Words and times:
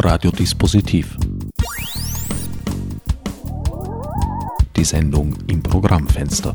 Radiodispositiv. 0.00 1.16
Die 4.76 4.84
Sendung 4.84 5.34
im 5.48 5.60
Programmfenster. 5.60 6.54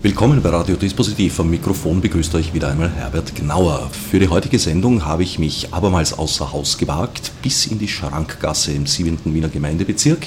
Willkommen 0.00 0.40
bei 0.40 0.48
Radio 0.48 0.76
Dispositiv. 0.76 1.38
Am 1.40 1.50
Mikrofon 1.50 2.00
begrüßt 2.00 2.34
euch 2.36 2.54
wieder 2.54 2.70
einmal 2.70 2.90
Herbert 2.90 3.34
Gnauer. 3.34 3.90
Für 3.90 4.18
die 4.18 4.28
heutige 4.28 4.58
Sendung 4.58 5.04
habe 5.04 5.24
ich 5.24 5.38
mich 5.38 5.74
abermals 5.74 6.18
außer 6.18 6.54
Haus 6.54 6.78
gewagt, 6.78 7.32
bis 7.42 7.66
in 7.66 7.78
die 7.78 7.88
Schrankgasse 7.88 8.72
im 8.72 8.86
7. 8.86 9.18
Wiener 9.26 9.50
Gemeindebezirk, 9.50 10.26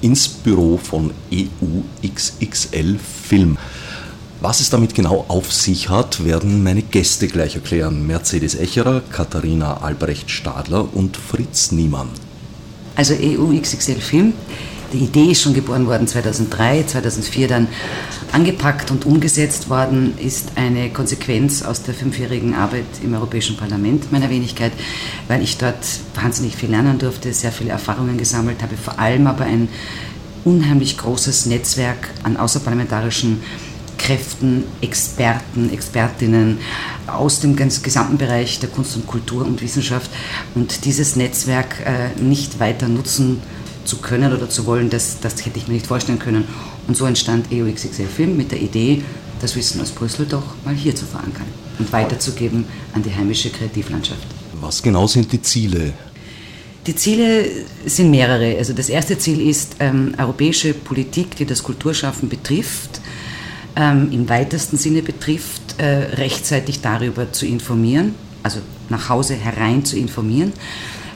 ins 0.00 0.26
Büro 0.26 0.76
von 0.76 1.12
EUXXL 1.30 2.98
Film. 2.98 3.58
Was 4.42 4.58
es 4.58 4.70
damit 4.70 4.96
genau 4.96 5.24
auf 5.28 5.52
sich 5.52 5.88
hat, 5.88 6.24
werden 6.24 6.64
meine 6.64 6.82
Gäste 6.82 7.28
gleich 7.28 7.54
erklären. 7.54 8.08
Mercedes 8.08 8.56
Echerer, 8.56 9.00
Katharina 9.12 9.82
Albrecht-Stadler 9.82 10.92
und 10.96 11.16
Fritz 11.16 11.70
Niemann. 11.70 12.08
Also 12.96 13.14
EUXXL 13.14 14.00
Film 14.00 14.32
die 14.92 15.04
Idee 15.04 15.30
ist 15.30 15.42
schon 15.42 15.54
geboren 15.54 15.86
worden 15.86 16.06
2003, 16.06 16.82
2004 16.82 17.48
dann 17.48 17.68
angepackt 18.32 18.90
und 18.90 19.06
umgesetzt 19.06 19.70
worden, 19.70 20.14
ist 20.18 20.50
eine 20.56 20.90
Konsequenz 20.90 21.62
aus 21.62 21.82
der 21.82 21.94
fünfjährigen 21.94 22.54
Arbeit 22.54 22.84
im 23.02 23.14
Europäischen 23.14 23.56
Parlament 23.56 24.12
meiner 24.12 24.28
Wenigkeit, 24.28 24.72
weil 25.28 25.42
ich 25.42 25.56
dort 25.56 25.86
wahnsinnig 26.14 26.56
viel 26.56 26.68
lernen 26.68 26.98
durfte, 26.98 27.32
sehr 27.32 27.52
viele 27.52 27.70
Erfahrungen 27.70 28.18
gesammelt 28.18 28.60
habe, 28.60 28.76
vor 28.76 28.98
allem 28.98 29.26
aber 29.26 29.44
ein 29.44 29.68
unheimlich 30.44 30.98
großes 30.98 31.46
Netzwerk 31.46 32.10
an 32.22 32.36
außerparlamentarischen 32.36 33.40
Kräften, 34.02 34.64
Experten, 34.80 35.72
Expertinnen 35.72 36.58
aus 37.06 37.38
dem 37.38 37.54
ganz 37.54 37.82
gesamten 37.82 38.18
Bereich 38.18 38.58
der 38.58 38.68
Kunst 38.68 38.96
und 38.96 39.06
Kultur 39.06 39.46
und 39.46 39.62
Wissenschaft 39.62 40.10
und 40.56 40.84
dieses 40.84 41.14
Netzwerk 41.14 41.76
äh, 41.86 42.20
nicht 42.20 42.58
weiter 42.58 42.88
nutzen 42.88 43.40
zu 43.84 43.98
können 43.98 44.32
oder 44.32 44.50
zu 44.50 44.66
wollen, 44.66 44.90
das, 44.90 45.20
das 45.20 45.46
hätte 45.46 45.58
ich 45.58 45.68
mir 45.68 45.74
nicht 45.74 45.86
vorstellen 45.86 46.18
können. 46.18 46.48
Und 46.88 46.96
so 46.96 47.06
entstand 47.06 47.52
EOXXL 47.52 48.06
Film 48.06 48.36
mit 48.36 48.50
der 48.50 48.60
Idee, 48.60 49.02
das 49.40 49.54
Wissen 49.54 49.80
aus 49.80 49.92
Brüssel 49.92 50.26
doch 50.26 50.42
mal 50.64 50.74
hier 50.74 50.96
zu 50.96 51.04
verankern 51.04 51.46
und 51.78 51.92
weiterzugeben 51.92 52.64
an 52.94 53.04
die 53.04 53.14
heimische 53.14 53.50
Kreativlandschaft. 53.50 54.26
Was 54.60 54.82
genau 54.82 55.06
sind 55.06 55.32
die 55.32 55.42
Ziele? 55.42 55.92
Die 56.88 56.96
Ziele 56.96 57.48
sind 57.86 58.10
mehrere. 58.10 58.56
Also 58.58 58.72
das 58.72 58.88
erste 58.88 59.16
Ziel 59.16 59.48
ist 59.48 59.76
ähm, 59.78 60.14
europäische 60.18 60.74
Politik, 60.74 61.36
die 61.36 61.44
das 61.44 61.62
Kulturschaffen 61.62 62.28
betrifft, 62.28 63.00
ähm, 63.76 64.10
im 64.12 64.28
weitesten 64.28 64.76
Sinne 64.76 65.02
betrifft, 65.02 65.78
äh, 65.78 66.14
rechtzeitig 66.14 66.80
darüber 66.80 67.32
zu 67.32 67.46
informieren, 67.46 68.14
also 68.42 68.60
nach 68.88 69.08
Hause 69.08 69.34
herein 69.34 69.84
zu 69.84 69.96
informieren. 69.96 70.52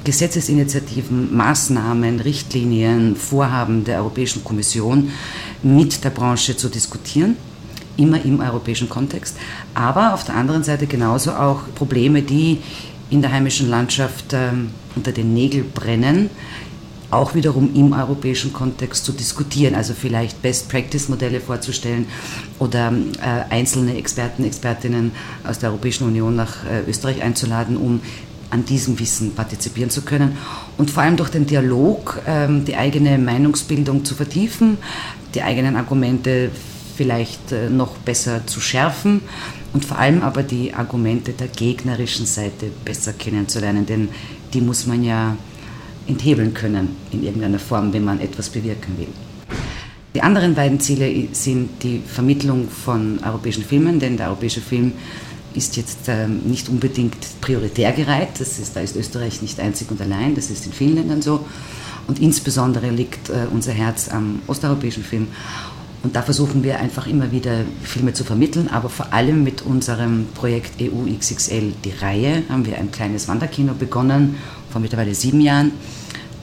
Gesetzesinitiativen, 0.05 1.37
Maßnahmen, 1.37 2.21
Richtlinien, 2.21 3.17
Vorhaben 3.17 3.85
der 3.85 3.99
Europäischen 3.99 4.45
Kommission 4.45 5.11
mit 5.65 6.05
der 6.05 6.11
Branche 6.11 6.57
zu 6.57 6.69
diskutieren, 6.69 7.37
immer 7.97 8.25
im 8.25 8.39
europäischen 8.39 8.89
Kontext, 8.89 9.37
aber 9.75 10.15
auf 10.15 10.23
der 10.23 10.37
anderen 10.37 10.63
Seite 10.63 10.87
genauso 10.87 11.33
auch 11.33 11.63
Probleme, 11.75 12.23
die 12.23 12.59
in 13.11 13.21
der 13.21 13.33
heimischen 13.33 13.69
Landschaft 13.69 14.33
äh, 14.33 14.51
unter 14.95 15.13
den 15.13 15.35
Nägeln 15.35 15.71
brennen, 15.73 16.31
auch 17.11 17.35
wiederum 17.35 17.75
im 17.75 17.93
europäischen 17.93 18.53
Kontext 18.53 19.05
zu 19.05 19.13
diskutieren, 19.13 19.75
also 19.75 19.95
vielleicht 19.95 20.43
Best-Practice-Modelle 20.43 21.41
vorzustellen 21.41 22.07
oder 22.59 22.93
äh, 22.93 23.53
einzelne 23.53 23.97
Experten, 23.97 24.45
Expertinnen 24.45 25.13
aus 25.47 25.59
der 25.59 25.71
Europäischen 25.71 26.07
Union 26.07 26.35
nach 26.35 26.65
äh, 26.65 26.89
Österreich 26.89 27.23
einzuladen, 27.23 27.77
um 27.77 28.01
an 28.51 28.65
diesem 28.65 28.99
Wissen 28.99 29.35
partizipieren 29.35 29.91
zu 29.91 30.03
können. 30.03 30.37
Und 30.79 30.91
vor 30.91 31.03
allem 31.03 31.17
durch 31.17 31.31
den 31.31 31.47
Dialog 31.47 32.21
ähm, 32.27 32.65
die 32.65 32.77
eigene 32.77 33.19
Meinungsbildung 33.19 34.05
zu 34.05 34.15
vertiefen, 34.15 34.79
die 35.35 35.43
eigenen 35.43 35.77
Argumente 35.77 36.51
vielleicht 36.97 37.53
äh, 37.53 37.69
noch 37.69 37.97
besser 37.99 38.47
zu 38.47 38.61
schärfen 38.61 39.21
und 39.73 39.85
vor 39.85 39.99
allem 39.99 40.23
aber 40.23 40.43
die 40.43 40.75
Argumente 40.75 41.33
der 41.33 41.49
gegnerischen 41.49 42.27
Seite 42.27 42.71
besser 42.85 43.13
kennenzulernen, 43.13 43.85
denn 43.85 44.09
die 44.55 44.61
muss 44.61 44.87
man 44.87 45.05
ja 45.05 45.37
enthebeln 46.07 46.55
können 46.55 46.97
in 47.13 47.23
irgendeiner 47.23 47.59
Form, 47.59 47.93
wenn 47.93 48.05
man 48.05 48.21
etwas 48.21 48.49
bewirken 48.51 48.99
will. 48.99 49.09
Die 50.15 50.23
anderen 50.23 50.55
beiden 50.55 50.81
Ziele 50.81 51.29
sind 51.33 51.83
die 51.83 52.01
Vermittlung 52.07 52.69
von 52.71 53.19
europäischen 53.23 53.65
Filmen, 53.65 54.01
denn 54.01 54.17
der 54.17 54.29
europäische 54.29 54.63
Film 54.63 54.93
ist 55.53 55.77
jetzt 55.77 56.09
ähm, 56.09 56.41
nicht 56.45 56.69
unbedingt 56.69 57.17
prioritär 57.41 57.93
gereiht. 57.93 58.29
Das 58.39 58.59
ist, 58.59 58.77
da 58.77 58.81
ist 58.81 58.97
Österreich 58.97 59.43
nicht 59.43 59.61
einzig 59.61 59.91
und 59.91 60.01
allein, 60.01 60.35
das 60.35 60.51
ist 60.51 60.67
in 60.67 60.73
vielen 60.73 60.97
Ländern 60.97 61.23
so. 61.23 61.45
Und 62.07 62.21
insbesondere 62.21 62.91
liegt 62.91 63.31
äh, 63.31 63.47
unser 63.53 63.73
Herz 63.73 64.09
am 64.09 64.41
osteuropäischen 64.47 65.03
Film. 65.03 65.29
Und 66.03 66.15
da 66.15 66.23
versuchen 66.23 66.63
wir 66.63 66.79
einfach 66.79 67.07
immer 67.07 67.33
wieder 67.33 67.63
Filme 67.83 68.13
zu 68.13 68.23
vermitteln, 68.23 68.69
aber 68.69 68.89
vor 68.89 69.13
allem 69.13 69.43
mit 69.43 69.63
unserem 69.63 70.27
Projekt 70.35 70.81
EUXXL, 70.81 71.73
die 71.85 71.91
Reihe, 72.01 72.45
haben 72.49 72.65
wir 72.65 72.79
ein 72.79 72.93
kleines 72.93 73.27
Wanderkino 73.27 73.75
begonnen, 73.75 74.37
vor 74.77 74.83
mittlerweile 74.83 75.15
sieben 75.15 75.41
Jahren. 75.41 75.73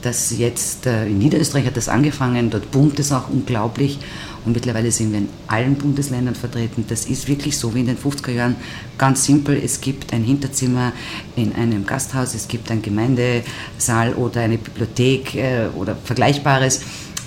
Das 0.02 0.36
jetzt 0.36 0.86
äh, 0.86 1.06
in 1.06 1.18
Niederösterreich 1.18 1.66
hat 1.66 1.76
das 1.76 1.88
angefangen, 1.88 2.50
dort 2.50 2.72
boomt 2.72 2.98
es 2.98 3.12
auch 3.12 3.28
unglaublich. 3.30 4.00
Und 4.44 4.54
mittlerweile 4.54 4.90
sind 4.90 5.12
wir 5.12 5.20
in 5.20 5.28
allen 5.46 5.76
Bundesländern 5.76 6.34
vertreten. 6.34 6.84
Das 6.88 7.06
ist 7.06 7.28
wirklich 7.28 7.56
so 7.56 7.74
wie 7.74 7.80
in 7.80 7.86
den 7.86 7.96
50er 7.96 8.32
Jahren. 8.32 8.56
Ganz 8.98 9.24
simpel, 9.24 9.56
es 9.56 9.80
gibt 9.80 10.12
ein 10.12 10.24
Hinterzimmer 10.24 10.92
in 11.36 11.54
einem 11.54 11.86
Gasthaus, 11.86 12.34
es 12.34 12.48
gibt 12.48 12.72
einen 12.72 12.82
Gemeindesaal 12.82 14.14
oder 14.14 14.40
eine 14.40 14.58
Bibliothek 14.58 15.36
äh, 15.36 15.68
oder 15.76 15.94
Vergleichbares 15.94 16.80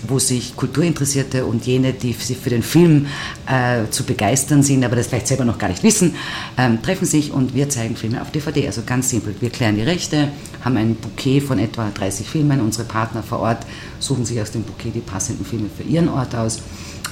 wo 0.08 0.20
sich 0.20 0.56
Kulturinteressierte 0.56 1.46
und 1.46 1.66
jene, 1.66 1.94
die 1.94 2.14
sich 2.14 2.38
für 2.38 2.50
den 2.50 2.64
Film 2.64 3.08
äh, 3.48 3.90
zu 3.90 4.04
begeistern 4.04 4.64
sind, 4.64 4.84
aber 4.84 4.96
das 4.96 5.08
vielleicht 5.08 5.28
selber 5.28 5.46
noch 5.46 5.58
gar 5.58 5.70
nicht 5.70 5.84
wissen, 5.84 6.16
ähm, 6.58 6.82
treffen 6.82 7.06
sich 7.06 7.32
und 7.32 7.54
wir 7.54 7.70
zeigen 7.70 7.96
Filme 7.96 8.22
auf 8.22 8.32
DVD. 8.32 8.68
Also 8.68 8.84
ganz 8.86 9.10
simpel. 9.10 9.36
Wir 9.40 9.50
klären 9.50 9.76
die 9.76 9.82
Rechte, 9.82 10.30
haben 10.64 10.78
ein 10.78 10.96
Bouquet 10.96 11.42
von 11.42 11.60
etwa 11.60 11.90
30 11.94 12.28
Filmen. 12.28 12.62
Unsere 12.62 12.86
Partner 12.86 13.24
vor 13.24 13.40
Ort 13.40 13.66
suchen 14.00 14.26
sich 14.26 14.40
aus 14.42 14.52
dem 14.52 14.64
Bouquet 14.64 14.92
die 14.92 15.00
passenden 15.00 15.46
Filme 15.46 15.70
für 15.76 15.84
ihren 15.84 16.10
Ort 16.10 16.36
aus. 16.36 16.60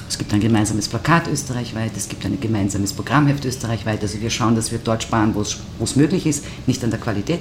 Es 0.08 0.18
gibt 0.18 0.32
ein 0.32 0.40
gemeinsames 0.40 0.88
Plakat 0.88 1.26
österreichweit, 1.26 1.90
es 1.96 2.08
gibt 2.08 2.24
ein 2.24 2.38
gemeinsames 2.40 2.92
Programmheft 2.92 3.44
österreichweit. 3.44 4.02
Also 4.02 4.20
wir 4.20 4.30
schauen, 4.30 4.54
dass 4.54 4.70
wir 4.70 4.78
dort 4.78 5.02
sparen, 5.02 5.34
wo 5.34 5.40
es 5.40 5.96
möglich 5.96 6.26
ist, 6.26 6.44
nicht 6.66 6.82
an 6.84 6.90
der 6.90 7.00
Qualität. 7.00 7.40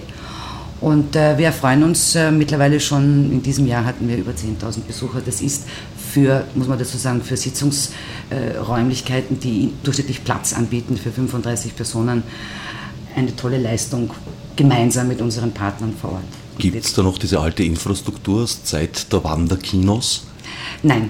Und 0.86 1.16
äh, 1.16 1.36
wir 1.40 1.52
freuen 1.52 1.84
uns 1.84 2.14
äh, 2.14 2.30
mittlerweile 2.30 2.80
schon, 2.80 3.32
in 3.32 3.42
diesem 3.42 3.66
Jahr 3.66 3.86
hatten 3.86 4.08
wir 4.08 4.18
über 4.18 4.34
10.000 4.34 4.82
Besucher. 4.82 5.20
Das 5.20 5.42
ist 5.42 5.64
für, 5.98 6.46
muss 6.54 6.68
man 6.68 6.78
dazu 6.78 7.00
sagen, 7.00 7.24
für 7.24 7.36
Sitzungsräumlichkeiten, 7.36 9.38
äh, 9.38 9.40
die 9.40 9.74
durchschnittlich 9.82 10.24
Platz 10.24 10.54
anbieten 10.54 10.96
für 10.96 11.10
35 11.10 11.76
Personen, 11.76 12.22
eine 13.16 13.36
tolle 13.36 13.58
Leistung, 13.58 14.12
gemeinsam 14.56 15.08
mit 15.08 15.22
unseren 15.22 15.54
Partnern 15.54 15.96
vor 16.00 16.12
Ort. 16.12 16.24
Gibt 16.60 16.86
es 16.86 16.94
da 16.94 17.02
noch 17.02 17.18
diese 17.18 17.40
alte 17.40 17.64
Infrastruktur 17.64 18.44
aus 18.44 18.64
Zeit 18.64 19.12
der 19.12 19.24
Wanderkinos? 19.24 20.28
Nein, 20.84 21.10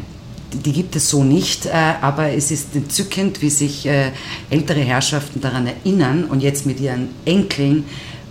die 0.53 0.71
gibt 0.71 0.95
es 0.95 1.09
so 1.09 1.25
nicht, 1.25 1.65
äh, 1.65 1.95
aber 1.99 2.29
es 2.29 2.49
ist 2.49 2.73
entzückend, 2.77 3.41
wie 3.41 3.49
sich 3.49 3.85
äh, 3.87 4.13
ältere 4.49 4.79
Herrschaften 4.79 5.41
daran 5.41 5.67
erinnern 5.67 6.23
und 6.23 6.41
jetzt 6.41 6.65
mit 6.65 6.79
ihren 6.79 7.09
Enkeln 7.25 7.83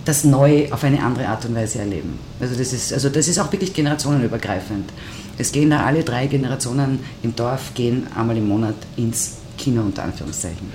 das 0.04 0.24
neu 0.24 0.70
auf 0.70 0.84
eine 0.84 1.02
andere 1.02 1.28
Art 1.28 1.44
und 1.44 1.54
Weise 1.54 1.78
erleben. 1.78 2.18
Also 2.40 2.54
das 2.54 2.72
ist, 2.72 2.92
also 2.92 3.08
das 3.08 3.28
ist 3.28 3.38
auch 3.38 3.50
wirklich 3.52 3.72
generationenübergreifend. 3.72 4.90
Es 5.38 5.50
gehen 5.50 5.70
da 5.70 5.84
alle 5.84 6.04
drei 6.04 6.26
Generationen 6.26 7.00
im 7.22 7.34
Dorf, 7.34 7.74
gehen 7.74 8.06
einmal 8.14 8.36
im 8.36 8.48
Monat 8.48 8.76
ins 8.96 9.38
Kino 9.56 9.82
unter 9.82 10.04
Anführungszeichen. 10.04 10.72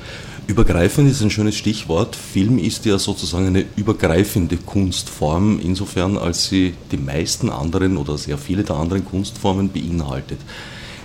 Übergreifend 0.48 1.12
ist 1.12 1.22
ein 1.22 1.30
schönes 1.30 1.56
Stichwort. 1.56 2.16
Film 2.16 2.58
ist 2.58 2.84
ja 2.86 2.98
sozusagen 2.98 3.48
eine 3.48 3.66
übergreifende 3.76 4.58
Kunstform, 4.58 5.60
insofern 5.64 6.18
als 6.18 6.50
sie 6.50 6.74
die 6.92 6.98
meisten 6.98 7.52
anderen 7.52 7.98
oder 7.98 8.18
sehr 8.18 8.40
viele 8.40 8.64
der 8.64 8.78
anderen 8.78 9.06
Kunstformen 9.06 9.70
beinhaltet. 9.70 10.40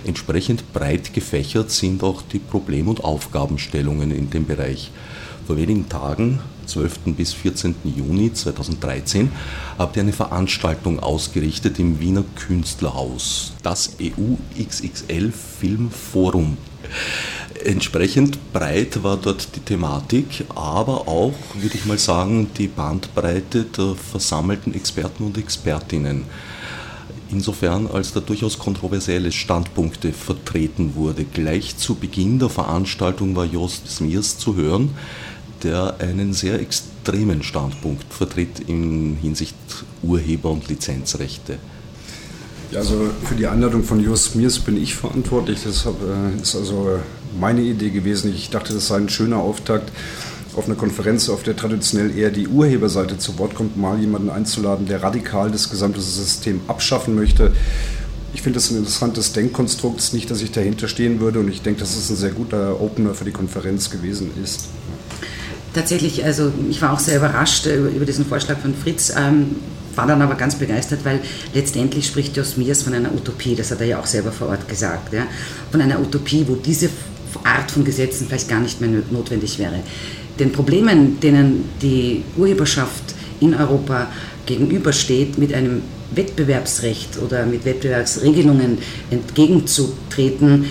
Entsprechend 0.03 0.73
breit 0.73 1.13
gefächert 1.13 1.69
sind 1.69 2.03
auch 2.03 2.23
die 2.23 2.39
Problem- 2.39 2.87
und 2.87 3.03
Aufgabenstellungen 3.03 4.09
in 4.09 4.31
dem 4.31 4.47
Bereich. 4.47 4.91
Vor 5.45 5.57
wenigen 5.57 5.89
Tagen, 5.89 6.39
12. 6.65 7.15
bis 7.17 7.33
14. 7.33 7.75
Juni 7.83 8.33
2013, 8.33 9.31
habt 9.77 9.95
ihr 9.95 10.03
eine 10.03 10.13
Veranstaltung 10.13 10.99
ausgerichtet 10.99 11.79
im 11.79 11.99
Wiener 11.99 12.23
Künstlerhaus, 12.35 13.53
das 13.63 13.97
EU-XXL 14.01 15.31
Filmforum. 15.31 16.57
Entsprechend 17.63 18.53
breit 18.53 19.01
war 19.03 19.17
dort 19.17 19.55
die 19.55 19.61
Thematik, 19.61 20.45
aber 20.53 21.07
auch, 21.07 21.33
würde 21.55 21.75
ich 21.75 21.85
mal 21.85 21.97
sagen, 21.97 22.49
die 22.57 22.67
Bandbreite 22.67 23.63
der 23.63 23.95
versammelten 23.95 24.73
Experten 24.73 25.23
und 25.23 25.37
Expertinnen 25.37 26.25
insofern 27.31 27.87
als 27.87 28.13
da 28.13 28.19
durchaus 28.19 28.59
kontroversielle 28.59 29.31
Standpunkte 29.31 30.13
vertreten 30.13 30.95
wurde. 30.95 31.25
Gleich 31.25 31.77
zu 31.77 31.95
Beginn 31.95 32.39
der 32.39 32.49
Veranstaltung 32.49 33.35
war 33.35 33.45
Jost 33.45 33.89
Smiers 33.89 34.37
zu 34.37 34.55
hören, 34.55 34.91
der 35.65 35.95
einen 35.99 36.33
sehr 36.33 36.59
extremen 36.59 37.43
Standpunkt 37.43 38.13
vertritt 38.13 38.61
in 38.67 39.17
Hinsicht 39.21 39.55
Urheber- 40.03 40.51
und 40.51 40.69
Lizenzrechte. 40.69 41.57
Also 42.73 43.09
für 43.23 43.35
die 43.35 43.47
Einladung 43.47 43.83
von 43.83 43.99
Jos 43.99 44.35
Miers 44.35 44.59
bin 44.59 44.81
ich 44.81 44.95
verantwortlich. 44.95 45.59
Das 45.63 45.85
äh, 45.85 46.41
ist 46.41 46.55
also 46.55 46.99
meine 47.39 47.61
Idee 47.61 47.89
gewesen. 47.89 48.33
Ich 48.33 48.49
dachte, 48.49 48.73
das 48.73 48.87
sei 48.87 48.97
ein 48.97 49.09
schöner 49.09 49.37
Auftakt 49.37 49.91
auf 50.55 50.65
eine 50.65 50.75
Konferenz, 50.75 51.29
auf 51.29 51.43
der 51.43 51.55
traditionell 51.55 52.17
eher 52.17 52.31
die 52.31 52.47
Urheberseite 52.47 53.17
zu 53.17 53.37
Wort 53.39 53.55
kommt, 53.55 53.75
mal 53.75 53.99
jemanden 53.99 54.29
einzuladen, 54.29 54.85
der 54.85 55.03
radikal 55.03 55.51
das 55.51 55.69
gesamte 55.69 55.99
System 55.99 56.61
abschaffen 56.67 57.15
möchte. 57.15 57.51
Ich 58.33 58.41
finde 58.41 58.57
das 58.57 58.71
ein 58.71 58.77
interessantes 58.77 59.33
Denkkonstrukt, 59.33 60.13
nicht, 60.13 60.29
dass 60.29 60.41
ich 60.41 60.51
dahinter 60.51 60.87
stehen 60.87 61.19
würde 61.19 61.39
und 61.39 61.49
ich 61.49 61.61
denke, 61.61 61.81
dass 61.81 61.95
es 61.95 62.09
ein 62.09 62.15
sehr 62.15 62.31
guter 62.31 62.81
Opener 62.81 63.13
für 63.13 63.25
die 63.25 63.31
Konferenz 63.31 63.89
gewesen 63.89 64.31
ist. 64.41 64.67
Tatsächlich, 65.75 66.23
also 66.23 66.53
ich 66.69 66.81
war 66.81 66.93
auch 66.93 66.99
sehr 66.99 67.17
überrascht 67.17 67.67
äh, 67.67 67.75
über 67.75 68.05
diesen 68.05 68.25
Vorschlag 68.25 68.57
von 68.59 68.73
Fritz. 68.73 69.13
Ähm, 69.15 69.57
war 69.93 70.07
dann 70.07 70.21
aber 70.21 70.35
ganz 70.35 70.55
begeistert, 70.55 71.01
weil 71.03 71.19
letztendlich 71.53 72.07
spricht 72.07 72.35
Jos 72.37 72.55
Miers 72.55 72.81
von 72.81 72.93
einer 72.93 73.13
Utopie, 73.13 73.55
das 73.55 73.71
hat 73.71 73.81
er 73.81 73.87
ja 73.87 73.99
auch 73.99 74.05
selber 74.05 74.31
vor 74.31 74.49
Ort 74.49 74.67
gesagt, 74.67 75.13
ja, 75.13 75.23
von 75.71 75.81
einer 75.81 75.99
Utopie, 75.99 76.45
wo 76.47 76.55
diese 76.55 76.89
Art 77.43 77.71
von 77.71 77.83
Gesetzen 77.83 78.27
vielleicht 78.27 78.49
gar 78.49 78.61
nicht 78.61 78.79
mehr 78.79 78.89
notwendig 79.11 79.59
wäre. 79.59 79.81
Den 80.39 80.51
Problemen, 80.51 81.19
denen 81.19 81.69
die 81.81 82.23
Urheberschaft 82.37 83.15
in 83.39 83.53
Europa 83.53 84.07
gegenübersteht, 84.45 85.37
mit 85.37 85.53
einem 85.53 85.81
Wettbewerbsrecht 86.13 87.17
oder 87.21 87.45
mit 87.45 87.65
Wettbewerbsregelungen 87.65 88.77
entgegenzutreten, 89.11 90.65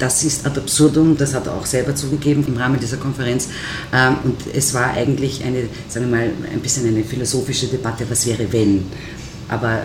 das 0.00 0.24
ist 0.24 0.46
ad 0.46 0.58
absurdum, 0.58 1.16
das 1.16 1.34
hat 1.34 1.46
er 1.46 1.54
auch 1.54 1.66
selber 1.66 1.94
zugegeben 1.94 2.44
im 2.48 2.56
Rahmen 2.56 2.80
dieser 2.80 2.96
Konferenz. 2.96 3.48
Ähm, 3.92 4.16
und 4.24 4.36
es 4.52 4.74
war 4.74 4.90
eigentlich 4.90 5.44
eine, 5.44 5.68
sagen 5.88 6.10
wir 6.10 6.16
mal, 6.16 6.30
ein 6.52 6.60
bisschen 6.60 6.86
eine 6.88 7.04
philosophische 7.04 7.66
Debatte, 7.66 8.04
was 8.08 8.26
wäre 8.26 8.52
wenn. 8.52 8.84
Aber 9.48 9.82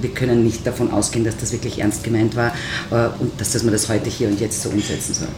wir 0.00 0.10
können 0.10 0.44
nicht 0.44 0.66
davon 0.66 0.90
ausgehen, 0.90 1.24
dass 1.24 1.36
das 1.36 1.52
wirklich 1.52 1.78
ernst 1.78 2.04
gemeint 2.04 2.36
war 2.36 2.52
äh, 2.90 3.08
und 3.20 3.40
dass, 3.40 3.52
dass 3.52 3.62
man 3.62 3.72
das 3.72 3.88
heute 3.88 4.10
hier 4.10 4.28
und 4.28 4.40
jetzt 4.40 4.60
so 4.62 4.68
umsetzen 4.68 5.14
soll. 5.14 5.28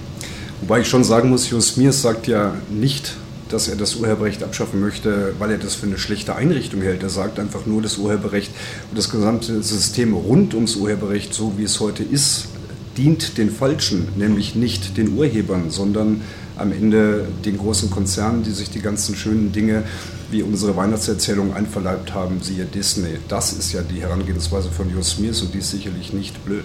Wobei 0.63 0.81
ich 0.81 0.89
schon 0.89 1.05
sagen 1.05 1.29
muss, 1.29 1.51
Jos 1.51 1.77
Miers 1.77 2.01
sagt 2.01 2.27
ja 2.27 2.55
nicht, 2.71 3.15
dass 3.51 3.69
er 3.69 3.77
das 3.77 3.95
Urheberrecht 3.97 4.43
abschaffen 4.43 4.81
möchte, 4.81 5.35
weil 5.39 5.53
er 5.53 5.59
das 5.59 5.75
für 5.75 5.87
eine 5.87 5.99
schlechte 5.99 6.35
Einrichtung 6.35 6.83
hält. 6.83 7.03
Er 7.03 7.11
sagt 7.11 7.39
einfach 7.39 7.67
nur, 7.67 7.83
das 7.83 7.99
Urheberrecht 7.99 8.51
und 8.91 8.99
das 8.99 9.11
gesamte 9.11 9.63
System 9.63 10.15
rund 10.15 10.55
ums 10.55 10.75
Urheberrecht, 10.75 11.33
so 11.33 11.53
wie 11.57 11.65
es 11.65 11.79
heute 11.79 12.03
ist, 12.03 12.49
dient 12.97 13.39
den 13.39 13.51
Falschen, 13.51 14.09
nämlich 14.17 14.55
nicht 14.55 14.97
den 14.97 15.17
Urhebern, 15.17 15.71
sondern 15.71 16.23
am 16.57 16.73
Ende 16.73 17.29
den 17.45 17.59
großen 17.59 17.91
Konzernen, 17.91 18.43
die 18.43 18.51
sich 18.51 18.71
die 18.71 18.81
ganzen 18.81 19.15
schönen 19.15 19.53
Dinge 19.53 19.85
wie 20.31 20.43
unsere 20.43 20.77
Weihnachtserzählung 20.77 21.55
einverleibt 21.55 22.15
haben, 22.15 22.41
siehe 22.43 22.65
Disney. 22.65 23.19
Das 23.29 23.53
ist 23.53 23.73
ja 23.73 23.83
die 23.83 24.01
Herangehensweise 24.01 24.71
von 24.71 24.91
Jos 24.93 25.19
Miers 25.19 25.43
und 25.43 25.55
die 25.55 25.59
ist 25.59 25.71
sicherlich 25.71 26.13
nicht 26.13 26.45
blöd. 26.45 26.65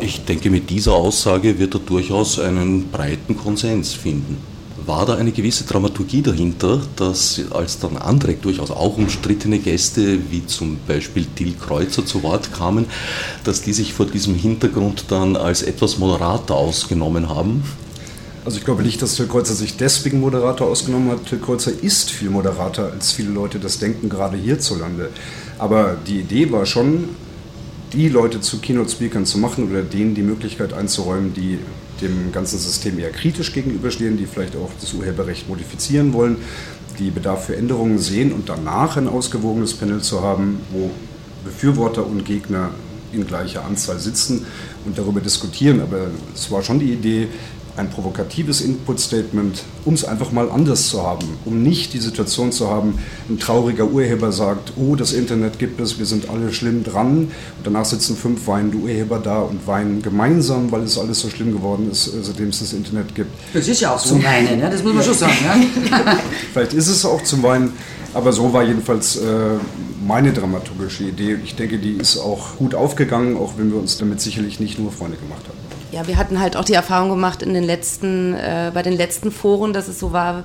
Ich 0.00 0.24
denke, 0.24 0.50
mit 0.50 0.70
dieser 0.70 0.92
Aussage 0.92 1.58
wird 1.58 1.74
er 1.74 1.80
durchaus 1.80 2.40
einen 2.40 2.90
breiten 2.90 3.36
Konsens 3.36 3.92
finden 3.94 4.53
war 4.86 5.06
da 5.06 5.14
eine 5.14 5.32
gewisse 5.32 5.64
Dramaturgie 5.64 6.22
dahinter, 6.22 6.80
dass 6.96 7.40
als 7.50 7.78
dann 7.78 7.96
andere 7.96 8.34
durchaus 8.34 8.70
auch 8.70 8.96
umstrittene 8.96 9.58
Gäste, 9.58 10.18
wie 10.30 10.46
zum 10.46 10.78
Beispiel 10.86 11.26
Till 11.34 11.54
Kreuzer 11.54 12.04
zu 12.04 12.22
Wort 12.22 12.52
kamen, 12.52 12.86
dass 13.44 13.62
die 13.62 13.72
sich 13.72 13.92
vor 13.92 14.06
diesem 14.06 14.34
Hintergrund 14.34 15.06
dann 15.08 15.36
als 15.36 15.62
etwas 15.62 15.98
moderater 15.98 16.54
ausgenommen 16.54 17.28
haben? 17.28 17.62
Also 18.44 18.58
ich 18.58 18.64
glaube 18.64 18.82
nicht, 18.82 19.00
dass 19.00 19.16
Till 19.16 19.26
Kreuzer 19.26 19.54
sich 19.54 19.76
deswegen 19.76 20.20
Moderator 20.20 20.68
ausgenommen 20.68 21.10
hat. 21.10 21.26
Till 21.26 21.38
Kreuzer 21.38 21.72
ist 21.82 22.10
viel 22.10 22.30
moderater, 22.30 22.92
als 22.92 23.12
viele 23.12 23.30
Leute 23.30 23.58
das 23.58 23.78
denken, 23.78 24.08
gerade 24.08 24.36
hierzulande. 24.36 25.08
Aber 25.58 25.96
die 26.06 26.20
Idee 26.20 26.52
war 26.52 26.66
schon, 26.66 27.08
die 27.94 28.08
Leute 28.08 28.40
zu 28.40 28.58
Keynote-Speakern 28.58 29.24
zu 29.24 29.38
machen 29.38 29.70
oder 29.70 29.82
denen 29.82 30.14
die 30.14 30.22
Möglichkeit 30.22 30.72
einzuräumen, 30.72 31.32
die 31.32 31.58
dem 32.00 32.32
ganzen 32.32 32.58
System 32.58 32.98
eher 32.98 33.10
kritisch 33.10 33.52
gegenüberstehen, 33.52 34.16
die 34.16 34.26
vielleicht 34.26 34.56
auch 34.56 34.70
das 34.80 34.92
Urheberrecht 34.94 35.48
modifizieren 35.48 36.12
wollen, 36.12 36.38
die 36.98 37.10
Bedarf 37.10 37.46
für 37.46 37.56
Änderungen 37.56 37.98
sehen 37.98 38.32
und 38.32 38.48
danach 38.48 38.96
ein 38.96 39.08
ausgewogenes 39.08 39.74
Panel 39.74 40.00
zu 40.02 40.22
haben, 40.22 40.60
wo 40.70 40.90
Befürworter 41.44 42.06
und 42.06 42.24
Gegner 42.24 42.70
in 43.12 43.26
gleicher 43.26 43.64
Anzahl 43.64 43.98
sitzen 43.98 44.46
und 44.84 44.98
darüber 44.98 45.20
diskutieren. 45.20 45.80
Aber 45.80 46.08
es 46.34 46.50
war 46.50 46.62
schon 46.62 46.80
die 46.80 46.92
Idee, 46.92 47.28
ein 47.76 47.90
provokatives 47.90 48.60
Input-Statement, 48.60 49.64
um 49.84 49.94
es 49.94 50.04
einfach 50.04 50.30
mal 50.32 50.50
anders 50.50 50.88
zu 50.88 51.02
haben, 51.02 51.26
um 51.44 51.62
nicht 51.62 51.92
die 51.92 51.98
Situation 51.98 52.52
zu 52.52 52.70
haben, 52.70 52.98
ein 53.28 53.38
trauriger 53.38 53.86
Urheber 53.86 54.32
sagt, 54.32 54.74
oh, 54.76 54.94
das 54.94 55.12
Internet 55.12 55.58
gibt 55.58 55.80
es, 55.80 55.98
wir 55.98 56.06
sind 56.06 56.28
alle 56.28 56.52
schlimm 56.52 56.84
dran 56.84 57.16
und 57.18 57.30
danach 57.64 57.84
sitzen 57.84 58.16
fünf 58.16 58.46
weinende 58.46 58.76
Urheber 58.78 59.18
da 59.18 59.40
und 59.40 59.66
weinen 59.66 60.02
gemeinsam, 60.02 60.70
weil 60.70 60.82
es 60.82 60.98
alles 60.98 61.20
so 61.20 61.28
schlimm 61.30 61.52
geworden 61.52 61.90
ist, 61.90 62.08
äh, 62.08 62.22
seitdem 62.22 62.48
es 62.48 62.60
das 62.60 62.72
Internet 62.72 63.14
gibt. 63.14 63.30
Das 63.52 63.66
ist 63.66 63.80
ja 63.80 63.94
auch 63.94 64.02
zum 64.02 64.22
Weinen, 64.22 64.60
ja? 64.60 64.70
das 64.70 64.82
muss 64.82 64.94
man 64.94 65.04
schon 65.04 65.14
sagen. 65.14 65.34
Ja? 65.44 66.18
Vielleicht 66.52 66.74
ist 66.74 66.88
es 66.88 67.04
auch 67.04 67.22
zum 67.24 67.42
Weinen, 67.42 67.72
aber 68.12 68.32
so 68.32 68.52
war 68.52 68.62
jedenfalls 68.62 69.16
äh, 69.16 69.56
meine 70.06 70.32
dramaturgische 70.32 71.04
Idee. 71.04 71.38
Ich 71.42 71.56
denke, 71.56 71.78
die 71.78 71.94
ist 71.94 72.18
auch 72.18 72.56
gut 72.56 72.74
aufgegangen, 72.74 73.36
auch 73.36 73.54
wenn 73.56 73.72
wir 73.72 73.78
uns 73.80 73.98
damit 73.98 74.20
sicherlich 74.20 74.60
nicht 74.60 74.78
nur 74.78 74.92
Freunde 74.92 75.16
gemacht 75.16 75.42
haben. 75.48 75.63
Ja, 75.94 76.08
wir 76.08 76.16
hatten 76.16 76.40
halt 76.40 76.56
auch 76.56 76.64
die 76.64 76.74
Erfahrung 76.74 77.08
gemacht 77.08 77.40
in 77.40 77.54
den 77.54 77.62
letzten, 77.62 78.34
äh, 78.34 78.72
bei 78.74 78.82
den 78.82 78.94
letzten 78.94 79.30
Foren, 79.30 79.72
dass 79.72 79.86
es 79.86 80.00
so 80.00 80.12
war, 80.12 80.42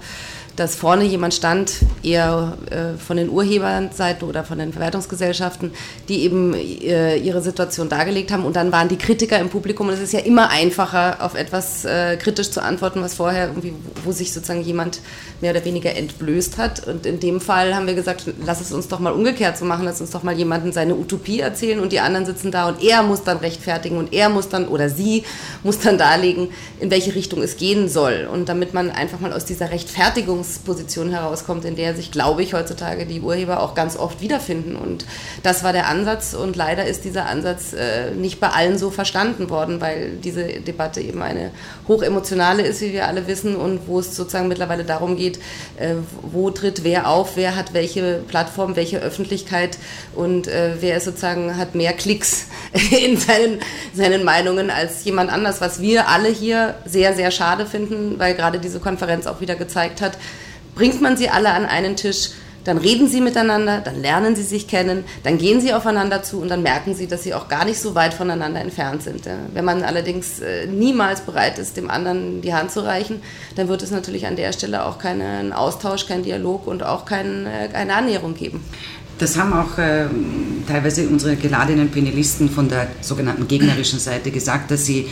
dass 0.59 0.75
vorne 0.75 1.06
jemand 1.06 1.33
stand, 1.33 1.71
eher 2.03 2.57
äh, 2.69 2.97
von 2.97 3.15
den 3.15 3.29
Urheberseiten 3.29 4.27
oder 4.27 4.44
von 4.44 4.59
den 4.59 4.73
Verwertungsgesellschaften, 4.73 5.71
die 6.09 6.23
eben 6.23 6.53
äh, 6.53 7.15
ihre 7.15 7.41
Situation 7.41 7.88
dargelegt 7.88 8.31
haben. 8.31 8.44
Und 8.44 8.57
dann 8.57 8.71
waren 8.73 8.89
die 8.89 8.97
Kritiker 8.97 9.39
im 9.39 9.50
Publikum. 9.50 9.88
Und 9.88 9.94
es 9.94 10.01
ist 10.01 10.11
ja 10.11 10.19
immer 10.19 10.50
einfacher, 10.50 11.23
auf 11.23 11.35
etwas 11.35 11.85
äh, 11.85 12.17
kritisch 12.17 12.51
zu 12.51 12.61
antworten, 12.61 13.01
was 13.01 13.13
vorher 13.13 13.47
irgendwie, 13.47 13.73
wo 14.03 14.11
sich 14.11 14.33
sozusagen 14.33 14.61
jemand 14.61 15.00
mehr 15.39 15.51
oder 15.51 15.63
weniger 15.63 15.95
entblößt 15.95 16.57
hat. 16.57 16.85
Und 16.88 17.06
in 17.06 17.21
dem 17.21 17.39
Fall 17.39 17.73
haben 17.73 17.88
wir 17.88 17.94
gesagt, 17.94 18.25
lass 18.45 18.59
es 18.59 18.73
uns 18.73 18.89
doch 18.89 19.00
mal 19.00 19.13
umgekehrt 19.13 19.57
so 19.57 19.63
machen, 19.63 19.85
lass 19.85 20.01
uns 20.01 20.11
doch 20.11 20.23
mal 20.23 20.38
jemanden 20.38 20.73
seine 20.73 20.95
Utopie 20.95 21.39
erzählen 21.39 21.79
und 21.79 21.94
die 21.94 22.01
anderen 22.01 22.25
sitzen 22.25 22.51
da 22.51 22.67
und 22.67 22.83
er 22.83 23.03
muss 23.03 23.23
dann 23.23 23.38
rechtfertigen 23.38 23.97
und 23.97 24.13
er 24.13 24.29
muss 24.29 24.50
dann 24.50 24.67
oder 24.67 24.89
sie 24.89 25.23
muss 25.63 25.79
dann 25.79 25.97
darlegen, 25.97 26.50
in 26.79 26.91
welche 26.91 27.15
Richtung 27.15 27.41
es 27.41 27.56
gehen 27.56 27.88
soll. 27.88 28.27
Und 28.31 28.50
damit 28.50 28.73
man 28.73 28.91
einfach 28.91 29.19
mal 29.21 29.31
aus 29.31 29.45
dieser 29.45 29.71
Rechtfertigungs 29.71 30.49
Ausgangsposition 30.50 31.12
herauskommt, 31.12 31.66
in 31.66 31.75
der 31.75 31.96
sich, 31.96 32.12
glaube 32.12 32.42
ich, 32.42 32.54
heutzutage 32.54 33.06
die 33.06 33.21
Urheber 33.21 33.62
auch 33.62 33.76
ganz 33.76 33.95
oft 33.95 34.21
wiederfinden. 34.21 34.76
Und 34.76 35.06
das 35.44 35.64
war 35.64 35.73
der 35.73 35.88
Ansatz 35.88 36.33
und 36.33 36.56
leider 36.56 36.85
ist 36.85 37.04
dieser 37.04 37.28
Ansatz 37.28 37.73
äh, 37.73 38.12
nicht 38.12 38.40
bei 38.40 38.50
allen 38.50 38.78
so 38.78 38.90
verstanden 38.90 39.50
worden, 39.50 39.80
weil 39.80 40.12
diese 40.23 40.44
Debatte 40.45 41.02
eben 41.02 41.21
eine 41.21 41.52
hochemotionale 41.88 42.64
ist, 42.64 42.81
wie 42.81 42.94
wir 42.94 43.07
alle 43.07 43.28
wissen, 43.28 43.56
und 43.56 43.88
wo 43.88 44.00
es 44.00 44.16
sozusagen 44.16 44.47
mittlerweile 44.47 44.83
darum 44.83 45.16
geht, 45.16 45.38
äh, 45.78 45.95
wo 46.23 46.50
tritt 46.50 46.83
wer 46.83 47.07
auf, 47.07 47.35
wer 47.35 47.56
hat 47.56 47.73
welche 47.73 48.21
Plattform, 48.28 48.76
welche 48.76 49.00
Öffentlichkeit 49.00 49.78
und 50.16 50.47
äh, 50.47 50.73
wer 50.80 51.00
sozusagen 51.00 51.57
hat 51.57 51.76
mehr 51.76 51.94
Klicks 51.94 52.47
in 53.04 53.18
seinen, 53.18 53.59
seinen 53.94 54.23
Meinungen 54.23 54.71
als 54.71 55.04
jemand 55.04 55.31
anders, 55.31 55.62
was 55.62 55.81
wir 55.81 56.07
alle 56.09 56.30
hier 56.30 56.76
sehr, 56.85 57.14
sehr 57.14 57.31
schade 57.31 57.66
finden, 57.66 58.18
weil 58.18 58.33
gerade 58.33 58.59
diese 58.59 58.80
Konferenz 58.80 59.28
auch 59.28 59.42
wieder 59.42 59.56
gezeigt 59.56 60.02
hat, 60.02 60.18
bringt 60.80 61.02
man 61.02 61.18
sie 61.18 61.30
alle 61.30 61.52
an 61.52 61.66
einen 61.66 61.98
Tisch, 61.98 62.30
dann 62.64 62.78
reden 62.78 63.09
sie 63.09 63.19
miteinander, 63.19 63.81
dann 63.81 64.02
lernen 64.02 64.33
sie 64.38 64.44
sich 64.44 64.66
kennen, 64.66 65.04
dann 65.24 65.38
gehen 65.38 65.59
sie 65.59 65.74
aufeinander 65.74 66.24
zu 66.24 66.40
und 66.40 66.48
dann 66.48 66.64
merken 66.64 66.95
sie, 66.95 67.06
dass 67.06 67.24
sie 67.24 67.33
auch 67.33 67.50
gar 67.50 67.66
nicht 67.66 67.80
so 67.80 67.95
weit 67.95 68.14
voneinander 68.14 68.62
entfernt 68.62 69.04
sind. 69.04 69.28
Wenn 69.54 69.66
man 69.66 69.83
allerdings 69.83 70.40
äh, 70.40 70.68
niemals 70.68 71.21
bereit 71.21 71.59
ist, 71.59 71.76
dem 71.76 71.90
anderen 71.90 72.42
die 72.42 72.54
Hand 72.54 72.71
zu 72.71 72.80
reichen, 72.80 73.21
dann 73.57 73.68
wird 73.68 73.81
es 73.81 73.92
natürlich 73.92 74.26
an 74.26 74.38
der 74.38 74.54
Stelle 74.54 74.86
auch 74.86 75.00
keinen 75.00 75.52
Austausch, 75.52 76.06
keinen 76.06 76.24
Dialog 76.24 76.66
und 76.66 76.81
auch 76.81 77.04
äh, 77.12 77.68
keine 77.74 77.94
Annäherung 77.94 78.36
geben. 78.36 78.64
Das 79.18 79.38
haben 79.38 79.52
auch 79.52 79.78
äh, 79.78 80.06
teilweise 80.66 81.09
unsere 81.09 81.36
geladenen 81.36 81.92
Panelisten 81.92 82.50
von 82.50 82.69
der 82.69 82.88
sogenannten 83.02 83.50
gegnerischen 83.50 84.00
Seite 84.00 84.31
gesagt, 84.31 84.71
dass 84.71 84.86
sie 84.86 85.09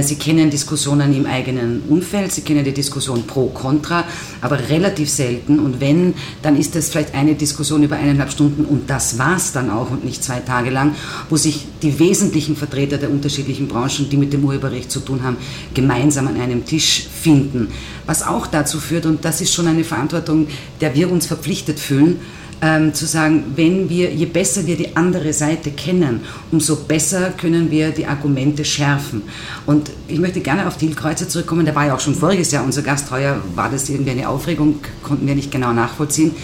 Sie 0.00 0.16
kennen 0.16 0.50
Diskussionen 0.50 1.14
im 1.14 1.26
eigenen 1.26 1.82
Umfeld, 1.88 2.32
Sie 2.32 2.40
kennen 2.40 2.64
die 2.64 2.74
Diskussion 2.74 3.24
pro, 3.24 3.46
contra, 3.50 4.02
aber 4.40 4.68
relativ 4.68 5.08
selten. 5.08 5.60
Und 5.60 5.80
wenn, 5.80 6.14
dann 6.42 6.56
ist 6.56 6.74
das 6.74 6.88
vielleicht 6.88 7.14
eine 7.14 7.36
Diskussion 7.36 7.84
über 7.84 7.94
eineinhalb 7.94 8.32
Stunden 8.32 8.64
und 8.64 8.90
das 8.90 9.16
war 9.16 9.36
es 9.36 9.52
dann 9.52 9.70
auch 9.70 9.90
und 9.90 10.04
nicht 10.04 10.24
zwei 10.24 10.40
Tage 10.40 10.70
lang, 10.70 10.96
wo 11.30 11.36
sich 11.36 11.66
die 11.82 11.98
wesentlichen 12.00 12.56
Vertreter 12.56 12.98
der 12.98 13.10
unterschiedlichen 13.10 13.68
Branchen, 13.68 14.08
die 14.10 14.16
mit 14.16 14.32
dem 14.32 14.44
Urheberrecht 14.44 14.90
zu 14.90 14.98
tun 14.98 15.22
haben, 15.22 15.36
gemeinsam 15.72 16.26
an 16.26 16.40
einem 16.40 16.64
Tisch 16.64 17.06
finden. 17.06 17.68
Was 18.06 18.26
auch 18.26 18.48
dazu 18.48 18.80
führt, 18.80 19.06
und 19.06 19.24
das 19.24 19.40
ist 19.40 19.54
schon 19.54 19.68
eine 19.68 19.84
Verantwortung, 19.84 20.48
der 20.80 20.96
wir 20.96 21.10
uns 21.10 21.26
verpflichtet 21.26 21.78
fühlen, 21.78 22.18
ähm, 22.62 22.94
zu 22.94 23.06
sagen, 23.06 23.52
wenn 23.54 23.88
wir, 23.88 24.12
je 24.12 24.26
besser 24.26 24.66
wir 24.66 24.76
die 24.76 24.96
andere 24.96 25.32
Seite 25.32 25.70
kennen, 25.70 26.20
umso 26.50 26.76
besser 26.76 27.30
können 27.30 27.70
wir 27.70 27.90
die 27.90 28.06
Argumente 28.06 28.64
schärfen. 28.64 29.22
Und 29.66 29.90
ich 30.08 30.18
möchte 30.18 30.40
gerne 30.40 30.66
auf 30.66 30.76
Thiel 30.76 30.94
Kreuzer 30.94 31.28
zurückkommen, 31.28 31.64
der 31.64 31.74
war 31.74 31.86
ja 31.86 31.94
auch 31.94 32.00
schon 32.00 32.14
voriges 32.14 32.52
Jahr 32.52 32.64
unser 32.64 32.82
Gast, 32.82 33.10
heuer 33.10 33.40
war 33.54 33.70
das 33.70 33.88
irgendwie 33.88 34.12
eine 34.12 34.28
Aufregung, 34.28 34.76
konnten 35.02 35.26
wir 35.26 35.34
nicht 35.34 35.50
genau 35.50 35.72
nachvollziehen. 35.72 36.34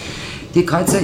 Die 0.55 0.65
Kreuzer 0.67 0.99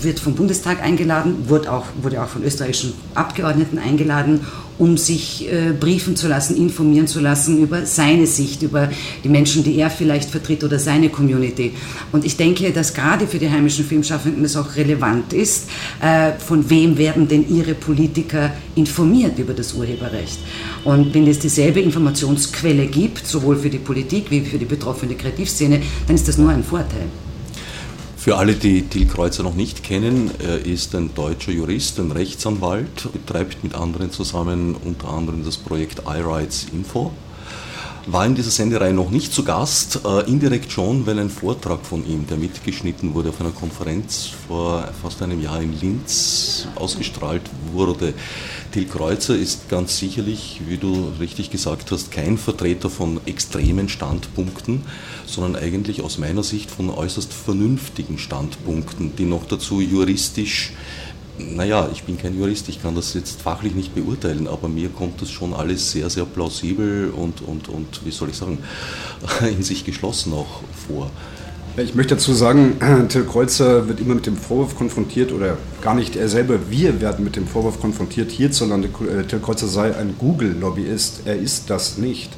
wird 0.00 0.18
vom 0.18 0.34
Bundestag 0.34 0.82
eingeladen, 0.82 1.48
wurde 1.48 1.70
auch, 1.70 1.84
wurde 2.00 2.22
auch 2.22 2.28
von 2.28 2.42
österreichischen 2.42 2.94
Abgeordneten 3.14 3.78
eingeladen, 3.78 4.40
um 4.78 4.96
sich 4.96 5.46
äh, 5.52 5.72
briefen 5.78 6.16
zu 6.16 6.26
lassen, 6.26 6.56
informieren 6.56 7.06
zu 7.06 7.20
lassen 7.20 7.58
über 7.58 7.84
seine 7.84 8.26
Sicht, 8.26 8.62
über 8.62 8.88
die 9.22 9.28
Menschen, 9.28 9.62
die 9.62 9.76
er 9.76 9.90
vielleicht 9.90 10.30
vertritt 10.30 10.64
oder 10.64 10.78
seine 10.78 11.10
Community. 11.10 11.74
Und 12.12 12.24
ich 12.24 12.38
denke, 12.38 12.72
dass 12.72 12.94
gerade 12.94 13.26
für 13.26 13.38
die 13.38 13.50
heimischen 13.50 13.84
Filmschaffenden 13.84 14.42
es 14.44 14.56
auch 14.56 14.74
relevant 14.74 15.34
ist, 15.34 15.68
äh, 16.00 16.32
von 16.38 16.68
wem 16.70 16.96
werden 16.96 17.28
denn 17.28 17.46
ihre 17.54 17.74
Politiker 17.74 18.52
informiert 18.74 19.38
über 19.38 19.52
das 19.52 19.74
Urheberrecht. 19.74 20.38
Und 20.84 21.12
wenn 21.12 21.26
es 21.26 21.38
dieselbe 21.38 21.80
Informationsquelle 21.80 22.86
gibt, 22.86 23.26
sowohl 23.26 23.56
für 23.56 23.70
die 23.70 23.78
Politik 23.78 24.30
wie 24.30 24.40
für 24.40 24.58
die 24.58 24.64
betroffene 24.64 25.14
Kreativszene, 25.14 25.82
dann 26.06 26.16
ist 26.16 26.26
das 26.26 26.38
nur 26.38 26.48
ein 26.48 26.64
Vorteil. 26.64 27.06
Für 28.24 28.38
alle, 28.38 28.54
die 28.54 28.80
Till 28.84 29.06
Kreuzer 29.06 29.42
noch 29.42 29.54
nicht 29.54 29.82
kennen, 29.82 30.30
er 30.38 30.64
ist 30.64 30.94
ein 30.94 31.14
deutscher 31.14 31.52
Jurist, 31.52 32.00
ein 32.00 32.10
Rechtsanwalt, 32.10 33.12
betreibt 33.12 33.62
mit 33.62 33.74
anderen 33.74 34.10
zusammen 34.12 34.76
unter 34.82 35.10
anderem 35.10 35.44
das 35.44 35.58
Projekt 35.58 36.04
iRights 36.06 36.68
Info. 36.72 37.12
War 38.06 38.26
in 38.26 38.34
dieser 38.34 38.50
Sendereihe 38.50 38.92
noch 38.92 39.08
nicht 39.08 39.32
zu 39.32 39.44
Gast, 39.44 40.00
äh, 40.04 40.28
indirekt 40.28 40.70
schon, 40.70 41.06
weil 41.06 41.18
ein 41.18 41.30
Vortrag 41.30 41.86
von 41.86 42.06
ihm, 42.06 42.26
der 42.26 42.36
mitgeschnitten 42.36 43.14
wurde 43.14 43.30
auf 43.30 43.40
einer 43.40 43.50
Konferenz 43.50 44.28
vor 44.46 44.86
fast 45.00 45.22
einem 45.22 45.40
Jahr 45.40 45.62
in 45.62 45.72
Linz, 45.80 46.68
ausgestrahlt 46.74 47.40
wurde. 47.72 48.12
Till 48.72 48.84
Kreuzer 48.84 49.34
ist 49.34 49.70
ganz 49.70 49.96
sicherlich, 49.96 50.60
wie 50.68 50.76
du 50.76 51.12
richtig 51.18 51.50
gesagt 51.50 51.92
hast, 51.92 52.10
kein 52.10 52.36
Vertreter 52.36 52.90
von 52.90 53.22
extremen 53.24 53.88
Standpunkten, 53.88 54.82
sondern 55.24 55.56
eigentlich 55.56 56.02
aus 56.02 56.18
meiner 56.18 56.42
Sicht 56.42 56.70
von 56.70 56.90
äußerst 56.90 57.32
vernünftigen 57.32 58.18
Standpunkten, 58.18 59.16
die 59.16 59.24
noch 59.24 59.46
dazu 59.46 59.80
juristisch 59.80 60.72
naja, 61.38 61.88
ich 61.92 62.04
bin 62.04 62.16
kein 62.16 62.38
Jurist, 62.38 62.68
ich 62.68 62.80
kann 62.80 62.94
das 62.94 63.14
jetzt 63.14 63.42
fachlich 63.42 63.74
nicht 63.74 63.94
beurteilen, 63.94 64.46
aber 64.46 64.68
mir 64.68 64.88
kommt 64.88 65.20
das 65.20 65.30
schon 65.30 65.52
alles 65.52 65.90
sehr, 65.90 66.08
sehr 66.08 66.24
plausibel 66.24 67.10
und, 67.10 67.40
und, 67.42 67.68
und 67.68 68.04
wie 68.04 68.12
soll 68.12 68.30
ich 68.30 68.36
sagen, 68.36 68.58
in 69.40 69.62
sich 69.62 69.84
geschlossen 69.84 70.32
auch 70.32 70.60
vor. 70.86 71.10
Ich 71.76 71.96
möchte 71.96 72.14
dazu 72.14 72.32
sagen, 72.32 72.76
Till 73.08 73.24
Kreuzer 73.24 73.88
wird 73.88 74.00
immer 74.00 74.14
mit 74.14 74.26
dem 74.26 74.36
Vorwurf 74.36 74.76
konfrontiert, 74.76 75.32
oder 75.32 75.58
gar 75.82 75.96
nicht 75.96 76.14
er 76.14 76.28
selber, 76.28 76.70
wir 76.70 77.00
werden 77.00 77.24
mit 77.24 77.34
dem 77.34 77.48
Vorwurf 77.48 77.80
konfrontiert, 77.80 78.30
hierzulande 78.30 78.88
äh, 78.88 79.24
Till 79.24 79.40
Kreuzer 79.40 79.66
sei 79.66 79.96
ein 79.96 80.14
Google-Lobbyist. 80.16 81.22
Er 81.24 81.36
ist 81.36 81.70
das 81.70 81.98
nicht. 81.98 82.30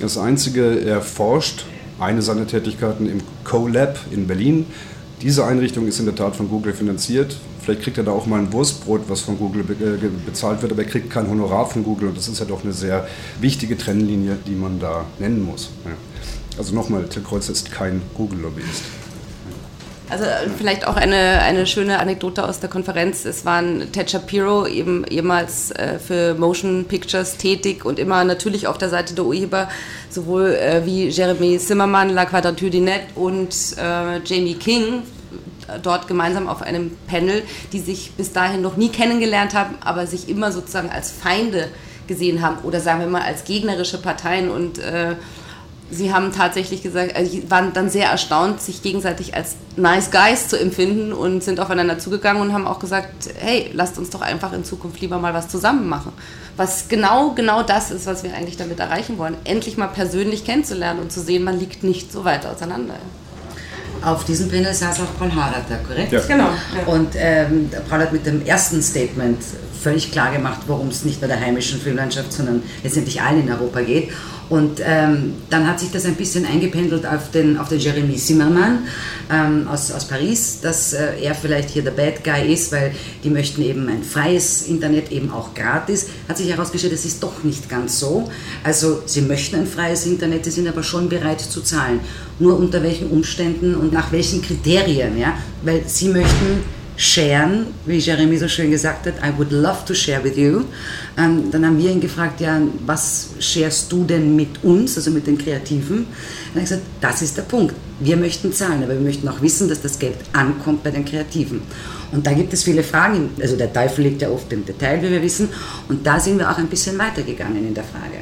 Das 0.00 0.18
Einzige, 0.18 0.80
er 0.80 1.00
forscht 1.00 1.64
eine 1.98 2.20
seiner 2.20 2.46
Tätigkeiten 2.46 3.08
im 3.08 3.20
CoLab 3.44 3.98
in 4.10 4.26
Berlin. 4.26 4.66
Diese 5.22 5.46
Einrichtung 5.46 5.86
ist 5.86 5.98
in 5.98 6.04
der 6.04 6.14
Tat 6.14 6.36
von 6.36 6.50
Google 6.50 6.74
finanziert. 6.74 7.36
Vielleicht 7.64 7.82
kriegt 7.82 7.96
er 7.96 8.04
da 8.04 8.12
auch 8.12 8.26
mal 8.26 8.40
ein 8.40 8.52
Wurstbrot, 8.52 9.08
was 9.08 9.22
von 9.22 9.38
Google 9.38 9.62
äh, 9.62 10.08
bezahlt 10.26 10.60
wird, 10.60 10.72
aber 10.72 10.82
er 10.82 10.88
kriegt 10.88 11.08
kein 11.08 11.28
Honorar 11.30 11.66
von 11.66 11.82
Google. 11.82 12.08
Und 12.08 12.18
das 12.18 12.28
ist 12.28 12.38
ja 12.38 12.44
doch 12.44 12.62
eine 12.62 12.74
sehr 12.74 13.06
wichtige 13.40 13.78
Trennlinie, 13.78 14.36
die 14.46 14.54
man 14.54 14.78
da 14.78 15.06
nennen 15.18 15.42
muss. 15.42 15.70
Ja. 15.86 15.92
Also 16.58 16.74
nochmal, 16.74 17.04
Till 17.08 17.22
Kreuzer 17.22 17.52
ist 17.52 17.72
kein 17.72 18.02
Google-Lobbyist. 18.14 18.82
Also 20.10 20.24
äh, 20.24 20.50
vielleicht 20.58 20.86
auch 20.86 20.96
eine, 20.96 21.40
eine 21.40 21.66
schöne 21.66 21.98
Anekdote 21.98 22.46
aus 22.46 22.60
der 22.60 22.68
Konferenz. 22.68 23.24
Es 23.24 23.46
waren 23.46 23.90
Ted 23.92 24.10
Shapiro, 24.10 24.66
eben 24.66 25.04
ehemals 25.04 25.70
äh, 25.70 25.98
für 25.98 26.34
Motion 26.34 26.84
Pictures 26.84 27.38
tätig 27.38 27.86
und 27.86 27.98
immer 27.98 28.24
natürlich 28.24 28.66
auf 28.66 28.76
der 28.76 28.90
Seite 28.90 29.14
der 29.14 29.24
Urheber, 29.24 29.70
sowohl 30.10 30.54
äh, 30.54 30.84
wie 30.84 31.08
Jeremy 31.08 31.58
Zimmermann, 31.58 32.10
La 32.10 32.26
Quadrature 32.26 32.70
du 32.70 32.80
Net 32.80 33.04
und 33.14 33.54
äh, 33.78 34.18
Jamie 34.22 34.54
King, 34.54 35.02
dort 35.82 36.08
gemeinsam 36.08 36.48
auf 36.48 36.62
einem 36.62 36.96
Panel, 37.06 37.42
die 37.72 37.80
sich 37.80 38.12
bis 38.12 38.32
dahin 38.32 38.62
noch 38.62 38.76
nie 38.76 38.88
kennengelernt 38.88 39.54
haben, 39.54 39.74
aber 39.84 40.06
sich 40.06 40.28
immer 40.28 40.52
sozusagen 40.52 40.90
als 40.90 41.10
Feinde 41.10 41.68
gesehen 42.06 42.42
haben 42.42 42.58
oder 42.64 42.80
sagen 42.80 43.00
wir 43.00 43.06
mal 43.06 43.22
als 43.22 43.44
gegnerische 43.44 43.98
Parteien 43.98 44.50
und 44.50 44.78
äh, 44.78 45.16
sie 45.90 46.12
haben 46.12 46.32
tatsächlich 46.32 46.82
gesagt, 46.82 47.14
also 47.16 47.38
waren 47.48 47.72
dann 47.72 47.88
sehr 47.90 48.08
erstaunt, 48.08 48.60
sich 48.60 48.82
gegenseitig 48.82 49.34
als 49.34 49.56
nice 49.76 50.10
guys 50.10 50.48
zu 50.48 50.58
empfinden 50.58 51.12
und 51.12 51.42
sind 51.42 51.60
aufeinander 51.60 51.98
zugegangen 51.98 52.42
und 52.42 52.52
haben 52.52 52.66
auch 52.66 52.78
gesagt, 52.78 53.30
hey, 53.38 53.70
lasst 53.72 53.98
uns 53.98 54.10
doch 54.10 54.20
einfach 54.20 54.52
in 54.52 54.64
Zukunft 54.64 55.00
lieber 55.00 55.18
mal 55.18 55.34
was 55.34 55.48
zusammen 55.48 55.88
machen. 55.88 56.12
Was 56.56 56.88
genau, 56.88 57.32
genau 57.32 57.62
das 57.62 57.90
ist, 57.90 58.06
was 58.06 58.22
wir 58.22 58.34
eigentlich 58.34 58.56
damit 58.56 58.78
erreichen 58.78 59.18
wollen. 59.18 59.36
Endlich 59.44 59.76
mal 59.76 59.88
persönlich 59.88 60.44
kennenzulernen 60.44 61.00
und 61.00 61.12
zu 61.12 61.20
sehen, 61.20 61.44
man 61.44 61.58
liegt 61.58 61.82
nicht 61.82 62.12
so 62.12 62.24
weit 62.24 62.46
auseinander. 62.46 62.94
Auf 64.04 64.24
diesem 64.24 64.48
Panel 64.48 64.72
saß 64.72 65.00
auch 65.00 65.18
Paul 65.18 65.34
Harrater, 65.34 65.78
korrekt? 65.86 66.12
Ja. 66.12 66.20
Genau. 66.20 66.44
Ja. 66.44 66.92
Und 66.92 67.08
ähm, 67.16 67.70
Paul 67.88 68.00
hat 68.00 68.12
mit 68.12 68.26
dem 68.26 68.44
ersten 68.44 68.82
Statement 68.82 69.38
völlig 69.80 70.12
klar 70.12 70.32
gemacht, 70.32 70.60
worum 70.66 70.88
es 70.88 71.04
nicht 71.04 71.20
bei 71.20 71.26
der 71.26 71.38
heimischen 71.38 71.80
Filmlandschaft, 71.80 72.32
sondern 72.32 72.62
letztendlich 72.82 73.20
allen 73.20 73.42
in 73.42 73.52
Europa 73.52 73.80
geht. 73.82 74.10
Und 74.50 74.80
ähm, 74.84 75.34
dann 75.48 75.66
hat 75.66 75.80
sich 75.80 75.90
das 75.90 76.04
ein 76.04 76.16
bisschen 76.16 76.44
eingependelt 76.44 77.06
auf 77.06 77.30
den, 77.30 77.56
auf 77.58 77.68
den 77.68 77.78
Jeremy 77.78 78.16
Zimmermann 78.16 78.80
ähm, 79.30 79.66
aus, 79.68 79.90
aus 79.90 80.06
Paris, 80.06 80.60
dass 80.60 80.92
äh, 80.92 81.20
er 81.22 81.34
vielleicht 81.34 81.70
hier 81.70 81.82
der 81.82 81.92
Bad 81.92 82.22
Guy 82.22 82.52
ist, 82.52 82.70
weil 82.72 82.92
die 83.22 83.30
möchten 83.30 83.62
eben 83.62 83.88
ein 83.88 84.02
freies 84.02 84.68
Internet, 84.68 85.10
eben 85.12 85.32
auch 85.32 85.54
gratis. 85.54 86.08
Hat 86.28 86.36
sich 86.36 86.50
herausgestellt, 86.50 86.92
das 86.92 87.04
ist 87.04 87.22
doch 87.22 87.42
nicht 87.42 87.68
ganz 87.70 87.98
so. 87.98 88.30
Also 88.62 89.02
sie 89.06 89.22
möchten 89.22 89.56
ein 89.56 89.66
freies 89.66 90.06
Internet, 90.06 90.44
sie 90.44 90.50
sind 90.50 90.68
aber 90.68 90.82
schon 90.82 91.08
bereit 91.08 91.40
zu 91.40 91.62
zahlen. 91.62 92.00
Nur 92.38 92.58
unter 92.58 92.82
welchen 92.82 93.08
Umständen 93.08 93.74
und 93.74 93.92
nach 93.92 94.12
welchen 94.12 94.42
Kriterien, 94.42 95.16
ja? 95.16 95.38
Weil 95.62 95.84
sie 95.86 96.08
möchten 96.08 96.64
sharen, 96.96 97.66
wie 97.86 97.98
Jeremy 97.98 98.36
so 98.38 98.48
schön 98.48 98.70
gesagt 98.70 99.06
hat, 99.06 99.14
I 99.22 99.36
would 99.36 99.50
love 99.50 99.84
to 99.86 99.94
share 99.94 100.22
with 100.22 100.36
you. 100.36 100.64
Ähm, 101.18 101.50
dann 101.50 101.66
haben 101.66 101.78
wir 101.78 101.90
ihn 101.90 102.00
gefragt, 102.00 102.40
ja, 102.40 102.60
was 102.86 103.30
sharest 103.40 103.90
du 103.90 104.04
denn 104.04 104.36
mit 104.36 104.62
uns, 104.62 104.96
also 104.96 105.10
mit 105.10 105.26
den 105.26 105.36
Kreativen? 105.36 106.06
Er 106.54 106.60
hat 106.60 106.68
gesagt, 106.68 106.82
das 107.00 107.22
ist 107.22 107.36
der 107.36 107.42
Punkt. 107.42 107.74
Wir 108.00 108.16
möchten 108.16 108.52
zahlen, 108.52 108.82
aber 108.82 108.94
wir 108.94 109.00
möchten 109.00 109.28
auch 109.28 109.40
wissen, 109.40 109.68
dass 109.68 109.80
das 109.80 109.98
Geld 109.98 110.16
ankommt 110.32 110.84
bei 110.84 110.90
den 110.90 111.04
Kreativen. 111.04 111.62
Und 112.12 112.26
da 112.26 112.32
gibt 112.32 112.52
es 112.52 112.62
viele 112.62 112.84
Fragen, 112.84 113.30
also 113.40 113.56
der 113.56 113.72
Teufel 113.72 114.04
liegt 114.04 114.22
ja 114.22 114.28
oft 114.28 114.52
im 114.52 114.64
Detail, 114.64 115.02
wie 115.02 115.10
wir 115.10 115.22
wissen, 115.22 115.48
und 115.88 116.06
da 116.06 116.20
sind 116.20 116.38
wir 116.38 116.48
auch 116.48 116.58
ein 116.58 116.68
bisschen 116.68 116.96
weitergegangen 116.96 117.66
in 117.66 117.74
der 117.74 117.84
Frage. 117.84 118.18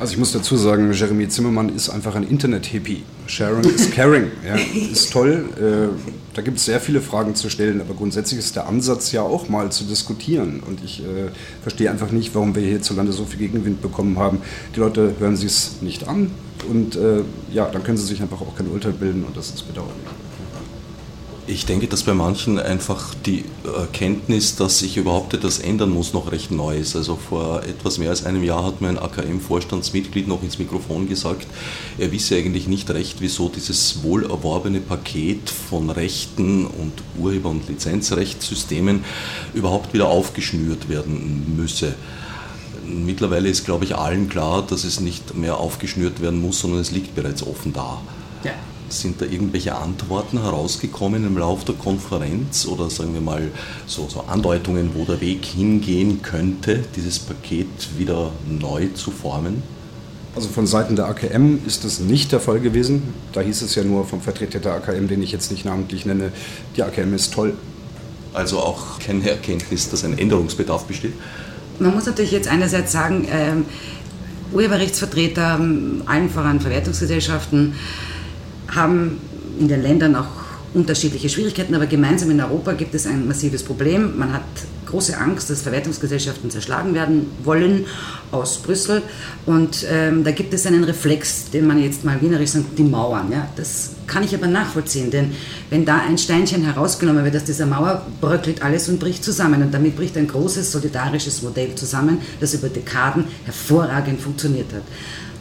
Also 0.00 0.12
ich 0.12 0.18
muss 0.18 0.30
dazu 0.30 0.56
sagen, 0.56 0.92
Jeremy 0.92 1.28
Zimmermann 1.28 1.74
ist 1.74 1.88
einfach 1.88 2.14
ein 2.14 2.22
Internet-Hippie. 2.22 3.02
Sharing 3.26 3.64
is 3.64 3.90
caring. 3.94 4.30
Ja, 4.46 4.54
ist 4.54 5.12
toll. 5.12 5.48
Äh, 5.56 5.88
da 6.34 6.42
gibt 6.42 6.58
es 6.58 6.66
sehr 6.66 6.80
viele 6.80 7.00
Fragen 7.00 7.34
zu 7.34 7.50
stellen, 7.50 7.80
aber 7.80 7.94
grundsätzlich 7.94 8.38
ist 8.38 8.54
der 8.54 8.68
Ansatz 8.68 9.10
ja 9.10 9.22
auch 9.22 9.48
mal 9.48 9.72
zu 9.72 9.82
diskutieren. 9.82 10.62
Und 10.64 10.84
ich 10.84 11.00
äh, 11.00 11.30
verstehe 11.62 11.90
einfach 11.90 12.12
nicht, 12.12 12.32
warum 12.36 12.54
wir 12.54 12.62
hierzulande 12.62 13.12
so 13.12 13.24
viel 13.24 13.40
Gegenwind 13.40 13.82
bekommen 13.82 14.18
haben. 14.20 14.38
Die 14.76 14.80
Leute 14.80 15.14
hören 15.18 15.36
sich 15.36 15.50
es 15.50 15.82
nicht 15.82 16.06
an 16.06 16.30
und 16.68 16.94
äh, 16.94 17.22
ja, 17.52 17.68
dann 17.68 17.82
können 17.82 17.98
sie 17.98 18.06
sich 18.06 18.22
einfach 18.22 18.40
auch 18.40 18.54
kein 18.56 18.68
Urteil 18.68 18.92
bilden 18.92 19.24
und 19.24 19.36
das 19.36 19.48
ist 19.48 19.66
bedauerlich. 19.66 19.94
Ich 21.50 21.64
denke, 21.64 21.86
dass 21.86 22.02
bei 22.02 22.12
manchen 22.12 22.58
einfach 22.58 23.14
die 23.14 23.42
Erkenntnis, 23.64 24.56
dass 24.56 24.80
sich 24.80 24.98
überhaupt 24.98 25.32
etwas 25.32 25.60
ändern 25.60 25.88
muss, 25.88 26.12
noch 26.12 26.30
recht 26.30 26.50
neu 26.50 26.76
ist. 26.76 26.94
Also 26.94 27.16
vor 27.16 27.62
etwas 27.62 27.96
mehr 27.96 28.10
als 28.10 28.26
einem 28.26 28.44
Jahr 28.44 28.66
hat 28.66 28.82
mir 28.82 28.88
ein 28.88 28.98
AKM-Vorstandsmitglied 28.98 30.28
noch 30.28 30.42
ins 30.42 30.58
Mikrofon 30.58 31.08
gesagt, 31.08 31.46
er 31.96 32.12
wisse 32.12 32.36
eigentlich 32.36 32.68
nicht 32.68 32.90
recht, 32.90 33.16
wieso 33.20 33.48
dieses 33.48 34.02
wohlerworbene 34.02 34.80
Paket 34.80 35.48
von 35.48 35.88
Rechten 35.88 36.66
und 36.66 36.92
Urheber- 37.18 37.48
und 37.48 37.66
Lizenzrechtssystemen 37.66 39.02
überhaupt 39.54 39.94
wieder 39.94 40.08
aufgeschnürt 40.08 40.90
werden 40.90 41.56
müsse. 41.56 41.94
Mittlerweile 42.84 43.48
ist, 43.48 43.64
glaube 43.64 43.86
ich, 43.86 43.96
allen 43.96 44.28
klar, 44.28 44.66
dass 44.68 44.84
es 44.84 45.00
nicht 45.00 45.34
mehr 45.34 45.56
aufgeschnürt 45.56 46.20
werden 46.20 46.42
muss, 46.42 46.60
sondern 46.60 46.80
es 46.80 46.90
liegt 46.90 47.14
bereits 47.14 47.42
offen 47.42 47.72
da. 47.72 48.02
Ja. 48.44 48.52
Sind 48.88 49.20
da 49.20 49.26
irgendwelche 49.26 49.76
Antworten 49.76 50.40
herausgekommen 50.40 51.26
im 51.26 51.36
Laufe 51.36 51.66
der 51.66 51.74
Konferenz 51.74 52.66
oder 52.66 52.88
sagen 52.88 53.12
wir 53.14 53.20
mal 53.20 53.50
so, 53.86 54.08
so, 54.08 54.20
Andeutungen, 54.22 54.90
wo 54.94 55.04
der 55.04 55.20
Weg 55.20 55.44
hingehen 55.44 56.22
könnte, 56.22 56.84
dieses 56.96 57.18
Paket 57.18 57.68
wieder 57.98 58.32
neu 58.48 58.88
zu 58.94 59.10
formen? 59.10 59.62
Also 60.34 60.48
von 60.48 60.66
Seiten 60.66 60.96
der 60.96 61.06
AKM 61.06 61.66
ist 61.66 61.84
das 61.84 62.00
nicht 62.00 62.32
der 62.32 62.40
Fall 62.40 62.60
gewesen. 62.60 63.02
Da 63.32 63.40
hieß 63.40 63.62
es 63.62 63.74
ja 63.74 63.82
nur 63.82 64.06
vom 64.06 64.20
Vertreter 64.20 64.60
der 64.60 64.74
AKM, 64.74 65.08
den 65.08 65.22
ich 65.22 65.32
jetzt 65.32 65.50
nicht 65.50 65.64
namentlich 65.64 66.06
nenne, 66.06 66.32
die 66.76 66.82
AKM 66.82 67.12
ist 67.14 67.34
toll. 67.34 67.54
Also 68.32 68.58
auch 68.60 68.98
keine 69.00 69.28
Erkenntnis, 69.28 69.90
dass 69.90 70.04
ein 70.04 70.16
Änderungsbedarf 70.16 70.84
besteht? 70.84 71.14
Man 71.78 71.94
muss 71.94 72.06
natürlich 72.06 72.32
jetzt 72.32 72.48
einerseits 72.48 72.92
sagen, 72.92 73.26
ähm, 73.30 73.64
Urheberrechtsvertreter, 74.52 75.60
allen 76.06 76.30
voran 76.30 76.60
Verwertungsgesellschaften, 76.60 77.74
haben 78.68 79.20
in 79.58 79.68
den 79.68 79.82
Ländern 79.82 80.16
auch 80.16 80.28
unterschiedliche 80.74 81.28
Schwierigkeiten, 81.28 81.74
aber 81.74 81.86
gemeinsam 81.86 82.30
in 82.30 82.40
Europa 82.40 82.72
gibt 82.72 82.94
es 82.94 83.06
ein 83.06 83.26
massives 83.26 83.62
Problem. 83.62 84.18
Man 84.18 84.32
hat 84.32 84.42
große 84.86 85.16
Angst, 85.18 85.50
dass 85.50 85.62
Verwertungsgesellschaften 85.62 86.50
zerschlagen 86.50 86.94
werden 86.94 87.26
wollen 87.44 87.86
aus 88.30 88.58
Brüssel. 88.58 89.02
Und 89.46 89.86
ähm, 89.90 90.24
da 90.24 90.30
gibt 90.30 90.54
es 90.54 90.66
einen 90.66 90.84
Reflex, 90.84 91.50
den 91.50 91.66
man 91.66 91.82
jetzt 91.82 92.04
mal 92.04 92.20
wienerisch 92.20 92.50
sagt, 92.50 92.78
die 92.78 92.82
Mauern. 92.82 93.30
Ja? 93.30 93.48
Das 93.56 93.90
kann 94.06 94.22
ich 94.22 94.34
aber 94.34 94.46
nachvollziehen, 94.46 95.10
denn 95.10 95.32
wenn 95.68 95.84
da 95.84 95.98
ein 95.98 96.16
Steinchen 96.16 96.64
herausgenommen 96.64 97.24
wird 97.24 97.36
aus 97.36 97.44
dieser 97.44 97.66
Mauer, 97.66 98.06
bröckelt 98.20 98.62
alles 98.62 98.88
und 98.88 98.98
bricht 98.98 99.22
zusammen. 99.22 99.62
Und 99.62 99.72
damit 99.72 99.96
bricht 99.96 100.16
ein 100.16 100.26
großes 100.26 100.72
solidarisches 100.72 101.42
Modell 101.42 101.74
zusammen, 101.74 102.18
das 102.40 102.54
über 102.54 102.68
Dekaden 102.68 103.24
hervorragend 103.44 104.20
funktioniert 104.20 104.72
hat. 104.72 104.82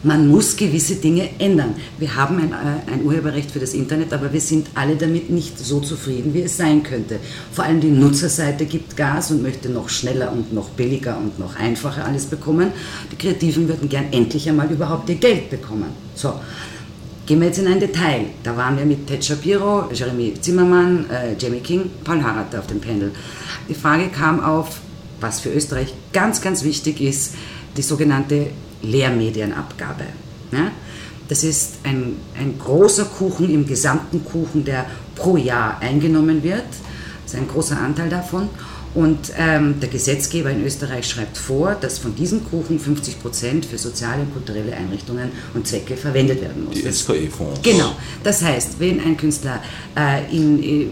Man 0.07 0.29
muss 0.29 0.55
gewisse 0.55 0.95
Dinge 0.95 1.29
ändern. 1.37 1.75
Wir 1.97 2.15
haben 2.15 2.37
ein, 2.37 2.53
äh, 2.53 2.93
ein, 2.93 3.03
Urheberrecht 3.03 3.51
für 3.51 3.59
das 3.59 3.73
Internet, 3.73 4.13
aber 4.13 4.31
wir 4.31 4.39
sind 4.39 4.67
alle 4.73 4.95
damit 4.95 5.29
nicht 5.29 5.59
so 5.59 5.81
zufrieden, 5.81 6.33
wie 6.33 6.43
es 6.43 6.55
sein 6.55 6.81
könnte. 6.81 7.19
Vor 7.51 7.65
allem 7.65 7.81
die 7.81 7.89
Nutzerseite 7.89 8.65
gibt 8.65 8.95
Gas 8.95 9.31
und 9.31 9.43
möchte 9.43 9.67
noch 9.67 9.89
schneller 9.89 10.31
und 10.31 10.53
noch 10.53 10.69
billiger 10.69 11.17
und 11.17 11.37
noch 11.39 11.57
einfacher 11.57 12.05
alles 12.05 12.25
bekommen. 12.25 12.71
Die 13.11 13.17
Kreativen 13.17 13.67
würden 13.67 13.89
gern 13.89 14.05
endlich 14.11 14.47
einmal 14.47 14.71
überhaupt 14.71 15.09
ihr 15.09 15.15
Geld 15.15 15.49
bekommen. 15.49 15.89
So. 16.15 16.35
Gehen 17.25 17.41
wir 17.41 17.47
jetzt 17.47 17.59
in 17.59 17.67
ein 17.67 17.81
Detail. 17.81 18.27
Da 18.43 18.55
waren 18.55 18.77
wir 18.77 18.85
mit 18.85 19.07
Ted 19.07 19.25
Shapiro, 19.25 19.89
Jeremy 19.91 20.35
Zimmermann, 20.39 21.09
äh, 21.09 21.35
Jamie 21.37 21.59
King, 21.59 21.91
Paul 22.05 22.23
Harrat 22.23 22.55
auf 22.55 22.67
dem 22.67 22.79
Panel. 22.79 23.11
Die 23.67 23.73
Frage 23.73 24.07
kam 24.07 24.39
auf, 24.39 24.79
was 25.19 25.41
für 25.41 25.49
Österreich 25.49 25.93
ganz, 26.13 26.39
ganz 26.39 26.63
wichtig 26.63 27.01
ist, 27.01 27.33
die 27.75 27.81
sogenannte 27.81 28.47
Lehrmedienabgabe. 28.81 30.05
Ja? 30.51 30.72
Das 31.27 31.43
ist 31.43 31.79
ein, 31.84 32.17
ein 32.39 32.57
großer 32.57 33.05
Kuchen 33.05 33.50
im 33.50 33.67
gesamten 33.67 34.24
Kuchen, 34.24 34.63
der 34.63 34.86
pro 35.15 35.38
Jahr 35.38 35.79
eingenommen 35.81 36.43
wird. 36.43 36.63
Das 37.24 37.34
ist 37.34 37.39
ein 37.39 37.48
großer 37.48 37.79
Anteil 37.79 38.10
davon. 38.10 38.50
Und 38.98 39.32
ähm, 39.38 39.80
der 39.80 39.89
Gesetzgeber 39.89 40.50
in 40.50 40.66
Österreich 40.66 41.08
schreibt 41.08 41.38
vor, 41.38 41.75
dass 41.80 42.00
von 42.00 42.16
diesem 42.16 42.44
Kuchen 42.44 42.80
50 42.80 43.22
Prozent 43.22 43.63
für 43.63 43.77
soziale 43.77 44.24
und 44.24 44.34
kulturelle 44.34 44.75
Einrichtungen 44.75 45.30
und 45.54 45.68
Zwecke 45.68 45.96
verwendet 45.96 46.42
werden 46.42 46.66
muss. 46.66 46.74
Die 46.74 46.92
SKE-Fonds. 46.92 47.62
Genau. 47.62 47.96
Das 48.24 48.42
heißt, 48.42 48.80
wenn 48.80 49.00
ein 49.00 49.16
Künstler 49.16 49.62
äh, 49.96 50.36
in, 50.36 50.63
äh, 50.63 50.88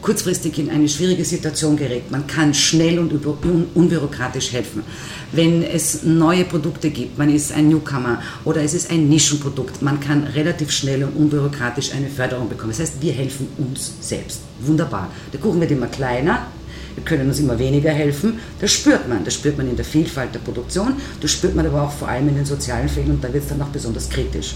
kurzfristig 0.00 0.56
in 0.60 0.70
eine 0.70 0.88
schwierige 0.88 1.24
Situation 1.24 1.76
gerät, 1.76 2.12
man 2.12 2.28
kann 2.28 2.54
schnell 2.54 3.00
und 3.00 3.12
un 3.12 3.66
unbürokratisch 3.74 4.52
helfen. 4.52 4.84
Wenn 5.32 5.64
es 5.64 6.04
neue 6.04 6.44
Produkte 6.44 6.90
gibt, 6.90 7.18
man 7.18 7.28
ist 7.28 7.50
ein 7.50 7.70
Newcomer 7.70 8.22
oder 8.44 8.62
es 8.62 8.72
ist 8.72 8.88
ein 8.88 9.08
Nischenprodukt, 9.08 9.82
man 9.82 9.98
kann 9.98 10.22
relativ 10.22 10.70
schnell 10.70 11.02
und 11.02 11.16
unbürokratisch 11.16 11.92
eine 11.92 12.06
Förderung 12.06 12.48
bekommen. 12.48 12.70
Das 12.70 12.78
heißt, 12.78 13.02
wir 13.02 13.12
helfen 13.12 13.48
uns 13.58 13.94
selbst. 14.00 14.42
Wunderbar. 14.60 15.10
Der 15.32 15.40
Kuchen 15.40 15.60
wird 15.60 15.72
immer 15.72 15.88
kleiner, 15.88 16.46
wir 16.94 17.04
können 17.04 17.28
uns 17.28 17.40
immer 17.40 17.58
weniger 17.58 17.90
helfen. 17.90 18.38
Das 18.60 18.72
spürt 18.72 19.08
man. 19.08 19.24
Das 19.24 19.34
spürt 19.34 19.56
man 19.56 19.68
in 19.68 19.76
der 19.76 19.84
Vielfalt 19.84 20.34
der 20.34 20.40
Produktion, 20.40 20.94
das 21.20 21.30
spürt 21.30 21.54
man 21.54 21.66
aber 21.66 21.82
auch 21.82 21.92
vor 21.92 22.08
allem 22.08 22.28
in 22.28 22.36
den 22.36 22.44
sozialen 22.44 22.88
Fällen 22.88 23.10
und 23.10 23.24
da 23.24 23.32
wird 23.32 23.44
es 23.44 23.48
dann 23.48 23.62
auch 23.62 23.68
besonders 23.68 24.08
kritisch. 24.08 24.54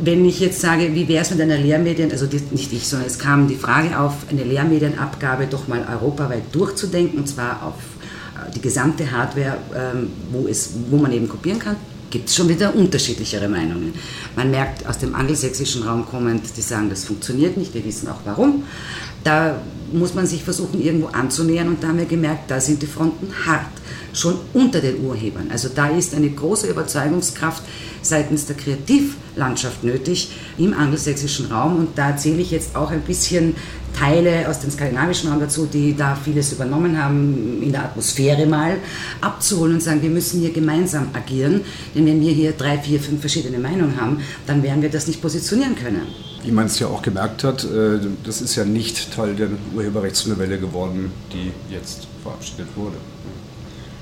Wenn 0.00 0.24
ich 0.24 0.38
jetzt 0.38 0.60
sage, 0.60 0.94
wie 0.94 1.08
wäre 1.08 1.22
es 1.22 1.30
mit 1.30 1.40
einer 1.40 1.56
Lehrmedien, 1.56 2.12
also 2.12 2.26
die, 2.26 2.40
nicht 2.52 2.72
ich, 2.72 2.86
sondern 2.86 3.08
es 3.08 3.18
kam 3.18 3.48
die 3.48 3.56
Frage 3.56 3.98
auf, 3.98 4.14
eine 4.30 4.44
Lehrmedienabgabe 4.44 5.46
doch 5.46 5.66
mal 5.66 5.84
europaweit 5.90 6.42
durchzudenken, 6.52 7.18
und 7.18 7.26
zwar 7.26 7.64
auf 7.64 7.74
äh, 7.74 8.52
die 8.54 8.60
gesamte 8.60 9.10
Hardware, 9.10 9.58
ähm, 9.74 10.10
wo, 10.30 10.46
es, 10.46 10.70
wo 10.88 10.98
man 10.98 11.12
eben 11.12 11.28
kopieren 11.28 11.58
kann, 11.58 11.76
gibt 12.10 12.28
es 12.28 12.36
schon 12.36 12.48
wieder 12.48 12.74
unterschiedlichere 12.74 13.48
Meinungen. 13.48 13.92
Man 14.36 14.50
merkt 14.50 14.86
aus 14.86 14.98
dem 14.98 15.14
angelsächsischen 15.16 15.82
Raum 15.82 16.06
kommend, 16.06 16.44
die 16.56 16.62
sagen, 16.62 16.88
das 16.88 17.04
funktioniert 17.04 17.56
nicht, 17.56 17.74
wir 17.74 17.84
wissen 17.84 18.08
auch 18.08 18.20
warum. 18.24 18.62
Da 19.24 19.60
muss 19.92 20.14
man 20.14 20.26
sich 20.26 20.44
versuchen, 20.44 20.80
irgendwo 20.82 21.06
anzunähern 21.08 21.68
und 21.68 21.82
da 21.82 21.88
haben 21.88 21.98
wir 21.98 22.06
gemerkt, 22.06 22.50
da 22.50 22.60
sind 22.60 22.82
die 22.82 22.86
Fronten 22.86 23.32
hart, 23.46 23.66
schon 24.12 24.36
unter 24.54 24.80
den 24.80 25.04
Urhebern. 25.04 25.50
Also 25.50 25.68
da 25.74 25.88
ist 25.88 26.14
eine 26.14 26.30
große 26.30 26.68
Überzeugungskraft 26.68 27.62
seitens 28.02 28.46
der 28.46 28.56
Kreativlandschaft 28.56 29.84
nötig 29.84 30.30
im 30.56 30.74
angelsächsischen 30.74 31.46
Raum 31.46 31.78
und 31.78 31.98
da 31.98 32.16
zähle 32.16 32.40
ich 32.40 32.50
jetzt 32.50 32.76
auch 32.76 32.90
ein 32.90 33.02
bisschen 33.02 33.54
Teile 33.98 34.48
aus 34.48 34.60
dem 34.60 34.70
skandinavischen 34.70 35.30
Raum 35.30 35.40
dazu, 35.40 35.66
die 35.66 35.96
da 35.96 36.14
vieles 36.14 36.52
übernommen 36.52 37.02
haben, 37.02 37.62
in 37.62 37.72
der 37.72 37.84
Atmosphäre 37.84 38.46
mal 38.46 38.76
abzuholen 39.20 39.74
und 39.74 39.82
sagen, 39.82 40.02
wir 40.02 40.10
müssen 40.10 40.40
hier 40.40 40.52
gemeinsam 40.52 41.08
agieren, 41.14 41.62
denn 41.94 42.06
wenn 42.06 42.20
wir 42.20 42.32
hier 42.32 42.52
drei, 42.52 42.78
vier, 42.78 43.00
fünf 43.00 43.20
verschiedene 43.20 43.58
Meinungen 43.58 44.00
haben, 44.00 44.20
dann 44.46 44.62
werden 44.62 44.82
wir 44.82 44.90
das 44.90 45.06
nicht 45.06 45.20
positionieren 45.20 45.74
können. 45.74 46.27
Wie 46.44 46.52
man 46.52 46.66
es 46.66 46.78
ja 46.78 46.86
auch 46.86 47.02
gemerkt 47.02 47.44
hat, 47.44 47.64
äh, 47.64 47.98
das 48.24 48.40
ist 48.40 48.54
ja 48.56 48.64
nicht 48.64 49.14
Teil 49.14 49.34
der 49.34 49.48
Urheberrechtsnovelle 49.74 50.58
geworden, 50.58 51.12
die 51.32 51.52
jetzt 51.72 52.06
verabschiedet 52.22 52.68
wurde 52.76 52.96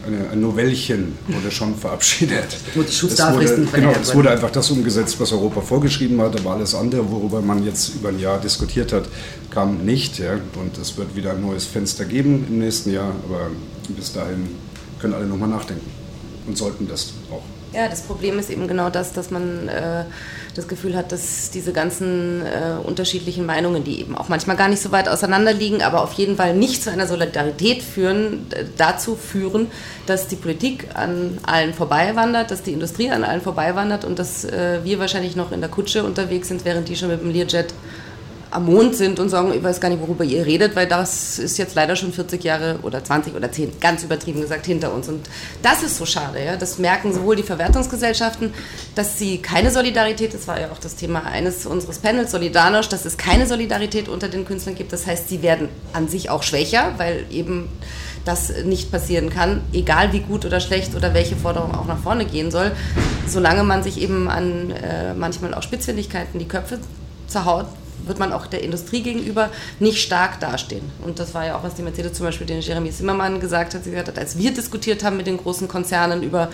eine, 0.07 0.31
ein 0.31 0.41
Novellchen 0.41 1.17
wurde 1.27 1.51
schon 1.51 1.75
verabschiedet. 1.75 2.57
Die 2.75 2.93
Schutzdauerfristen 2.93 3.71
Genau, 3.73 3.93
es 4.01 4.15
wurde 4.15 4.31
einfach 4.31 4.51
das 4.51 4.71
umgesetzt, 4.71 5.19
was 5.21 5.33
Europa 5.33 5.61
vorgeschrieben 5.61 6.21
hat, 6.21 6.39
aber 6.39 6.53
alles 6.53 6.75
andere, 6.75 7.11
worüber 7.11 7.41
man 7.41 7.65
jetzt 7.65 7.95
über 7.97 8.11
ein 8.11 8.19
Jahr 8.19 8.41
diskutiert 8.41 8.93
hat, 8.93 9.05
kam 9.51 9.85
nicht. 9.85 10.19
Ja. 10.19 10.35
Und 10.35 10.79
es 10.81 10.97
wird 10.97 11.15
wieder 11.17 11.33
ein 11.33 11.41
neues 11.41 11.65
Fenster 11.65 12.05
geben 12.05 12.47
im 12.49 12.59
nächsten 12.59 12.93
Jahr, 12.93 13.13
aber 13.29 13.51
bis 13.89 14.13
dahin 14.13 14.49
können 15.01 15.15
alle 15.15 15.27
nochmal 15.27 15.49
nachdenken 15.49 15.91
und 16.47 16.57
sollten 16.57 16.89
das 16.89 17.13
auch. 17.31 17.43
Ja, 17.75 17.89
das 17.89 18.03
Problem 18.03 18.39
ist 18.39 18.49
eben 18.49 18.69
genau 18.69 18.91
das, 18.91 19.13
dass 19.13 19.31
man 19.31 19.69
äh, 19.69 20.05
das 20.57 20.69
Gefühl 20.69 20.97
hat, 20.97 21.13
dass 21.13 21.51
diese 21.51 21.73
ganzen 21.73 22.43
äh, 22.43 22.79
unterschiedlichen 22.83 23.45
Meinungen, 23.45 23.85
die 23.85 24.01
eben 24.01 24.17
auch 24.17 24.29
manchmal 24.29 24.57
gar 24.57 24.69
nicht 24.69 24.81
so 24.81 24.91
weit 24.91 25.09
auseinander 25.09 25.53
liegen, 25.53 25.83
aber 25.83 26.03
auf 26.03 26.13
jeden 26.15 26.37
Fall 26.37 26.55
nicht 26.55 26.83
zu 26.83 26.91
einer 26.91 27.07
Solidarität 27.07 27.83
führen, 27.83 28.47
dazu 28.77 29.17
führen, 29.17 29.69
dass 30.07 30.29
die 30.29 30.37
Politik 30.37 30.89
an 30.95 31.39
allen 31.45 31.75
vorbeiwandert, 31.75 32.51
dass 32.51 32.63
die 32.63 32.73
Industrie 32.73 33.11
an 33.11 33.25
allen 33.25 33.41
vorbeiwandert 33.41 34.05
und 34.05 34.19
dass 34.19 34.45
äh, 34.45 34.81
wir 34.83 34.99
wahrscheinlich 34.99 35.37
noch 35.37 35.53
in 35.53 35.61
der 35.61 35.71
Kutsche 35.71 36.05
unterwegs 36.05 36.49
sind, 36.49 36.65
während 36.65 36.89
die 36.89 36.97
schon 36.97 37.09
mit 37.09 37.21
dem 37.21 37.31
Learjet 37.31 37.75
am 38.57 38.65
Mond 38.65 38.97
sind 38.97 39.21
und 39.21 39.29
sagen, 39.29 39.53
ich 39.53 39.63
weiß 39.63 39.81
gar 39.83 39.91
nicht, 39.91 40.01
worüber 40.01 40.25
ihr 40.25 40.47
redet, 40.47 40.75
weil 40.75 40.87
das 40.87 41.39
ist 41.39 41.59
jetzt 41.59 41.75
leider 41.75 41.95
schon 41.95 42.11
40 42.11 42.43
Jahre 42.43 42.79
oder 42.83 43.05
20 43.05 43.35
oder 43.35 43.53
10, 43.53 43.81
ganz 43.81 44.03
übertrieben 44.03 44.41
gesagt, 44.41 44.65
hinter 44.65 44.95
uns. 44.95 45.09
Und 45.09 45.29
das 45.63 45.83
ist 45.83 45.99
so 45.99 46.07
schade. 46.07 46.43
Ja? 46.43 46.57
Das 46.57 46.79
merken 46.79 47.13
sowohl 47.13 47.37
die 47.37 47.43
Verwertungsgesellschaften, 47.43 48.55
dass 48.95 49.19
sie 49.19 49.39
keine 49.39 49.71
Solidarität, 49.71 50.33
das 50.33 50.49
war 50.49 50.59
ja 50.59 50.71
auch 50.73 50.79
das 50.79 50.97
Thema 50.97 51.25
eines 51.25 51.67
unseres 51.67 51.99
Panels, 51.99 52.33
Solidarność, 52.35 52.89
dass 52.89 53.05
es 53.05 53.19
keine 53.19 53.47
Solidarität 53.47 54.09
unter 54.09 54.29
den 54.29 54.47
Künstlern 54.47 54.75
gibt. 54.75 54.91
Das 54.91 55.07
heißt, 55.07 55.29
sie 55.29 55.43
werden 55.43 55.69
an 55.93 56.09
sich 56.09 56.31
auch 56.31 56.43
schwächer, 56.43 56.95
weil 56.97 57.27
eben 57.31 57.69
das 58.25 58.65
nicht 58.65 58.91
passieren 58.91 59.29
kann, 59.29 59.61
egal 59.75 60.15
wie 60.15 60.21
gut 60.21 60.47
oder 60.47 60.61
schlecht 60.61 60.95
oder 60.95 61.13
welche 61.13 61.37
Forderung 61.37 61.75
auch 61.75 61.87
nach 61.87 61.99
vorne 61.99 62.25
gehen 62.25 62.51
soll, 62.51 62.73
solange 63.29 63.65
man 63.65 63.83
sich 63.83 64.01
eben 64.01 64.29
an 64.29 64.71
äh, 64.71 65.13
manchmal 65.13 65.53
auch 65.53 65.63
Spitzfindigkeiten 65.63 66.39
die 66.41 66.49
Köpfe 66.49 66.81
zerhaut, 67.29 67.67
wird 68.05 68.19
man 68.19 68.33
auch 68.33 68.47
der 68.47 68.63
Industrie 68.63 69.03
gegenüber 69.03 69.51
nicht 69.81 70.01
stark 70.01 70.41
dastehen. 70.41 70.83
Und 71.05 71.19
das 71.19 71.35
war 71.35 71.47
ja 71.47 71.57
auch, 71.57 71.63
was 71.63 71.75
die 71.75 71.83
Mercedes 71.83 72.15
zum 72.15 72.27
Beispiel 72.27 72.47
den 72.47 72.61
Jeremy 72.61 72.91
Zimmermann 72.91 73.41
gesagt 73.41 73.75
hat. 73.75 73.85
Sie 73.85 73.91
gesagt 73.91 74.09
hat, 74.09 74.19
als 74.19 74.39
wir 74.39 74.53
diskutiert 74.53 75.05
haben 75.05 75.17
mit 75.17 75.27
den 75.27 75.37
großen 75.37 75.69
Konzernen 75.69 76.23
über, 76.23 76.51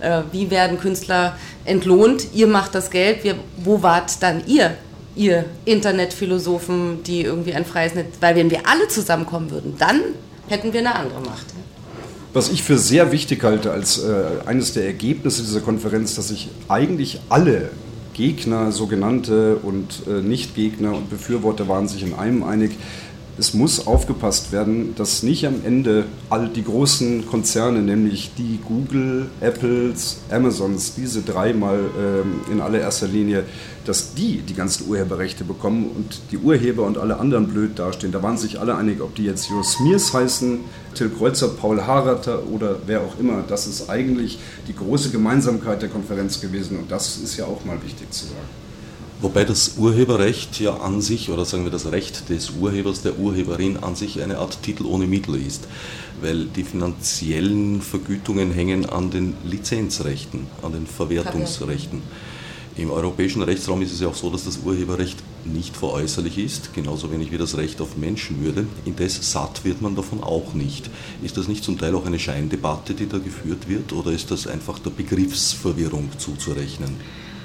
äh, 0.00 0.22
wie 0.32 0.50
werden 0.50 0.78
Künstler 0.78 1.36
entlohnt, 1.64 2.28
ihr 2.34 2.46
macht 2.46 2.74
das 2.74 2.90
Geld, 2.90 3.24
wir, 3.24 3.36
wo 3.58 3.82
wart 3.82 4.22
dann 4.22 4.46
ihr? 4.46 4.74
Ihr 5.14 5.46
Internetphilosophen, 5.64 7.02
die 7.02 7.22
irgendwie 7.22 7.54
ein 7.54 7.64
freies 7.64 7.94
Netz, 7.94 8.16
weil 8.20 8.36
wenn 8.36 8.50
wir 8.50 8.68
alle 8.68 8.86
zusammenkommen 8.88 9.50
würden, 9.50 9.74
dann 9.78 10.00
hätten 10.48 10.74
wir 10.74 10.80
eine 10.80 10.94
andere 10.94 11.20
Macht. 11.20 11.46
Was 12.34 12.50
ich 12.50 12.62
für 12.62 12.76
sehr 12.76 13.12
wichtig 13.12 13.42
halte 13.42 13.72
als 13.72 13.98
äh, 13.98 14.24
eines 14.44 14.74
der 14.74 14.84
Ergebnisse 14.84 15.40
dieser 15.40 15.60
Konferenz, 15.60 16.16
dass 16.16 16.28
sich 16.28 16.50
eigentlich 16.68 17.20
alle 17.30 17.70
Gegner, 18.16 18.72
sogenannte 18.72 19.56
und 19.56 20.02
äh, 20.08 20.22
Nicht-Gegner 20.22 20.94
und 20.94 21.10
Befürworter 21.10 21.68
waren 21.68 21.86
sich 21.86 22.02
in 22.02 22.14
einem 22.14 22.42
einig. 22.42 22.72
Es 23.38 23.52
muss 23.52 23.86
aufgepasst 23.86 24.50
werden, 24.52 24.94
dass 24.96 25.22
nicht 25.22 25.46
am 25.46 25.56
Ende 25.62 26.06
all 26.30 26.48
die 26.48 26.64
großen 26.64 27.26
Konzerne, 27.26 27.82
nämlich 27.82 28.30
die 28.38 28.58
Google, 28.66 29.26
Apples, 29.40 30.20
Amazons, 30.30 30.94
diese 30.94 31.20
dreimal 31.20 31.78
ähm, 31.78 32.40
in 32.50 32.62
allererster 32.62 33.06
Linie 33.06 33.44
dass 33.86 34.14
die 34.14 34.38
die 34.38 34.54
ganzen 34.54 34.88
Urheberrechte 34.88 35.44
bekommen 35.44 35.90
und 35.94 36.20
die 36.30 36.38
Urheber 36.38 36.82
und 36.82 36.98
alle 36.98 37.18
anderen 37.18 37.48
blöd 37.48 37.78
dastehen. 37.78 38.12
Da 38.12 38.22
waren 38.22 38.36
sich 38.36 38.58
alle 38.60 38.76
einig, 38.76 39.00
ob 39.00 39.14
die 39.14 39.24
jetzt 39.24 39.48
Jos 39.48 39.80
Miers 39.80 40.12
heißen, 40.12 40.60
Till 40.96 41.10
Kreuzer, 41.10 41.48
Paul 41.48 41.80
Harater 41.80 42.42
oder 42.48 42.76
wer 42.86 43.02
auch 43.02 43.18
immer. 43.20 43.44
Das 43.46 43.66
ist 43.66 43.88
eigentlich 43.88 44.38
die 44.66 44.74
große 44.74 45.10
Gemeinsamkeit 45.10 45.82
der 45.82 45.88
Konferenz 45.88 46.40
gewesen 46.40 46.78
und 46.78 46.90
das 46.90 47.18
ist 47.18 47.36
ja 47.36 47.44
auch 47.44 47.64
mal 47.64 47.80
wichtig 47.82 48.12
zu 48.12 48.26
sagen. 48.26 48.66
Wobei 49.20 49.44
das 49.44 49.78
Urheberrecht 49.78 50.60
ja 50.60 50.76
an 50.76 51.00
sich, 51.00 51.30
oder 51.30 51.46
sagen 51.46 51.64
wir 51.64 51.70
das 51.70 51.90
Recht 51.90 52.28
des 52.28 52.50
Urhebers, 52.50 53.00
der 53.00 53.18
Urheberin 53.18 53.78
an 53.78 53.96
sich 53.96 54.22
eine 54.22 54.38
Art 54.38 54.62
Titel 54.62 54.84
ohne 54.84 55.06
Mittel 55.06 55.36
ist, 55.36 55.66
weil 56.20 56.44
die 56.44 56.64
finanziellen 56.64 57.80
Vergütungen 57.80 58.52
hängen 58.52 58.84
an 58.84 59.10
den 59.10 59.34
Lizenzrechten, 59.42 60.46
an 60.60 60.72
den 60.72 60.86
Verwertungsrechten. 60.86 62.02
Im 62.76 62.90
europäischen 62.90 63.40
Rechtsraum 63.40 63.80
ist 63.80 63.92
es 63.92 64.00
ja 64.00 64.08
auch 64.08 64.14
so, 64.14 64.28
dass 64.28 64.44
das 64.44 64.58
Urheberrecht 64.58 65.18
nicht 65.52 65.76
veräußerlich 65.76 66.38
ist, 66.38 66.74
genauso 66.74 67.10
wenig 67.10 67.30
wie 67.30 67.38
das 67.38 67.56
Recht 67.56 67.80
auf 67.80 67.96
Menschenwürde. 67.96 68.66
Indes 68.84 69.32
satt 69.32 69.64
wird 69.64 69.82
man 69.82 69.96
davon 69.96 70.22
auch 70.22 70.54
nicht. 70.54 70.90
Ist 71.22 71.36
das 71.36 71.48
nicht 71.48 71.64
zum 71.64 71.78
Teil 71.78 71.94
auch 71.94 72.06
eine 72.06 72.18
Scheindebatte, 72.18 72.94
die 72.94 73.08
da 73.08 73.18
geführt 73.18 73.68
wird, 73.68 73.92
oder 73.92 74.10
ist 74.10 74.30
das 74.30 74.46
einfach 74.46 74.78
der 74.78 74.90
Begriffsverwirrung 74.90 76.10
zuzurechnen? 76.18 76.96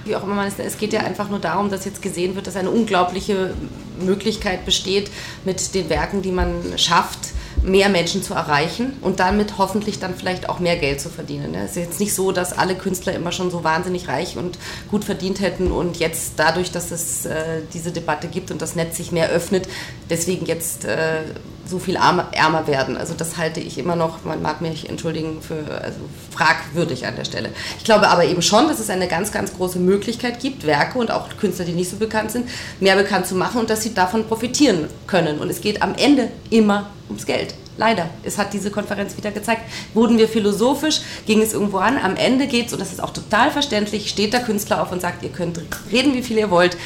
wie 0.04 0.16
auch 0.16 0.24
immer 0.24 0.36
man 0.36 0.48
es, 0.48 0.58
es 0.58 0.78
geht 0.78 0.94
ja 0.94 1.02
einfach 1.02 1.30
nur 1.30 1.40
darum, 1.40 1.70
dass 1.70 1.86
jetzt 1.86 2.02
gesehen 2.02 2.36
wird, 2.36 2.48
dass 2.48 2.56
eine 2.56 2.72
unglaubliche 2.72 3.54
Möglichkeit 4.00 4.66
besteht, 4.66 5.12
mit 5.46 5.76
den 5.76 5.90
Werken, 5.90 6.22
die 6.22 6.32
man 6.32 6.78
schafft, 6.78 7.20
mehr 7.64 7.90
Menschen 7.90 8.24
zu 8.24 8.34
erreichen 8.34 8.94
und 9.02 9.20
damit 9.20 9.58
hoffentlich 9.58 10.00
dann 10.00 10.16
vielleicht 10.16 10.50
auch 10.50 10.60
mehr 10.60 10.78
Geld 10.78 11.00
zu 11.02 11.10
verdienen. 11.10 11.54
Es 11.56 11.72
ist 11.72 11.78
jetzt 11.78 12.00
nicht 12.00 12.14
so, 12.14 12.32
dass 12.32 12.58
alle 12.58 12.76
Künstler 12.76 13.14
immer 13.14 13.32
schon 13.32 13.52
so 13.52 13.64
wahnsinnig 13.64 14.08
reich 14.08 14.38
und 14.38 14.58
gut 14.90 15.04
verdient 15.04 15.42
hätten 15.42 15.72
und 15.72 15.98
jetzt 15.98 16.34
dadurch, 16.38 16.72
dass 16.72 16.92
es 16.92 17.26
äh, 17.26 17.62
diese 17.74 17.92
Debatte 17.92 18.28
gibt 18.28 18.52
und 18.52 18.62
das 18.62 18.76
Netz 18.76 18.98
sich 18.98 19.12
mehr 19.12 19.30
öffnet, 19.30 19.68
deswegen 20.10 20.46
jetzt 20.46 20.86
äh, 20.86 21.24
so 21.72 21.80
viel 21.80 21.96
ärmer, 21.96 22.68
werden. 22.68 22.98
Also 22.98 23.16
das 23.16 23.38
halte 23.38 23.60
ich 23.60 23.80
immer 23.80 23.96
noch, 23.96 24.24
man 24.24 24.42
mag 24.42 24.62
mich 24.62 24.88
entschuldigen, 24.88 25.42
für 25.42 25.82
also 25.82 26.00
fragwürdig 26.30 27.08
an 27.08 27.16
der 27.16 27.26
Stelle. 27.26 27.50
Ich 27.80 27.84
glaube 27.84 28.10
aber 28.10 28.26
eben 28.26 28.44
schon, 28.44 28.68
dass 28.68 28.80
es 28.80 28.90
eine 28.90 29.08
ganz, 29.08 29.32
ganz 29.32 29.56
große 29.56 29.80
Möglichkeit 29.80 30.40
gibt, 30.40 30.68
Werke 30.68 31.00
und 31.00 31.10
auch 31.10 31.28
Künstler, 31.40 31.66
die 31.66 31.72
nicht 31.72 31.90
so 31.90 31.98
bekannt 31.98 32.32
sind, 32.32 32.48
mehr 32.80 32.96
bekannt 32.96 33.26
zu 33.26 33.36
machen 33.36 33.60
und 33.60 33.70
dass 33.70 33.82
sie 33.82 33.94
davon 33.94 34.28
profitieren 34.28 34.88
können. 35.08 35.40
Und 35.40 35.50
es 35.50 35.62
geht 35.62 35.82
am 35.82 35.96
Ende 35.96 36.30
immer 36.52 36.92
ums 37.08 37.26
Geld. 37.26 37.56
Leider. 37.78 38.10
Es 38.24 38.38
hat 38.38 38.54
diese 38.54 38.70
Konferenz 38.70 39.18
wieder 39.18 39.32
gezeigt. 39.32 39.62
Wurden 39.94 40.18
wir 40.18 40.28
philosophisch, 40.28 41.02
ging 41.26 41.42
es 41.42 41.54
irgendwo 41.54 41.78
an. 41.78 41.98
Am 41.98 42.16
Ende 42.16 42.46
geht 42.48 42.68
es, 42.68 42.74
und 42.74 42.80
das 42.80 42.92
ist 42.92 43.02
auch 43.02 43.12
total 43.12 43.50
verständlich, 43.50 44.10
steht 44.10 44.34
der 44.34 44.42
Künstler 44.42 44.84
auf 44.84 44.92
und 44.92 45.02
sagt, 45.02 45.24
ihr 45.24 45.30
könnt 45.30 45.60
reden, 45.92 46.14
wie 46.14 46.22
viel 46.22 46.38
ihr 46.38 46.52
wollt. 46.52 46.78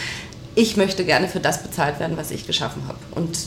Ich 0.53 0.77
möchte 0.77 1.03
gerne 1.03 1.27
für 1.27 1.41
das 1.41 1.63
bezahlt 1.63 1.99
werden, 1.99 2.15
was 2.17 2.31
ich 2.31 2.47
geschaffen 2.47 2.83
habe. 2.87 2.99
Und 3.11 3.37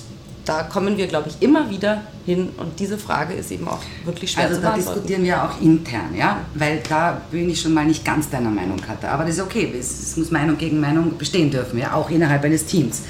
da 0.48 0.62
kommen 0.62 0.96
wir, 0.96 1.06
glaube 1.06 1.28
ich, 1.28 1.46
immer 1.46 1.68
wieder 1.68 2.02
hin 2.24 2.48
und 2.56 2.80
diese 2.80 2.96
Frage 2.96 3.34
ist 3.34 3.50
eben 3.50 3.68
auch 3.68 3.80
wirklich 4.06 4.30
schwer 4.30 4.44
also 4.44 4.56
zu 4.56 4.62
beantworten. 4.62 4.88
Also 4.88 4.94
da 4.94 5.00
diskutieren 5.00 5.24
wir 5.24 5.44
auch 5.44 5.60
intern, 5.60 6.14
ja, 6.16 6.40
weil 6.54 6.80
da 6.88 7.20
bin 7.30 7.50
ich 7.50 7.60
schon 7.60 7.74
mal 7.74 7.84
nicht 7.84 8.02
ganz 8.02 8.30
deiner 8.30 8.50
Meinung 8.50 8.78
hatte, 8.88 9.10
aber 9.10 9.24
das 9.24 9.34
ist 9.34 9.42
okay, 9.42 9.70
es, 9.78 10.16
muss 10.16 10.30
Meinung 10.30 10.56
gegen 10.56 10.80
Meinung 10.80 11.18
bestehen 11.18 11.50
dürfen, 11.50 11.78
ja, 11.78 11.92
auch 11.92 12.08
innerhalb 12.08 12.42
eines 12.44 12.64
Teams. 12.64 13.02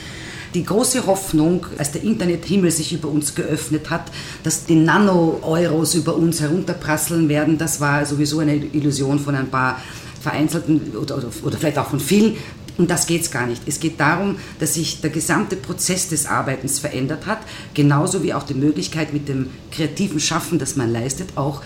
Die 0.54 0.64
große 0.64 1.06
Hoffnung, 1.06 1.66
als 1.76 1.92
der 1.92 2.02
Internethimmel 2.02 2.70
sich 2.70 2.92
über 2.92 3.08
uns 3.08 3.34
geöffnet 3.34 3.90
hat, 3.90 4.10
dass 4.42 4.64
die 4.64 4.74
Nano-Euros 4.74 5.94
über 5.94 6.16
uns 6.16 6.40
herunterprasseln 6.40 7.28
werden, 7.28 7.58
das 7.58 7.80
war 7.80 8.04
sowieso 8.04 8.40
eine 8.40 8.56
Illusion 8.56 9.20
von 9.20 9.34
ein 9.36 9.48
paar 9.48 9.80
vereinzelten 10.20 10.96
oder, 11.00 11.18
oder, 11.18 11.28
oder 11.42 11.58
vielleicht 11.58 11.78
auch 11.78 11.90
von 11.90 12.00
vielen, 12.00 12.36
um 12.78 12.86
das 12.86 13.06
geht 13.06 13.22
es 13.22 13.30
gar 13.30 13.46
nicht. 13.46 13.62
Es 13.66 13.80
geht 13.80 13.98
darum, 13.98 14.36
dass 14.60 14.74
sich 14.74 15.00
der 15.00 15.10
gesamte 15.10 15.56
Prozess 15.56 16.08
des 16.08 16.26
Arbeitens 16.26 16.78
verändert 16.78 17.26
hat, 17.26 17.40
genauso 17.74 18.22
wie 18.22 18.32
auch 18.32 18.44
die 18.44 18.54
Möglichkeit 18.54 19.12
mit 19.12 19.28
dem 19.28 19.50
kreativen 19.72 20.20
Schaffen, 20.20 20.58
das 20.58 20.76
man 20.76 20.92
leistet, 20.92 21.30
auch 21.36 21.60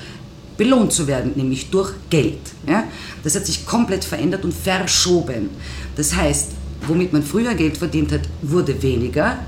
belohnt 0.56 0.92
zu 0.92 1.06
werden, 1.06 1.32
nämlich 1.36 1.70
durch 1.70 1.92
Geld. 2.08 2.40
Ja? 2.66 2.84
Das 3.22 3.36
hat 3.36 3.46
sich 3.46 3.66
komplett 3.66 4.04
verändert 4.04 4.44
und 4.44 4.54
verschoben. 4.54 5.50
Das 5.96 6.16
heißt, 6.16 6.52
womit 6.86 7.12
man 7.12 7.22
früher 7.22 7.54
Geld 7.54 7.76
verdient 7.76 8.10
hat, 8.12 8.22
wurde 8.40 8.82
weniger. 8.82 9.38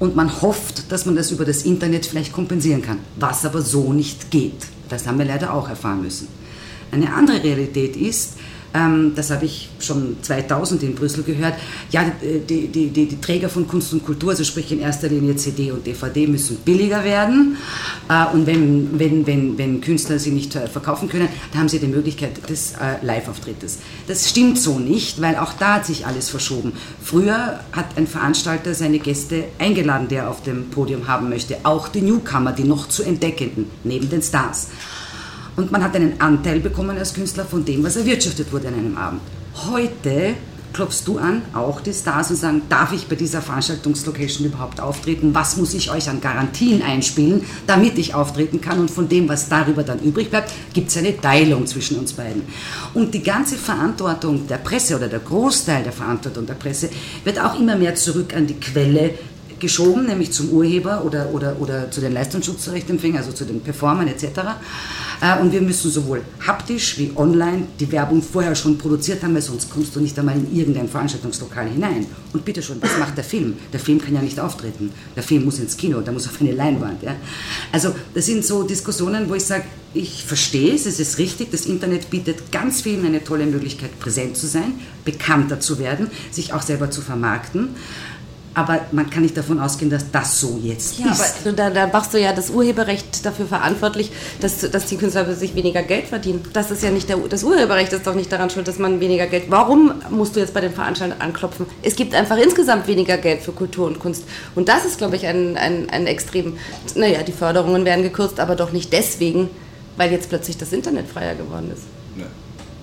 Und 0.00 0.16
man 0.16 0.42
hofft, 0.42 0.90
dass 0.90 1.06
man 1.06 1.14
das 1.14 1.30
über 1.30 1.44
das 1.44 1.62
Internet 1.62 2.06
vielleicht 2.06 2.32
kompensieren 2.32 2.82
kann, 2.82 2.98
was 3.16 3.44
aber 3.44 3.62
so 3.62 3.92
nicht 3.92 4.30
geht. 4.30 4.66
Das 4.88 5.06
haben 5.06 5.18
wir 5.18 5.26
leider 5.26 5.52
auch 5.52 5.68
erfahren 5.68 6.02
müssen. 6.02 6.26
Eine 6.90 7.12
andere 7.12 7.44
Realität 7.44 7.96
ist, 7.96 8.34
ähm, 8.72 9.12
das 9.16 9.30
habe 9.30 9.46
ich 9.46 9.68
schon 9.80 10.16
2000 10.22 10.82
in 10.82 10.94
Brüssel 10.94 11.24
gehört, 11.24 11.54
ja, 11.90 12.04
die, 12.48 12.68
die, 12.68 12.88
die, 12.88 13.06
die, 13.06 13.20
Träger 13.20 13.48
von 13.48 13.66
Kunst 13.66 13.92
und 13.92 14.04
Kultur, 14.04 14.30
also 14.30 14.44
sprich 14.44 14.70
in 14.70 14.80
erster 14.80 15.08
Linie 15.08 15.36
CD 15.36 15.72
und 15.72 15.86
DVD, 15.86 16.26
müssen 16.26 16.56
billiger 16.58 17.02
werden. 17.02 17.56
Äh, 18.08 18.26
und 18.32 18.46
wenn, 18.46 18.98
wenn, 18.98 19.26
wenn, 19.26 19.58
wenn 19.58 19.80
Künstler 19.80 20.18
sie 20.18 20.30
nicht 20.30 20.52
verkaufen 20.52 21.08
können, 21.08 21.28
dann 21.52 21.62
haben 21.62 21.68
sie 21.68 21.78
die 21.78 21.86
Möglichkeit 21.86 22.48
des 22.48 22.72
äh, 22.72 23.04
Live-Auftrittes. 23.04 23.78
Das 24.06 24.28
stimmt 24.28 24.58
so 24.58 24.78
nicht, 24.78 25.20
weil 25.20 25.36
auch 25.36 25.52
da 25.54 25.74
hat 25.74 25.86
sich 25.86 26.06
alles 26.06 26.30
verschoben. 26.30 26.72
Früher 27.02 27.60
hat 27.72 27.96
ein 27.96 28.06
Veranstalter 28.06 28.74
seine 28.74 28.98
Gäste 28.98 29.44
eingeladen, 29.58 30.08
die 30.08 30.16
er 30.16 30.30
auf 30.30 30.42
dem 30.42 30.70
Podium 30.70 31.08
haben 31.08 31.28
möchte, 31.28 31.58
auch 31.64 31.88
die 31.88 32.02
Newcomer, 32.02 32.52
die 32.52 32.64
noch 32.64 32.88
zu 32.88 33.02
entdeckenden, 33.02 33.66
neben 33.84 34.08
den 34.08 34.22
Stars 34.22 34.68
und 35.60 35.70
man 35.70 35.84
hat 35.84 35.94
einen 35.94 36.20
Anteil 36.20 36.60
bekommen 36.60 36.96
als 36.96 37.12
Künstler 37.12 37.44
von 37.44 37.64
dem, 37.64 37.84
was 37.84 37.96
erwirtschaftet 37.96 38.50
wurde 38.52 38.68
an 38.68 38.74
einem 38.74 38.96
Abend. 38.96 39.20
Heute 39.70 40.34
klopfst 40.72 41.02
du 41.04 41.18
an, 41.18 41.42
auch 41.52 41.80
die 41.80 41.92
Stars, 41.92 42.30
und 42.30 42.36
sagen, 42.36 42.62
darf 42.68 42.92
ich 42.92 43.08
bei 43.08 43.16
dieser 43.16 43.42
Veranstaltungslocation 43.42 44.46
überhaupt 44.46 44.80
auftreten? 44.80 45.34
Was 45.34 45.56
muss 45.56 45.74
ich 45.74 45.90
euch 45.90 46.08
an 46.08 46.20
Garantien 46.20 46.80
einspielen, 46.80 47.44
damit 47.66 47.98
ich 47.98 48.14
auftreten 48.14 48.60
kann? 48.60 48.78
Und 48.78 48.90
von 48.90 49.08
dem, 49.08 49.28
was 49.28 49.48
darüber 49.48 49.82
dann 49.82 49.98
übrig 50.00 50.30
bleibt, 50.30 50.52
gibt 50.72 50.88
es 50.88 50.96
eine 50.96 51.20
Teilung 51.20 51.66
zwischen 51.66 51.98
uns 51.98 52.12
beiden. 52.12 52.42
Und 52.94 53.12
die 53.12 53.22
ganze 53.22 53.56
Verantwortung 53.56 54.46
der 54.46 54.58
Presse 54.58 54.96
oder 54.96 55.08
der 55.08 55.18
Großteil 55.18 55.82
der 55.82 55.92
Verantwortung 55.92 56.46
der 56.46 56.54
Presse 56.54 56.88
wird 57.24 57.40
auch 57.40 57.58
immer 57.58 57.76
mehr 57.76 57.96
zurück 57.96 58.34
an 58.34 58.46
die 58.46 58.58
Quelle 58.58 59.14
geschoben, 59.60 60.06
nämlich 60.06 60.32
zum 60.32 60.50
Urheber 60.50 61.04
oder, 61.04 61.30
oder, 61.32 61.56
oder 61.60 61.90
zu 61.90 62.00
den 62.00 62.12
Leistungsschutzrechtempfängern, 62.12 63.18
also 63.18 63.32
zu 63.32 63.44
den 63.44 63.60
Performern 63.60 64.08
etc. 64.08 64.24
Äh, 65.20 65.40
und 65.40 65.52
wir 65.52 65.60
müssen 65.60 65.90
sowohl 65.90 66.22
haptisch 66.46 66.98
wie 66.98 67.12
online 67.16 67.64
die 67.78 67.90
Werbung 67.92 68.22
vorher 68.22 68.54
schon 68.54 68.78
produziert 68.78 69.22
haben, 69.22 69.34
weil 69.34 69.42
sonst 69.42 69.70
kommst 69.70 69.94
du 69.94 70.00
nicht 70.00 70.18
einmal 70.18 70.36
in 70.36 70.54
irgendein 70.54 70.88
Veranstaltungslokal 70.88 71.68
hinein. 71.68 72.06
Und 72.32 72.44
bitte 72.44 72.62
schon, 72.62 72.80
was 72.82 72.98
macht 72.98 73.16
der 73.16 73.24
Film? 73.24 73.56
Der 73.72 73.80
Film 73.80 74.00
kann 74.00 74.14
ja 74.14 74.22
nicht 74.22 74.40
auftreten. 74.40 74.90
Der 75.14 75.22
Film 75.22 75.44
muss 75.44 75.58
ins 75.58 75.76
Kino, 75.76 76.00
der 76.00 76.12
muss 76.12 76.26
auf 76.26 76.40
eine 76.40 76.52
Leinwand. 76.52 77.02
Ja? 77.02 77.14
Also 77.72 77.94
das 78.14 78.26
sind 78.26 78.44
so 78.44 78.62
Diskussionen, 78.62 79.28
wo 79.28 79.34
ich 79.34 79.44
sage, 79.44 79.64
ich 79.92 80.24
verstehe 80.24 80.72
es, 80.72 80.86
es 80.86 81.00
ist 81.00 81.18
richtig, 81.18 81.50
das 81.50 81.66
Internet 81.66 82.10
bietet 82.10 82.52
ganz 82.52 82.82
vielen 82.82 83.04
eine 83.04 83.24
tolle 83.24 83.46
Möglichkeit, 83.46 83.98
präsent 83.98 84.36
zu 84.36 84.46
sein, 84.46 84.74
bekannter 85.04 85.58
zu 85.58 85.80
werden, 85.80 86.08
sich 86.30 86.52
auch 86.52 86.62
selber 86.62 86.92
zu 86.92 87.00
vermarkten. 87.00 87.70
Aber 88.52 88.80
man 88.90 89.08
kann 89.08 89.22
nicht 89.22 89.36
davon 89.36 89.60
ausgehen, 89.60 89.90
dass 89.90 90.10
das 90.10 90.40
so 90.40 90.58
jetzt 90.60 90.98
ja, 90.98 91.12
ist. 91.12 91.36
Aber 91.44 91.52
da, 91.52 91.70
da 91.70 91.86
machst 91.86 92.12
du 92.12 92.20
ja 92.20 92.32
das 92.32 92.50
Urheberrecht 92.50 93.24
dafür 93.24 93.46
verantwortlich, 93.46 94.10
dass, 94.40 94.58
dass 94.58 94.86
die 94.86 94.96
Künstler 94.96 95.32
sich 95.34 95.54
weniger 95.54 95.82
Geld 95.84 96.08
verdienen. 96.08 96.42
Das 96.52 96.72
ist 96.72 96.82
ja 96.82 96.90
nicht 96.90 97.08
der, 97.08 97.16
das 97.16 97.44
Urheberrecht 97.44 97.92
ist 97.92 98.06
doch 98.06 98.14
nicht 98.14 98.32
daran 98.32 98.50
schuld, 98.50 98.66
dass 98.66 98.78
man 98.78 98.98
weniger 98.98 99.28
Geld. 99.28 99.44
Warum 99.50 99.94
musst 100.10 100.34
du 100.34 100.40
jetzt 100.40 100.52
bei 100.52 100.60
den 100.60 100.72
Veranstaltern 100.72 101.20
anklopfen? 101.20 101.66
Es 101.82 101.94
gibt 101.94 102.12
einfach 102.12 102.38
insgesamt 102.38 102.88
weniger 102.88 103.18
Geld 103.18 103.42
für 103.42 103.52
Kultur 103.52 103.86
und 103.86 104.00
Kunst. 104.00 104.24
Und 104.56 104.68
das 104.68 104.84
ist, 104.84 104.98
glaube 104.98 105.14
ich, 105.14 105.26
ein, 105.26 105.56
ein, 105.56 105.88
ein 105.88 106.08
extrem. 106.08 106.56
Naja, 106.96 107.22
die 107.22 107.32
Förderungen 107.32 107.84
werden 107.84 108.02
gekürzt, 108.02 108.40
aber 108.40 108.56
doch 108.56 108.72
nicht 108.72 108.92
deswegen, 108.92 109.48
weil 109.96 110.10
jetzt 110.10 110.28
plötzlich 110.28 110.58
das 110.58 110.72
Internet 110.72 111.06
freier 111.08 111.36
geworden 111.36 111.70
ist. 111.72 111.99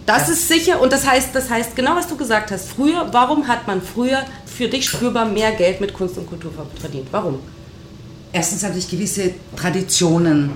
Das 0.08 0.28
ja. 0.28 0.34
ist 0.34 0.48
sicher 0.48 0.82
und 0.82 0.91
das 0.91 1.06
heißt, 1.06 1.36
das 1.36 1.50
heißt 1.50 1.76
genau, 1.76 1.96
was 1.96 2.08
du 2.08 2.15
gesagt 2.15 2.50
hast. 2.50 2.70
Früher, 2.70 3.10
warum 3.12 3.48
hat 3.48 3.67
man 3.67 3.82
früher 3.82 4.24
für 4.46 4.70
dich 4.70 4.89
spürbar 4.89 5.26
mehr 5.26 5.52
Geld 5.52 5.82
mit 5.82 5.93
Kunst 5.93 6.17
und 6.17 6.28
Kultur 6.28 6.52
verdient? 6.80 7.10
Warum? 7.12 7.39
Erstens 8.32 8.63
haben 8.63 8.74
sich 8.74 8.89
gewisse 8.89 9.32
Traditionen 9.56 10.52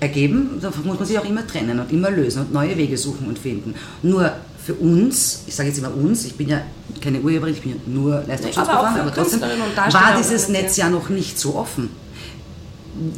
ergeben. 0.00 0.58
Da 0.60 0.72
muss 0.82 0.98
man 0.98 1.06
sich 1.06 1.18
auch 1.18 1.24
immer 1.24 1.46
trennen 1.46 1.78
und 1.78 1.92
immer 1.92 2.10
lösen 2.10 2.40
und 2.40 2.52
neue 2.52 2.76
Wege 2.78 2.96
suchen 2.96 3.28
und 3.28 3.38
finden. 3.38 3.74
Nur 4.02 4.32
für 4.64 4.74
uns, 4.74 5.42
ich 5.46 5.54
sage 5.54 5.68
jetzt 5.68 5.78
immer 5.78 5.94
uns, 5.94 6.24
ich 6.24 6.34
bin 6.34 6.48
ja 6.48 6.62
keine 7.02 7.20
Urheberin, 7.20 7.52
ich 7.52 7.60
bin 7.60 7.72
ja 7.72 7.76
nur 7.86 8.24
Leistungsschutzbefahren, 8.26 8.94
aber, 8.94 9.00
aber 9.02 9.14
trotzdem 9.14 9.42
war 9.42 10.16
dieses 10.16 10.48
Netz 10.48 10.78
ja 10.78 10.88
noch 10.88 11.10
nicht 11.10 11.38
so 11.38 11.56
offen 11.56 11.90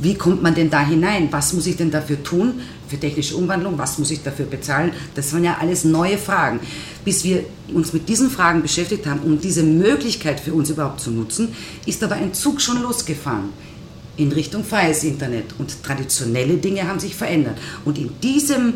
wie 0.00 0.14
kommt 0.14 0.42
man 0.42 0.54
denn 0.54 0.70
da 0.70 0.80
hinein? 0.80 1.28
Was 1.30 1.52
muss 1.52 1.66
ich 1.66 1.76
denn 1.76 1.90
dafür 1.90 2.22
tun 2.22 2.60
für 2.88 2.98
technische 2.98 3.36
Umwandlung? 3.36 3.78
Was 3.78 3.98
muss 3.98 4.10
ich 4.10 4.22
dafür 4.22 4.46
bezahlen? 4.46 4.92
Das 5.14 5.32
waren 5.32 5.44
ja 5.44 5.58
alles 5.60 5.84
neue 5.84 6.18
Fragen. 6.18 6.60
Bis 7.04 7.24
wir 7.24 7.44
uns 7.72 7.92
mit 7.92 8.08
diesen 8.08 8.30
Fragen 8.30 8.62
beschäftigt 8.62 9.06
haben, 9.06 9.20
um 9.20 9.40
diese 9.40 9.62
Möglichkeit 9.62 10.40
für 10.40 10.52
uns 10.52 10.70
überhaupt 10.70 11.00
zu 11.00 11.10
nutzen, 11.10 11.54
ist 11.86 12.02
aber 12.02 12.16
ein 12.16 12.34
Zug 12.34 12.60
schon 12.60 12.82
losgefahren 12.82 13.50
in 14.16 14.32
Richtung 14.32 14.64
freies 14.64 15.04
Internet. 15.04 15.54
Und 15.58 15.82
traditionelle 15.82 16.56
Dinge 16.56 16.88
haben 16.88 17.00
sich 17.00 17.14
verändert. 17.14 17.58
Und 17.84 17.98
in 17.98 18.10
diesem 18.22 18.74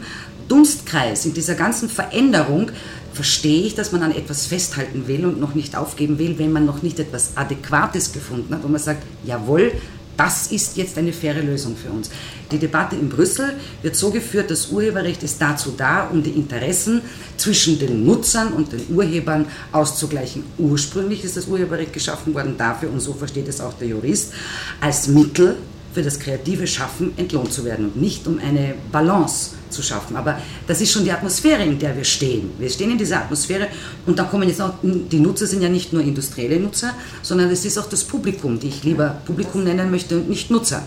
Dunstkreis, 0.48 1.26
in 1.26 1.34
dieser 1.34 1.54
ganzen 1.54 1.88
Veränderung, 1.88 2.70
verstehe 3.12 3.62
ich, 3.62 3.74
dass 3.74 3.92
man 3.92 4.02
an 4.02 4.12
etwas 4.12 4.46
festhalten 4.46 5.06
will 5.06 5.24
und 5.26 5.40
noch 5.40 5.54
nicht 5.54 5.76
aufgeben 5.76 6.18
will, 6.18 6.38
wenn 6.38 6.52
man 6.52 6.66
noch 6.66 6.82
nicht 6.82 6.98
etwas 6.98 7.36
Adäquates 7.36 8.12
gefunden 8.12 8.54
hat, 8.54 8.62
wo 8.62 8.68
man 8.68 8.80
sagt, 8.80 9.02
jawohl, 9.24 9.72
das 10.20 10.48
ist 10.48 10.76
jetzt 10.76 10.98
eine 10.98 11.14
faire 11.14 11.42
Lösung 11.42 11.74
für 11.74 11.88
uns. 11.88 12.10
Die 12.52 12.58
Debatte 12.58 12.94
in 12.94 13.08
Brüssel 13.08 13.54
wird 13.80 13.96
so 13.96 14.10
geführt, 14.10 14.50
das 14.50 14.66
Urheberrecht 14.66 15.22
ist 15.22 15.40
dazu 15.40 15.72
da, 15.74 16.08
um 16.08 16.22
die 16.22 16.32
Interessen 16.32 17.00
zwischen 17.38 17.78
den 17.78 18.04
Nutzern 18.04 18.52
und 18.52 18.70
den 18.70 18.84
Urhebern 18.94 19.46
auszugleichen. 19.72 20.44
Ursprünglich 20.58 21.24
ist 21.24 21.38
das 21.38 21.46
Urheberrecht 21.46 21.94
geschaffen 21.94 22.34
worden 22.34 22.56
dafür, 22.58 22.90
und 22.90 23.00
so 23.00 23.14
versteht 23.14 23.48
es 23.48 23.62
auch 23.62 23.72
der 23.72 23.88
Jurist, 23.88 24.34
als 24.82 25.08
Mittel 25.08 25.56
für 25.94 26.02
das 26.02 26.20
kreative 26.20 26.66
Schaffen 26.66 27.16
entlohnt 27.16 27.50
zu 27.50 27.64
werden 27.64 27.86
und 27.86 27.96
nicht 27.96 28.26
um 28.26 28.38
eine 28.40 28.74
Balance 28.92 29.52
zu 29.70 29.82
schaffen. 29.82 30.16
Aber 30.16 30.38
das 30.66 30.80
ist 30.80 30.92
schon 30.92 31.04
die 31.04 31.12
Atmosphäre, 31.12 31.64
in 31.64 31.78
der 31.78 31.96
wir 31.96 32.04
stehen. 32.04 32.50
Wir 32.58 32.68
stehen 32.68 32.90
in 32.90 32.98
dieser 32.98 33.18
Atmosphäre 33.18 33.68
und 34.06 34.18
da 34.18 34.24
kommen 34.24 34.48
jetzt 34.48 34.60
auch, 34.60 34.74
die 34.82 35.20
Nutzer 35.20 35.46
sind 35.46 35.62
ja 35.62 35.68
nicht 35.68 35.92
nur 35.92 36.02
industrielle 36.02 36.58
Nutzer, 36.58 36.94
sondern 37.22 37.50
es 37.50 37.64
ist 37.64 37.78
auch 37.78 37.88
das 37.88 38.04
Publikum, 38.04 38.58
die 38.58 38.68
ich 38.68 38.84
lieber 38.84 39.20
Publikum 39.26 39.64
nennen 39.64 39.90
möchte 39.90 40.16
und 40.16 40.28
nicht 40.28 40.50
Nutzer. 40.50 40.82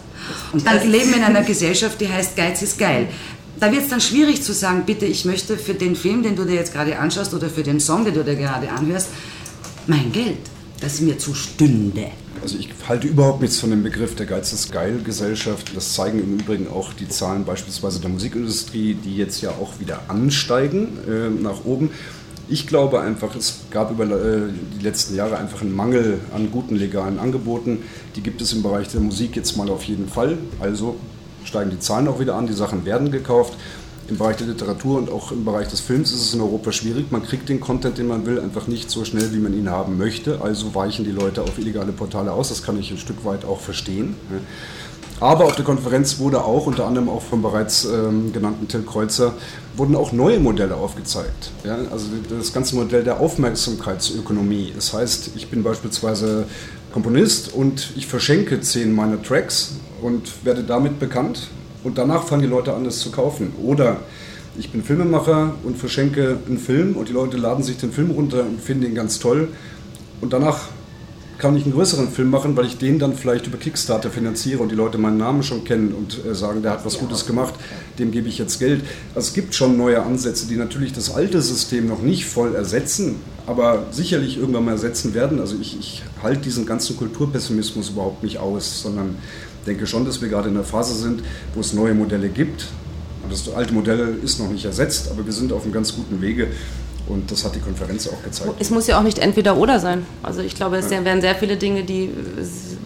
Und 0.52 0.66
dann 0.66 0.90
leben 0.90 1.10
wir 1.10 1.18
in 1.18 1.24
einer 1.24 1.44
Gesellschaft, 1.44 2.00
die 2.02 2.08
heißt 2.08 2.36
Geiz 2.36 2.62
ist 2.62 2.78
geil. 2.78 3.08
Da 3.60 3.72
wird 3.72 3.84
es 3.84 3.90
dann 3.90 4.02
schwierig 4.02 4.42
zu 4.42 4.54
sagen, 4.54 4.84
bitte, 4.86 5.06
ich 5.06 5.26
möchte 5.26 5.58
für 5.58 5.74
den 5.74 5.96
Film, 5.96 6.24
den 6.24 6.36
du 6.36 6.44
dir 6.44 6.56
jetzt 6.56 6.74
gerade 6.74 6.98
anschaust 6.98 7.34
oder 7.34 7.50
für 7.50 7.64
den 7.64 7.80
Song, 7.80 8.04
den 8.04 8.14
du 8.14 8.24
dir 8.24 8.36
gerade 8.36 8.70
anhörst, 8.70 9.10
mein 9.88 10.12
Geld, 10.12 10.40
das 10.82 11.00
mir 11.02 11.18
zustünde. 11.18 12.08
Also 12.44 12.58
ich 12.58 12.68
halte 12.90 13.08
überhaupt 13.08 13.40
nichts 13.40 13.62
von 13.62 13.70
dem 13.70 13.84
Begriff 13.84 14.16
der 14.16 14.26
Geiz 14.26 14.52
ist 14.52 14.74
geil 14.74 15.00
Gesellschaft. 15.02 15.72
Das 15.78 15.94
zeigen 15.94 16.20
im 16.20 16.40
Übrigen 16.40 16.68
auch 16.68 16.92
die 16.92 17.08
Zahlen 17.08 17.46
beispielsweise 17.46 18.02
der 18.02 18.10
Musikindustrie, 18.10 18.96
die 18.96 19.16
jetzt 19.16 19.42
ja 19.42 19.52
auch 19.52 19.80
wieder 19.80 20.02
ansteigen 20.10 20.90
äh, 21.08 21.30
nach 21.30 21.64
oben. 21.64 21.92
Ich 22.50 22.68
glaube 22.68 23.00
einfach, 23.00 23.34
es 23.38 23.62
gab 23.72 23.92
über 23.92 24.04
äh, 24.04 24.42
die 24.78 24.84
letzten 24.84 25.16
Jahre 25.16 25.38
einfach 25.38 25.62
einen 25.62 25.74
Mangel 25.74 26.20
an 26.36 26.52
guten 26.52 26.76
legalen 26.76 27.18
Angeboten. 27.18 27.84
Die 28.18 28.22
gibt 28.22 28.42
es 28.42 28.52
im 28.52 28.62
Bereich 28.62 28.90
der 28.90 29.00
Musik 29.00 29.38
jetzt 29.38 29.56
mal 29.56 29.70
auf 29.70 29.84
jeden 29.84 30.10
Fall. 30.10 30.38
Also 30.60 30.98
steigen 31.46 31.70
die 31.70 31.80
Zahlen 31.80 32.10
auch 32.10 32.20
wieder 32.20 32.36
an, 32.36 32.48
die 32.48 32.54
Sachen 32.54 32.84
werden 32.84 33.10
gekauft. 33.10 33.54
Im 34.10 34.18
Bereich 34.18 34.36
der 34.36 34.48
Literatur 34.48 34.98
und 34.98 35.10
auch 35.10 35.32
im 35.32 35.46
Bereich 35.46 35.70
des 35.70 35.80
Films 35.80 36.12
ist 36.12 36.22
es 36.22 36.34
in 36.34 36.42
Europa 36.42 36.74
schwierig. 36.74 37.12
Man 37.12 37.24
kriegt 37.24 37.48
den 37.48 37.62
Content, 37.62 37.98
den 37.98 38.08
man 38.08 38.26
will, 38.26 38.40
einfach 38.40 38.68
nicht 38.68 38.92
so 38.92 39.06
schnell, 39.06 39.34
wie 39.34 39.40
man 39.40 39.54
ihn 39.54 39.70
haben 39.70 39.98
möchte. 39.98 40.42
Also 40.42 40.76
weichen 40.76 41.06
die 41.06 41.12
Leute 41.12 41.42
auf 41.42 41.58
illegale 41.58 41.94
Portale 41.94 42.34
aus. 42.34 42.50
Das 42.50 42.64
kann 42.64 42.78
ich 42.78 42.92
ein 42.92 42.98
Stück 42.98 43.24
weit 43.24 43.46
auch 43.46 43.62
verstehen. 43.62 44.16
Aber 45.20 45.46
auf 45.46 45.56
der 45.56 45.64
Konferenz 45.64 46.20
wurde 46.20 46.44
auch, 46.44 46.66
unter 46.66 46.86
anderem 46.86 47.08
auch 47.08 47.22
vom 47.22 47.42
bereits 47.42 47.86
ähm, 47.86 48.34
genannten 48.34 48.68
Till 48.68 48.84
Kreuzer, 48.84 49.34
wurden 49.78 49.96
auch 49.96 50.12
neue 50.12 50.40
Modelle 50.40 50.76
aufgezeigt. 50.76 51.52
Ja, 51.64 51.78
also 51.92 52.08
das 52.30 52.52
ganze 52.52 52.76
Modell 52.76 53.06
der 53.06 53.22
Aufmerksamkeitsökonomie. 53.22 54.74
Das 54.76 54.92
heißt, 54.92 55.32
ich 55.36 55.48
bin 55.50 55.64
beispielsweise 55.64 56.46
Komponist 56.92 57.54
und 57.54 57.94
ich 57.96 58.06
verschenke 58.08 58.60
zehn 58.60 58.94
meiner 58.94 59.22
Tracks 59.22 59.76
und 60.02 60.46
werde 60.46 60.64
damit 60.64 61.00
bekannt 61.00 61.48
und 61.84 61.98
danach 61.98 62.24
fangen 62.24 62.44
die 62.44 62.48
Leute 62.48 62.74
an, 62.74 62.86
es 62.86 63.00
zu 63.00 63.12
kaufen. 63.12 63.54
Oder 63.64 63.98
ich 64.58 64.72
bin 64.72 64.84
Filmemacher 64.84 65.56
und 65.64 65.78
verschenke 65.78 66.38
einen 66.48 66.60
Film 66.60 66.96
und 66.96 67.10
die 67.10 67.14
Leute 67.14 67.38
laden 67.38 67.64
sich 67.64 67.78
den 67.78 67.92
Film 67.92 68.12
runter 68.12 68.42
und 68.42 68.62
finden 68.62 68.86
ihn 68.86 68.96
ganz 68.96 69.20
toll. 69.20 69.50
Und 70.22 70.34
danach 70.34 70.70
kann 71.38 71.58
ich 71.58 71.64
einen 71.64 71.74
größeren 71.74 72.10
Film 72.10 72.30
machen, 72.30 72.56
weil 72.56 72.66
ich 72.68 72.78
den 72.78 73.00
dann 73.00 73.16
vielleicht 73.16 73.48
über 73.48 73.58
Kickstarter 73.58 74.10
finanziere 74.10 74.62
und 74.62 74.72
die 74.72 74.76
Leute 74.76 74.98
meinen 74.98 75.18
Namen 75.18 75.44
schon 75.44 75.66
kennen 75.66 75.94
und 75.94 76.24
äh, 76.26 76.36
sagen, 76.36 76.62
der 76.62 76.72
hat 76.72 76.86
was 76.86 77.00
Gutes 77.00 77.26
gemacht, 77.26 77.56
dem 78.00 78.12
gebe 78.12 78.30
ich 78.30 78.38
jetzt 78.38 78.60
Geld. 78.60 78.82
Also 79.16 79.28
es 79.28 79.34
gibt 79.34 79.56
schon 79.56 79.76
neue 79.76 80.02
Ansätze, 80.04 80.48
die 80.48 80.56
natürlich 80.56 80.94
das 80.94 81.14
alte 81.14 81.42
System 81.42 81.88
noch 81.88 82.02
nicht 82.02 82.26
voll 82.26 82.56
ersetzen, 82.56 83.16
aber 83.48 83.88
sicherlich 83.92 84.38
irgendwann 84.38 84.66
mal 84.66 84.72
ersetzen 84.72 85.14
werden. 85.14 85.40
Also 85.40 85.58
ich, 85.60 85.78
ich 85.78 86.04
halte 86.22 86.44
diesen 86.44 86.66
ganzen 86.66 86.96
Kulturpessimismus 86.96 87.90
überhaupt 87.90 88.24
nicht 88.24 88.38
aus, 88.38 88.82
sondern 88.82 89.18
denke 89.66 89.88
schon, 89.88 90.06
dass 90.06 90.22
wir 90.22 90.30
gerade 90.30 90.50
in 90.50 90.56
einer 90.56 90.64
Phase 90.64 90.96
sind, 90.96 91.24
wo 91.54 91.62
es 91.62 91.74
neue 91.74 91.94
Modelle 91.94 92.30
gibt. 92.30 92.68
Das 93.30 93.50
alte 93.54 93.74
Modell 93.74 94.18
ist 94.24 94.40
noch 94.40 94.50
nicht 94.50 94.66
ersetzt, 94.66 95.10
aber 95.12 95.26
wir 95.26 95.34
sind 95.34 95.54
auf 95.54 95.64
einem 95.64 95.72
ganz 95.72 95.96
guten 95.96 96.22
Wege. 96.22 96.48
Und 97.08 97.32
das 97.32 97.44
hat 97.44 97.54
die 97.54 97.60
Konferenz 97.60 98.08
auch 98.08 98.24
gezeigt. 98.24 98.54
Es 98.60 98.70
muss 98.70 98.88
ja 98.88 98.98
auch 98.98 99.04
nicht 99.04 99.20
entweder 99.20 99.58
oder 99.58 99.80
sein. 99.80 100.06
Also 100.22 100.42
ich 100.42 100.56
glaube, 100.56 100.78
es 100.78 100.90
ja. 100.90 101.04
werden 101.04 101.20
sehr 101.20 101.36
viele 101.36 101.58
Dinge, 101.58 101.84
die 101.84 102.10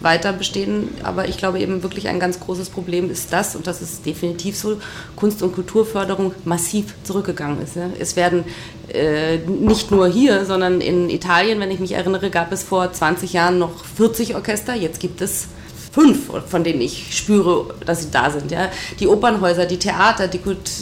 weiter 0.00 0.32
bestehen. 0.32 0.88
Aber 1.04 1.28
ich 1.28 1.38
glaube 1.38 1.60
eben 1.60 1.84
wirklich 1.84 2.08
ein 2.08 2.18
ganz 2.18 2.40
großes 2.40 2.70
Problem 2.70 3.10
ist 3.10 3.32
das, 3.32 3.54
und 3.54 3.68
das 3.68 3.80
ist 3.80 4.04
definitiv 4.06 4.56
so, 4.56 4.78
Kunst- 5.14 5.42
und 5.42 5.54
Kulturförderung 5.54 6.34
massiv 6.44 6.94
zurückgegangen 7.04 7.62
ist. 7.62 7.76
Es 7.98 8.16
werden 8.16 8.44
äh, 8.88 9.38
nicht 9.38 9.92
nur 9.92 10.08
hier, 10.08 10.44
sondern 10.46 10.80
in 10.80 11.10
Italien, 11.10 11.60
wenn 11.60 11.70
ich 11.70 11.78
mich 11.78 11.92
erinnere, 11.92 12.30
gab 12.30 12.50
es 12.50 12.64
vor 12.64 12.92
20 12.92 13.32
Jahren 13.32 13.58
noch 13.58 13.84
40 13.84 14.34
Orchester. 14.34 14.74
Jetzt 14.74 14.98
gibt 14.98 15.20
es 15.20 15.46
fünf, 15.92 16.30
von 16.48 16.64
denen 16.64 16.80
ich 16.80 17.16
spüre, 17.16 17.74
dass 17.84 18.02
sie 18.02 18.10
da 18.10 18.30
sind. 18.30 18.50
Ja? 18.50 18.68
Die 19.00 19.06
Opernhäuser, 19.06 19.66
die 19.66 19.78
Theater, 19.78 20.28
die, 20.28 20.40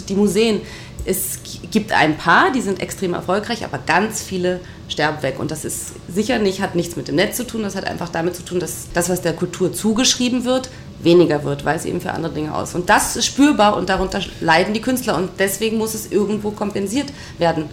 die 0.08 0.14
Museen. 0.14 0.60
Es 1.04 1.38
gibt 1.70 1.92
ein 1.92 2.16
paar, 2.16 2.50
die 2.50 2.60
sind 2.60 2.80
extrem 2.80 3.14
erfolgreich, 3.14 3.64
aber 3.64 3.78
ganz 3.78 4.22
viele 4.22 4.60
sterben 4.88 5.22
weg. 5.22 5.38
Und 5.38 5.52
das 5.52 5.64
ist 5.64 5.92
sicher 6.12 6.40
nicht, 6.40 6.60
hat 6.60 6.74
nichts 6.74 6.96
mit 6.96 7.06
dem 7.06 7.14
Netz 7.14 7.36
zu 7.36 7.46
tun, 7.46 7.62
das 7.62 7.76
hat 7.76 7.86
einfach 7.86 8.08
damit 8.08 8.34
zu 8.34 8.44
tun, 8.44 8.58
dass 8.58 8.88
das, 8.92 9.08
was 9.08 9.22
der 9.22 9.32
Kultur 9.32 9.72
zugeschrieben 9.72 10.44
wird, 10.44 10.68
weniger 11.00 11.44
wird, 11.44 11.64
weil 11.64 11.76
es 11.76 11.84
eben 11.84 12.00
für 12.00 12.10
andere 12.10 12.32
Dinge 12.32 12.54
aus. 12.54 12.74
Und 12.74 12.90
das 12.90 13.14
ist 13.14 13.26
spürbar 13.26 13.76
und 13.76 13.88
darunter 13.88 14.20
leiden 14.40 14.74
die 14.74 14.80
Künstler. 14.80 15.16
Und 15.16 15.30
deswegen 15.38 15.78
muss 15.78 15.94
es 15.94 16.10
irgendwo 16.10 16.50
kompensiert 16.50 17.12
werden 17.38 17.66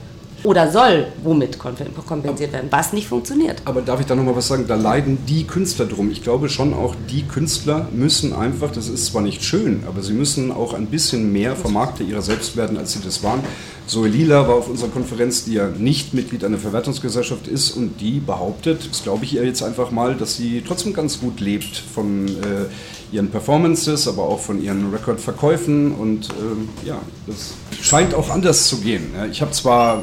oder 0.44 0.72
soll 0.72 1.08
womit 1.24 1.58
kompensiert 1.60 2.52
werden, 2.52 2.68
was 2.70 2.94
nicht 2.94 3.08
funktioniert. 3.08 3.62
Aber 3.66 3.82
darf 3.82 4.00
ich 4.00 4.06
da 4.06 4.16
nochmal 4.16 4.36
was 4.36 4.48
sagen? 4.48 4.66
Da 4.68 4.76
leiden 4.76 5.20
die 5.28 5.46
Künstler 5.46 5.86
drum. 5.86 6.12
Ich 6.12 6.22
glaube 6.22 6.50
schon 6.50 6.74
auch, 6.74 6.96
die 7.10 7.24
Künstler 7.24 7.88
müssen 7.94 8.34
einfach, 8.34 8.72
das 8.72 8.90
ist 8.90 9.08
zwar 9.08 9.22
nicht 9.22 9.44
schön, 9.44 9.84
aber 9.88 10.02
sie 10.02 10.14
müssen 10.14 10.52
auch 10.52 10.74
ein 10.74 10.88
bisschen 10.88 11.32
mehr 11.32 11.56
Vermarkter 11.56 12.04
ihrer 12.04 12.22
selbst 12.22 12.58
werden, 12.58 12.78
als 12.78 12.94
sie 12.94 13.00
das 13.02 13.24
waren. 13.24 13.40
Zoe 13.86 14.08
Lila 14.08 14.48
war 14.48 14.56
auf 14.56 14.70
unserer 14.70 14.90
Konferenz, 14.90 15.44
die 15.46 15.54
ja 15.54 15.68
nicht 15.68 16.14
Mitglied 16.14 16.44
einer 16.44 16.58
Verwertungsgesellschaft 16.58 17.48
ist 17.48 17.72
und 17.72 18.00
die 18.00 18.20
behauptet, 18.20 18.90
das 18.90 19.04
glaube 19.04 19.26
ich 19.26 19.36
ihr 19.36 19.46
jetzt 19.46 19.62
einfach 19.62 19.92
mal, 19.92 20.16
dass 20.16 20.38
sie 20.38 20.64
trotzdem 20.66 20.94
ganz 20.94 21.20
gut 21.20 21.42
lebt 21.42 21.78
von 21.94 22.28
äh, 22.28 23.14
ihren 23.14 23.30
Performances, 23.30 24.08
aber 24.08 24.24
auch 24.24 24.40
von 24.40 24.62
ihren 24.62 24.92
Rekordverkäufen 24.92 25.94
und 25.94 26.30
äh, 26.30 26.88
ja, 26.88 26.98
das 27.28 27.54
scheint 27.82 28.14
auch 28.14 28.30
anders 28.30 28.68
zu 28.68 28.78
gehen. 28.78 29.12
Ich 29.32 29.42
habe 29.42 29.52
zwar 29.52 30.02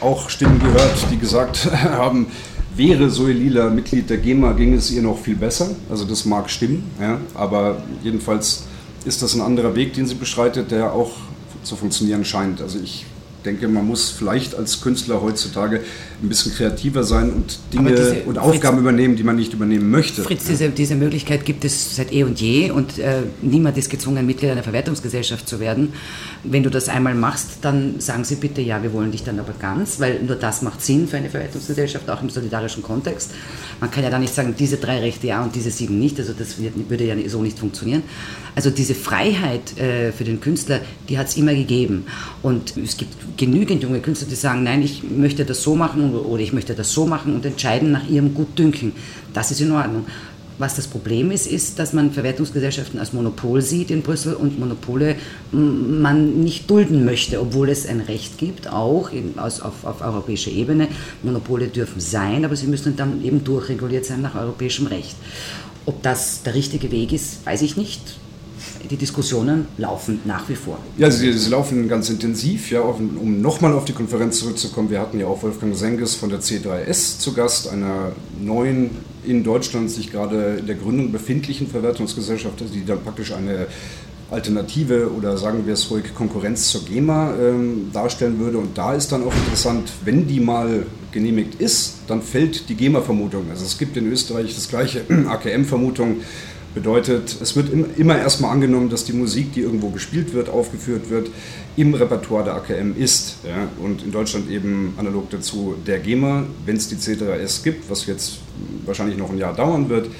auch 0.00 0.30
Stimmen 0.30 0.58
gehört, 0.58 0.96
die 1.10 1.18
gesagt 1.18 1.70
haben, 1.84 2.26
wäre 2.74 3.08
Zoe 3.10 3.32
Lila 3.32 3.70
Mitglied 3.70 4.08
der 4.08 4.18
GEMA, 4.18 4.52
ging 4.52 4.74
es 4.74 4.90
ihr 4.90 5.02
noch 5.02 5.18
viel 5.18 5.36
besser. 5.36 5.70
Also 5.90 6.04
das 6.04 6.24
mag 6.24 6.50
stimmen, 6.50 6.90
ja, 7.00 7.18
aber 7.34 7.82
jedenfalls 8.02 8.64
ist 9.04 9.22
das 9.22 9.34
ein 9.34 9.40
anderer 9.40 9.74
Weg, 9.74 9.94
den 9.94 10.06
sie 10.06 10.14
beschreitet, 10.14 10.70
der 10.70 10.92
auch 10.92 11.12
zu 11.62 11.76
funktionieren 11.76 12.24
scheint. 12.24 12.60
Also 12.60 12.78
ich 12.82 13.04
denke, 13.44 13.68
man 13.68 13.86
muss 13.86 14.10
vielleicht 14.10 14.54
als 14.54 14.80
Künstler 14.80 15.22
heutzutage 15.22 15.80
ein 16.22 16.28
bisschen 16.28 16.52
kreativer 16.52 17.04
sein 17.04 17.32
und 17.32 17.58
Dinge 17.72 17.90
diese, 17.90 18.22
und 18.26 18.38
Aufgaben 18.38 18.76
Fritz, 18.76 18.82
übernehmen, 18.82 19.16
die 19.16 19.22
man 19.22 19.36
nicht 19.36 19.52
übernehmen 19.52 19.90
möchte. 19.90 20.22
Fritz, 20.22 20.44
diese, 20.44 20.68
diese 20.68 20.94
Möglichkeit 20.94 21.44
gibt 21.44 21.64
es 21.64 21.96
seit 21.96 22.12
eh 22.12 22.24
und 22.24 22.40
je 22.40 22.70
und 22.70 22.98
äh, 22.98 23.22
niemand 23.40 23.78
ist 23.78 23.90
gezwungen, 23.90 24.26
Mitglied 24.26 24.50
einer 24.50 24.62
Verwertungsgesellschaft 24.62 25.48
zu 25.48 25.60
werden. 25.60 25.92
Wenn 26.44 26.62
du 26.62 26.70
das 26.70 26.88
einmal 26.88 27.14
machst, 27.14 27.58
dann 27.62 28.00
sagen 28.00 28.24
sie 28.24 28.36
bitte, 28.36 28.60
ja, 28.60 28.82
wir 28.82 28.92
wollen 28.92 29.12
dich 29.12 29.24
dann 29.24 29.38
aber 29.38 29.54
ganz, 29.58 30.00
weil 30.00 30.22
nur 30.22 30.36
das 30.36 30.62
macht 30.62 30.82
Sinn 30.82 31.08
für 31.08 31.16
eine 31.16 31.30
Verwertungsgesellschaft, 31.30 32.08
auch 32.10 32.22
im 32.22 32.30
solidarischen 32.30 32.82
Kontext. 32.82 33.30
Man 33.80 33.90
kann 33.90 34.04
ja 34.04 34.10
da 34.10 34.18
nicht 34.18 34.34
sagen, 34.34 34.54
diese 34.58 34.76
drei 34.76 35.00
Rechte 35.00 35.26
ja 35.28 35.42
und 35.42 35.54
diese 35.54 35.70
sieben 35.70 35.98
nicht, 35.98 36.18
also 36.18 36.32
das 36.32 36.56
würde 36.58 37.04
ja 37.04 37.16
so 37.28 37.42
nicht 37.42 37.58
funktionieren. 37.58 38.02
Also 38.54 38.70
diese 38.70 38.94
Freiheit 38.94 39.78
äh, 39.78 40.12
für 40.12 40.24
den 40.24 40.40
Künstler, 40.40 40.80
die 41.08 41.18
hat 41.18 41.28
es 41.28 41.36
immer 41.36 41.54
gegeben. 41.54 42.04
Und 42.42 42.76
es 42.76 42.96
gibt 42.96 43.14
genügend 43.36 43.82
junge 43.82 44.00
Künstler, 44.00 44.28
die 44.28 44.34
sagen, 44.34 44.62
nein, 44.62 44.82
ich 44.82 45.02
möchte 45.02 45.44
das 45.44 45.62
so 45.62 45.74
machen 45.74 46.14
oder 46.14 46.42
ich 46.42 46.52
möchte 46.52 46.74
das 46.74 46.92
so 46.92 47.06
machen 47.06 47.34
und 47.34 47.44
entscheiden 47.44 47.92
nach 47.92 48.08
ihrem 48.08 48.34
Gutdünken. 48.34 48.92
Das 49.32 49.50
ist 49.50 49.60
in 49.60 49.72
Ordnung. 49.72 50.06
Was 50.58 50.76
das 50.76 50.88
Problem 50.88 51.30
ist, 51.30 51.46
ist, 51.46 51.78
dass 51.78 51.94
man 51.94 52.12
Verwertungsgesellschaften 52.12 53.00
als 53.00 53.14
Monopol 53.14 53.62
sieht 53.62 53.90
in 53.90 54.02
Brüssel 54.02 54.34
und 54.34 54.60
Monopole 54.60 55.16
man 55.52 56.40
nicht 56.40 56.68
dulden 56.68 57.06
möchte, 57.06 57.40
obwohl 57.40 57.70
es 57.70 57.86
ein 57.86 58.00
Recht 58.00 58.36
gibt, 58.36 58.68
auch 58.68 59.10
in, 59.10 59.38
aus, 59.38 59.62
auf, 59.62 59.84
auf 59.84 60.02
europäischer 60.02 60.50
Ebene. 60.50 60.88
Monopole 61.22 61.68
dürfen 61.68 61.98
sein, 61.98 62.44
aber 62.44 62.56
sie 62.56 62.66
müssen 62.66 62.94
dann 62.94 63.24
eben 63.24 63.42
durchreguliert 63.42 64.04
sein 64.04 64.20
nach 64.20 64.34
europäischem 64.34 64.86
Recht. 64.88 65.16
Ob 65.86 66.02
das 66.02 66.42
der 66.42 66.54
richtige 66.54 66.90
Weg 66.90 67.14
ist, 67.14 67.46
weiß 67.46 67.62
ich 67.62 67.78
nicht 67.78 68.02
die 68.90 68.96
Diskussionen 68.96 69.66
laufen 69.78 70.20
nach 70.24 70.48
wie 70.48 70.56
vor. 70.56 70.78
Ja, 70.98 71.10
sie, 71.10 71.32
sie 71.32 71.50
laufen 71.50 71.88
ganz 71.88 72.10
intensiv. 72.10 72.70
Ja, 72.70 72.80
um, 72.80 73.16
um 73.18 73.40
nochmal 73.40 73.72
auf 73.72 73.84
die 73.84 73.92
Konferenz 73.92 74.40
zurückzukommen, 74.40 74.90
wir 74.90 75.00
hatten 75.00 75.20
ja 75.20 75.26
auch 75.26 75.42
Wolfgang 75.42 75.76
Senges 75.76 76.16
von 76.16 76.28
der 76.28 76.40
C3S 76.40 77.18
zu 77.18 77.32
Gast, 77.32 77.68
einer 77.68 78.12
neuen 78.40 78.90
in 79.24 79.44
Deutschland 79.44 79.90
sich 79.90 80.10
gerade 80.10 80.56
in 80.60 80.66
der 80.66 80.76
Gründung 80.76 81.12
befindlichen 81.12 81.68
Verwertungsgesellschaft, 81.68 82.54
die 82.74 82.84
dann 82.84 83.02
praktisch 83.02 83.32
eine 83.32 83.66
Alternative 84.30 85.10
oder 85.12 85.36
sagen 85.36 85.66
wir 85.66 85.74
es 85.74 85.90
ruhig 85.90 86.14
Konkurrenz 86.14 86.70
zur 86.70 86.84
GEMA 86.84 87.34
ähm, 87.34 87.90
darstellen 87.92 88.38
würde. 88.38 88.58
Und 88.58 88.78
da 88.78 88.94
ist 88.94 89.12
dann 89.12 89.22
auch 89.24 89.34
interessant, 89.34 89.90
wenn 90.04 90.26
die 90.26 90.40
mal 90.40 90.86
genehmigt 91.12 91.60
ist, 91.60 91.98
dann 92.06 92.22
fällt 92.22 92.68
die 92.68 92.76
GEMA-Vermutung. 92.76 93.46
Also 93.50 93.64
es 93.64 93.78
gibt 93.78 93.96
in 93.96 94.10
Österreich 94.10 94.54
das 94.54 94.68
gleiche 94.68 95.02
AKM-Vermutung 95.28 96.16
Bedeutet, 96.74 97.36
es 97.40 97.56
wird 97.56 97.68
immer 97.98 98.16
erstmal 98.16 98.52
angenommen, 98.52 98.90
dass 98.90 99.04
die 99.04 99.12
Musik, 99.12 99.54
die 99.54 99.60
irgendwo 99.60 99.88
gespielt 99.88 100.32
wird, 100.32 100.48
aufgeführt 100.48 101.10
wird, 101.10 101.30
im 101.76 101.94
Repertoire 101.94 102.44
der 102.44 102.54
AKM 102.54 102.96
ist. 102.96 103.38
Ja? 103.44 103.68
Und 103.84 104.04
in 104.04 104.12
Deutschland 104.12 104.48
eben 104.48 104.94
analog 104.96 105.30
dazu 105.30 105.74
der 105.84 105.98
GEMA, 105.98 106.44
wenn 106.66 106.76
es 106.76 106.88
die 106.88 106.94
C3S 106.94 107.64
gibt, 107.64 107.90
was 107.90 108.06
jetzt 108.06 108.38
wahrscheinlich 108.86 109.18
noch 109.18 109.30
ein 109.30 109.38
Jahr 109.38 109.54
dauern 109.54 109.88
wird, 109.88 110.10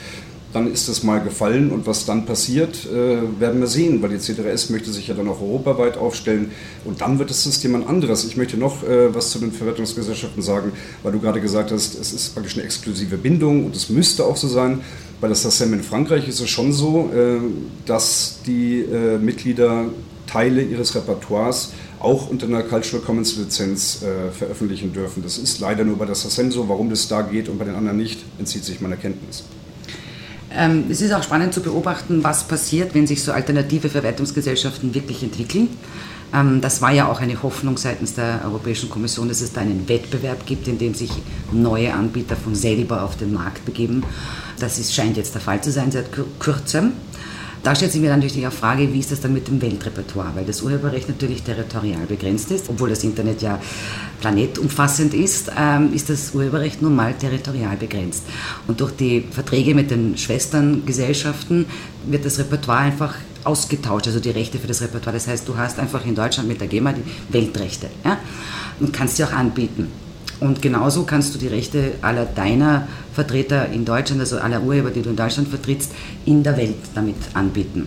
dann 0.52 0.72
ist 0.72 0.88
das 0.88 1.02
mal 1.02 1.20
gefallen 1.20 1.70
und 1.70 1.86
was 1.86 2.06
dann 2.06 2.26
passiert, 2.26 2.86
äh, 2.86 3.40
werden 3.40 3.60
wir 3.60 3.68
sehen, 3.68 4.02
weil 4.02 4.10
die 4.10 4.18
CDRS 4.18 4.70
möchte 4.70 4.90
sich 4.90 5.06
ja 5.06 5.14
dann 5.14 5.28
auch 5.28 5.40
europaweit 5.40 5.96
aufstellen 5.96 6.50
und 6.84 7.00
dann 7.00 7.18
wird 7.18 7.30
das 7.30 7.44
System 7.44 7.76
ein 7.76 7.86
anderes. 7.86 8.24
Ich 8.24 8.36
möchte 8.36 8.56
noch 8.56 8.82
äh, 8.82 9.14
was 9.14 9.30
zu 9.30 9.38
den 9.38 9.52
Verwertungsgesellschaften 9.52 10.42
sagen, 10.42 10.72
weil 11.02 11.12
du 11.12 11.20
gerade 11.20 11.40
gesagt 11.40 11.70
hast, 11.70 11.98
es 11.98 12.12
ist 12.12 12.34
praktisch 12.34 12.54
eine 12.54 12.64
exklusive 12.64 13.16
Bindung 13.16 13.66
und 13.66 13.76
es 13.76 13.90
müsste 13.90 14.24
auch 14.24 14.36
so 14.36 14.48
sein. 14.48 14.80
Bei 15.20 15.28
der 15.28 15.36
SACEM 15.36 15.74
in 15.74 15.82
Frankreich 15.82 16.26
ist 16.28 16.40
es 16.40 16.48
schon 16.48 16.72
so, 16.72 17.10
äh, 17.14 17.40
dass 17.84 18.38
die 18.46 18.80
äh, 18.80 19.18
Mitglieder 19.18 19.86
Teile 20.26 20.62
ihres 20.62 20.94
Repertoires 20.94 21.72
auch 21.98 22.30
unter 22.30 22.46
einer 22.46 22.62
Cultural 22.62 23.04
Commons 23.04 23.36
Lizenz 23.36 24.02
äh, 24.02 24.30
veröffentlichen 24.30 24.92
dürfen. 24.92 25.22
Das 25.22 25.36
ist 25.36 25.60
leider 25.60 25.84
nur 25.84 25.98
bei 25.98 26.06
der 26.06 26.14
SACEM 26.14 26.50
so. 26.50 26.68
Warum 26.68 26.88
das 26.88 27.08
da 27.08 27.20
geht 27.22 27.48
und 27.48 27.58
bei 27.58 27.66
den 27.66 27.74
anderen 27.74 27.98
nicht, 27.98 28.20
entzieht 28.38 28.64
sich 28.64 28.80
meiner 28.80 28.96
Kenntnis. 28.96 29.44
Ähm, 30.52 30.86
es 30.90 31.02
ist 31.02 31.12
auch 31.12 31.22
spannend 31.22 31.52
zu 31.52 31.60
beobachten, 31.60 32.24
was 32.24 32.44
passiert, 32.44 32.94
wenn 32.94 33.06
sich 33.06 33.22
so 33.22 33.32
alternative 33.32 33.88
Verwertungsgesellschaften 33.88 34.94
wirklich 34.94 35.22
entwickeln. 35.22 35.68
Ähm, 36.32 36.60
das 36.60 36.82
war 36.82 36.92
ja 36.92 37.08
auch 37.08 37.20
eine 37.20 37.42
Hoffnung 37.42 37.76
seitens 37.76 38.14
der 38.14 38.42
Europäischen 38.44 38.90
Kommission, 38.90 39.28
dass 39.28 39.40
es 39.40 39.52
da 39.52 39.60
einen 39.60 39.88
Wettbewerb 39.88 40.46
gibt, 40.46 40.68
in 40.68 40.78
dem 40.78 40.94
sich 40.94 41.10
neue 41.52 41.92
Anbieter 41.92 42.36
von 42.36 42.54
selber 42.54 43.02
auf 43.02 43.16
den 43.16 43.32
Markt 43.32 43.64
begeben. 43.64 44.02
Das 44.58 44.78
ist, 44.78 44.94
scheint 44.94 45.16
jetzt 45.16 45.34
der 45.34 45.40
Fall 45.40 45.62
zu 45.62 45.70
sein 45.72 45.90
seit 45.90 46.10
kürzem. 46.38 46.92
Da 47.62 47.74
stellt 47.74 47.92
sich 47.92 48.00
mir 48.00 48.08
dann 48.08 48.20
natürlich 48.20 48.42
die 48.42 48.56
Frage, 48.56 48.90
wie 48.90 49.00
ist 49.00 49.12
das 49.12 49.20
dann 49.20 49.34
mit 49.34 49.46
dem 49.46 49.60
Weltrepertoire, 49.60 50.34
weil 50.34 50.46
das 50.46 50.62
Urheberrecht 50.62 51.08
natürlich 51.10 51.42
territorial 51.42 52.06
begrenzt 52.08 52.50
ist, 52.50 52.70
obwohl 52.70 52.88
das 52.88 53.04
Internet 53.04 53.42
ja 53.42 53.60
planetumfassend 54.22 55.12
ist, 55.12 55.52
ähm, 55.58 55.92
ist 55.92 56.08
das 56.08 56.34
Urheberrecht 56.34 56.80
nun 56.80 56.96
mal 56.96 57.12
territorial 57.12 57.76
begrenzt. 57.76 58.24
Und 58.66 58.80
durch 58.80 58.92
die 58.92 59.26
Verträge 59.30 59.74
mit 59.74 59.90
den 59.90 60.16
Schwesterngesellschaften 60.16 61.66
wird 62.06 62.24
das 62.24 62.38
Repertoire 62.38 62.78
einfach 62.78 63.14
ausgetauscht, 63.44 64.06
also 64.06 64.20
die 64.20 64.30
Rechte 64.30 64.58
für 64.58 64.66
das 64.66 64.80
Repertoire. 64.82 65.14
Das 65.14 65.26
heißt, 65.26 65.48
du 65.48 65.56
hast 65.56 65.78
einfach 65.78 66.04
in 66.04 66.14
Deutschland 66.14 66.48
mit 66.48 66.60
der 66.60 66.68
GEMA 66.68 66.92
die 66.92 67.02
Weltrechte 67.32 67.88
ja? 68.04 68.18
und 68.78 68.92
kannst 68.92 69.16
sie 69.16 69.24
auch 69.24 69.32
anbieten. 69.32 69.88
Und 70.40 70.62
genauso 70.62 71.04
kannst 71.04 71.34
du 71.34 71.38
die 71.38 71.48
Rechte 71.48 71.92
aller 72.00 72.24
deiner 72.24 72.88
Vertreter 73.12 73.68
in 73.68 73.84
Deutschland, 73.84 74.20
also 74.20 74.38
aller 74.38 74.62
Urheber, 74.62 74.90
die 74.90 75.02
du 75.02 75.10
in 75.10 75.16
Deutschland 75.16 75.48
vertrittst, 75.48 75.92
in 76.24 76.42
der 76.42 76.56
Welt 76.56 76.76
damit 76.94 77.16
anbieten. 77.34 77.86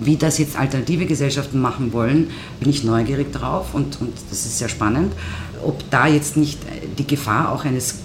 Wie 0.00 0.16
das 0.16 0.38
jetzt 0.38 0.56
alternative 0.56 1.06
Gesellschaften 1.06 1.60
machen 1.60 1.92
wollen, 1.92 2.30
bin 2.60 2.70
ich 2.70 2.84
neugierig 2.84 3.32
drauf 3.32 3.74
und, 3.74 4.00
und 4.00 4.12
das 4.30 4.46
ist 4.46 4.58
sehr 4.58 4.68
spannend. 4.68 5.12
Ob 5.64 5.90
da 5.90 6.06
jetzt 6.06 6.36
nicht 6.36 6.60
die 6.98 7.06
Gefahr 7.06 7.52
auch 7.52 7.64
eines 7.64 7.96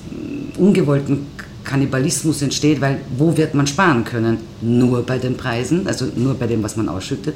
ungewollten 0.57 1.27
Kannibalismus 1.67 2.41
entsteht, 2.41 2.82
weil 2.82 3.01
wo 3.17 3.38
wird 3.38 3.53
man 3.53 3.67
sparen 3.67 4.03
können? 4.03 4.38
Nur 4.62 5.03
bei 5.03 5.19
den 5.19 5.38
Preisen, 5.38 5.86
also 5.86 6.08
nur 6.15 6.34
bei 6.34 6.47
dem, 6.47 6.63
was 6.63 6.75
man 6.75 6.89
ausschüttet, 6.89 7.36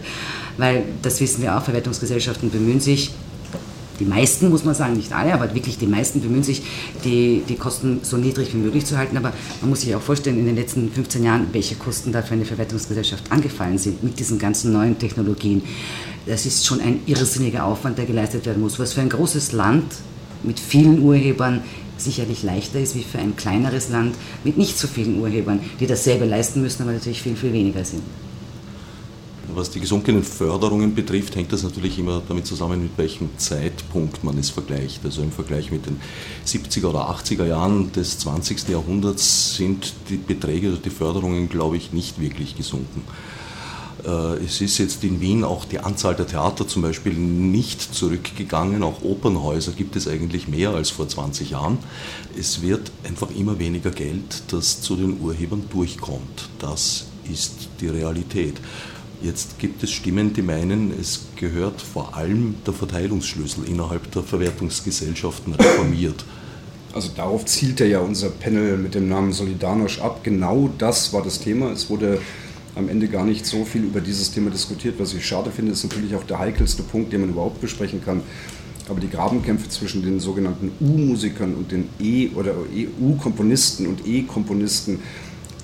weil 0.57 0.83
das 1.01 1.19
wissen 1.19 1.43
wir 1.43 1.55
auch, 1.55 1.63
Verwertungsgesellschaften 1.63 2.49
bemühen 2.49 2.79
sich, 2.79 3.11
die 4.01 4.05
meisten, 4.05 4.49
muss 4.49 4.63
man 4.63 4.73
sagen, 4.73 4.93
nicht 4.93 5.13
alle, 5.13 5.31
aber 5.31 5.53
wirklich 5.53 5.77
die 5.77 5.85
meisten 5.85 6.21
bemühen 6.21 6.41
sich, 6.41 6.63
die, 7.05 7.43
die 7.47 7.55
Kosten 7.55 7.99
so 8.01 8.17
niedrig 8.17 8.51
wie 8.51 8.57
möglich 8.57 8.83
zu 8.83 8.97
halten. 8.97 9.15
Aber 9.15 9.31
man 9.61 9.69
muss 9.69 9.81
sich 9.81 9.93
auch 9.93 10.01
vorstellen, 10.01 10.39
in 10.39 10.47
den 10.47 10.55
letzten 10.55 10.91
15 10.91 11.23
Jahren, 11.23 11.47
welche 11.51 11.75
Kosten 11.75 12.11
da 12.11 12.23
für 12.23 12.33
eine 12.33 12.45
Verwertungsgesellschaft 12.45 13.31
angefallen 13.31 13.77
sind 13.77 14.03
mit 14.03 14.17
diesen 14.19 14.39
ganzen 14.39 14.73
neuen 14.73 14.97
Technologien. 14.97 15.61
Das 16.25 16.47
ist 16.47 16.65
schon 16.65 16.81
ein 16.81 17.01
irrsinniger 17.05 17.63
Aufwand, 17.63 17.99
der 17.99 18.05
geleistet 18.05 18.47
werden 18.47 18.63
muss, 18.63 18.79
was 18.79 18.93
für 18.93 19.01
ein 19.01 19.09
großes 19.09 19.51
Land 19.51 19.85
mit 20.41 20.59
vielen 20.59 21.03
Urhebern 21.03 21.61
sicherlich 22.03 22.43
leichter 22.43 22.79
ist 22.79 22.95
wie 22.95 23.03
für 23.03 23.19
ein 23.19 23.35
kleineres 23.35 23.89
Land 23.89 24.15
mit 24.43 24.57
nicht 24.57 24.77
so 24.77 24.87
vielen 24.87 25.19
Urhebern, 25.19 25.59
die 25.79 25.87
dasselbe 25.87 26.25
leisten 26.25 26.61
müssen, 26.61 26.83
aber 26.83 26.93
natürlich 26.93 27.21
viel, 27.21 27.35
viel 27.35 27.53
weniger 27.53 27.83
sind. 27.85 28.03
Was 29.53 29.69
die 29.69 29.81
gesunkenen 29.81 30.23
Förderungen 30.23 30.95
betrifft, 30.95 31.35
hängt 31.35 31.51
das 31.51 31.63
natürlich 31.63 31.99
immer 31.99 32.21
damit 32.25 32.45
zusammen, 32.45 32.83
mit 32.83 32.97
welchem 32.97 33.29
Zeitpunkt 33.37 34.23
man 34.23 34.37
es 34.37 34.49
vergleicht. 34.49 35.03
Also 35.03 35.21
im 35.23 35.31
Vergleich 35.31 35.71
mit 35.71 35.85
den 35.85 35.99
70er 36.45 36.85
oder 36.87 37.09
80er 37.09 37.45
Jahren 37.45 37.91
des 37.91 38.19
20. 38.19 38.69
Jahrhunderts 38.69 39.55
sind 39.55 39.93
die 40.09 40.15
Beträge 40.15 40.69
oder 40.69 40.77
die 40.77 40.89
Förderungen, 40.89 41.49
glaube 41.49 41.75
ich, 41.75 41.91
nicht 41.91 42.21
wirklich 42.21 42.55
gesunken. 42.55 43.01
Äh, 44.05 44.43
es 44.45 44.61
ist 44.61 44.77
jetzt 44.77 45.03
in 45.03 45.21
Wien 45.21 45.43
auch 45.43 45.65
die 45.65 45.79
Anzahl 45.79 46.15
der 46.15 46.27
Theater 46.27 46.67
zum 46.67 46.81
Beispiel 46.81 47.13
nicht 47.13 47.81
zurückgegangen. 47.93 48.83
Auch 48.83 49.01
Opernhäuser 49.03 49.71
gibt 49.71 49.95
es 49.95 50.07
eigentlich 50.07 50.47
mehr 50.47 50.71
als 50.71 50.89
vor 50.89 51.07
20 51.07 51.51
Jahren. 51.51 51.77
Es 52.37 52.61
wird 52.61 52.91
einfach 53.03 53.29
immer 53.31 53.59
weniger 53.59 53.91
Geld, 53.91 54.43
das 54.49 54.81
zu 54.81 54.95
den 54.95 55.19
Urhebern 55.19 55.63
durchkommt. 55.69 56.49
Das 56.59 57.05
ist 57.31 57.69
die 57.79 57.87
Realität. 57.87 58.55
Jetzt 59.21 59.59
gibt 59.59 59.83
es 59.83 59.91
Stimmen, 59.91 60.33
die 60.33 60.41
meinen, 60.41 60.91
es 60.99 61.25
gehört 61.35 61.79
vor 61.79 62.15
allem 62.15 62.55
der 62.65 62.73
Verteilungsschlüssel 62.73 63.65
innerhalb 63.65 64.11
der 64.11 64.23
Verwertungsgesellschaften 64.23 65.53
reformiert. 65.53 66.25
Also 66.93 67.09
darauf 67.15 67.45
zielte 67.45 67.85
ja 67.85 67.99
unser 67.99 68.29
Panel 68.29 68.77
mit 68.77 68.95
dem 68.95 69.07
Namen 69.07 69.31
Solidarność 69.31 70.01
ab. 70.01 70.23
Genau 70.23 70.71
das 70.77 71.13
war 71.13 71.21
das 71.21 71.39
Thema. 71.39 71.71
Es 71.71 71.89
wurde 71.89 72.19
am 72.75 72.89
Ende 72.89 73.07
gar 73.07 73.25
nicht 73.25 73.45
so 73.45 73.65
viel 73.65 73.83
über 73.83 74.01
dieses 74.01 74.31
Thema 74.31 74.49
diskutiert, 74.49 74.95
was 74.99 75.13
ich 75.13 75.25
schade 75.25 75.51
finde. 75.51 75.71
Ist 75.71 75.83
natürlich 75.83 76.15
auch 76.15 76.23
der 76.23 76.39
heikelste 76.39 76.83
Punkt, 76.83 77.11
den 77.11 77.21
man 77.21 77.29
überhaupt 77.29 77.61
besprechen 77.61 78.03
kann. 78.03 78.21
Aber 78.89 78.99
die 78.99 79.09
Grabenkämpfe 79.09 79.69
zwischen 79.69 80.01
den 80.01 80.19
sogenannten 80.19 80.71
U-Musikern 80.79 81.55
und 81.55 81.71
den 81.71 81.89
E- 81.99 82.29
oder 82.35 82.53
EU-Komponisten 82.73 83.87
und 83.87 84.05
E-Komponisten, 84.05 84.99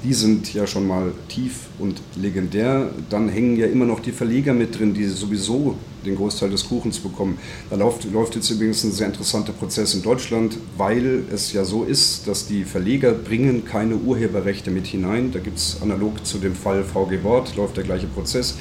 die 0.04 0.14
sind 0.14 0.54
ja 0.54 0.68
schon 0.68 0.88
mal 0.88 1.12
tief 1.28 1.68
und 1.80 2.02
legendär. 2.16 2.90
Dann 3.10 3.30
hängen 3.30 3.58
ja 3.58 3.68
immer 3.68 3.86
noch 3.86 4.00
die 4.00 4.12
Verleger 4.12 4.54
mit 4.54 4.78
drin, 4.78 4.94
die 4.94 5.06
sowieso 5.06 5.76
den 6.06 6.16
Großteil 6.16 6.50
des 6.50 6.68
Kuchens 6.68 7.00
bekommen. 7.00 7.38
Da 7.70 7.76
läuft, 7.76 8.10
läuft 8.12 8.36
jetzt 8.36 8.50
übrigens 8.50 8.84
ein 8.84 8.92
sehr 8.92 9.08
interessanter 9.08 9.54
Prozess 9.54 9.94
in 9.94 10.04
Deutschland, 10.04 10.58
weil 10.78 11.24
es 11.32 11.52
ja 11.54 11.66
so 11.66 11.84
ist, 11.84 12.28
dass 12.28 12.48
die 12.48 12.64
Verleger 12.64 13.12
bringen 13.12 13.66
keine 13.66 13.96
Urheberrechte 13.96 14.72
mit 14.72 14.88
hinein. 14.88 15.32
Da 15.32 15.40
gibt 15.40 15.58
es 15.58 15.82
analog 15.82 16.26
zu 16.26 16.38
dem 16.38 16.56
Fall 16.56 16.84
VG 16.84 17.24
Wort, 17.24 17.56
läuft 17.56 17.78
der 17.78 17.84
gleiche 17.84 18.08
Prozess. 18.08 18.56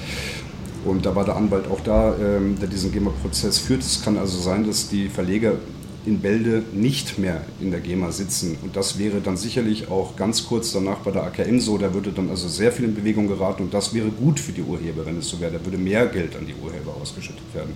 Und 0.85 1.05
da 1.05 1.16
war 1.16 1.25
der 1.25 1.37
Anwalt 1.37 1.66
auch 1.68 1.81
da, 1.81 2.14
ähm, 2.16 2.57
der 2.61 2.68
diesen 2.68 2.92
GEMA-Prozess 2.92 3.59
führt. 3.59 3.83
Es 3.83 4.03
kann 4.03 4.16
also 4.16 4.38
sein, 4.38 4.64
dass 4.64 4.88
die 4.88 5.09
Verleger 5.09 5.55
in 6.07 6.21
Bälde 6.21 6.62
nicht 6.73 7.19
mehr 7.19 7.45
in 7.61 7.71
der 7.71 7.81
GEMA 7.81 8.12
sitzen. 8.12 8.57
Und 8.62 8.77
das 8.77 8.99
wäre 8.99 9.21
dann 9.21 9.37
sicherlich 9.37 9.88
auch 9.88 10.16
ganz 10.16 10.47
kurz 10.47 10.73
danach 10.73 10.99
bei 10.99 11.11
der 11.11 11.25
AKM 11.25 11.59
so. 11.59 11.77
Da 11.77 11.92
würde 11.92 12.12
dann 12.12 12.31
also 12.31 12.49
sehr 12.49 12.73
viel 12.73 12.85
in 12.85 12.95
Bewegung 12.95 13.27
geraten 13.27 13.64
und 13.64 13.75
das 13.75 13.92
wäre 13.92 14.09
gut 14.09 14.38
für 14.38 14.53
die 14.53 14.62
Urheber, 14.62 15.05
wenn 15.05 15.19
es 15.19 15.29
so 15.29 15.40
wäre. 15.40 15.53
Da 15.53 15.64
würde 15.64 15.79
mehr 15.79 16.07
Geld 16.07 16.37
an 16.37 16.47
die 16.47 16.55
Urheber 16.55 16.95
ausgeschüttet 17.01 17.53
werden. 17.53 17.75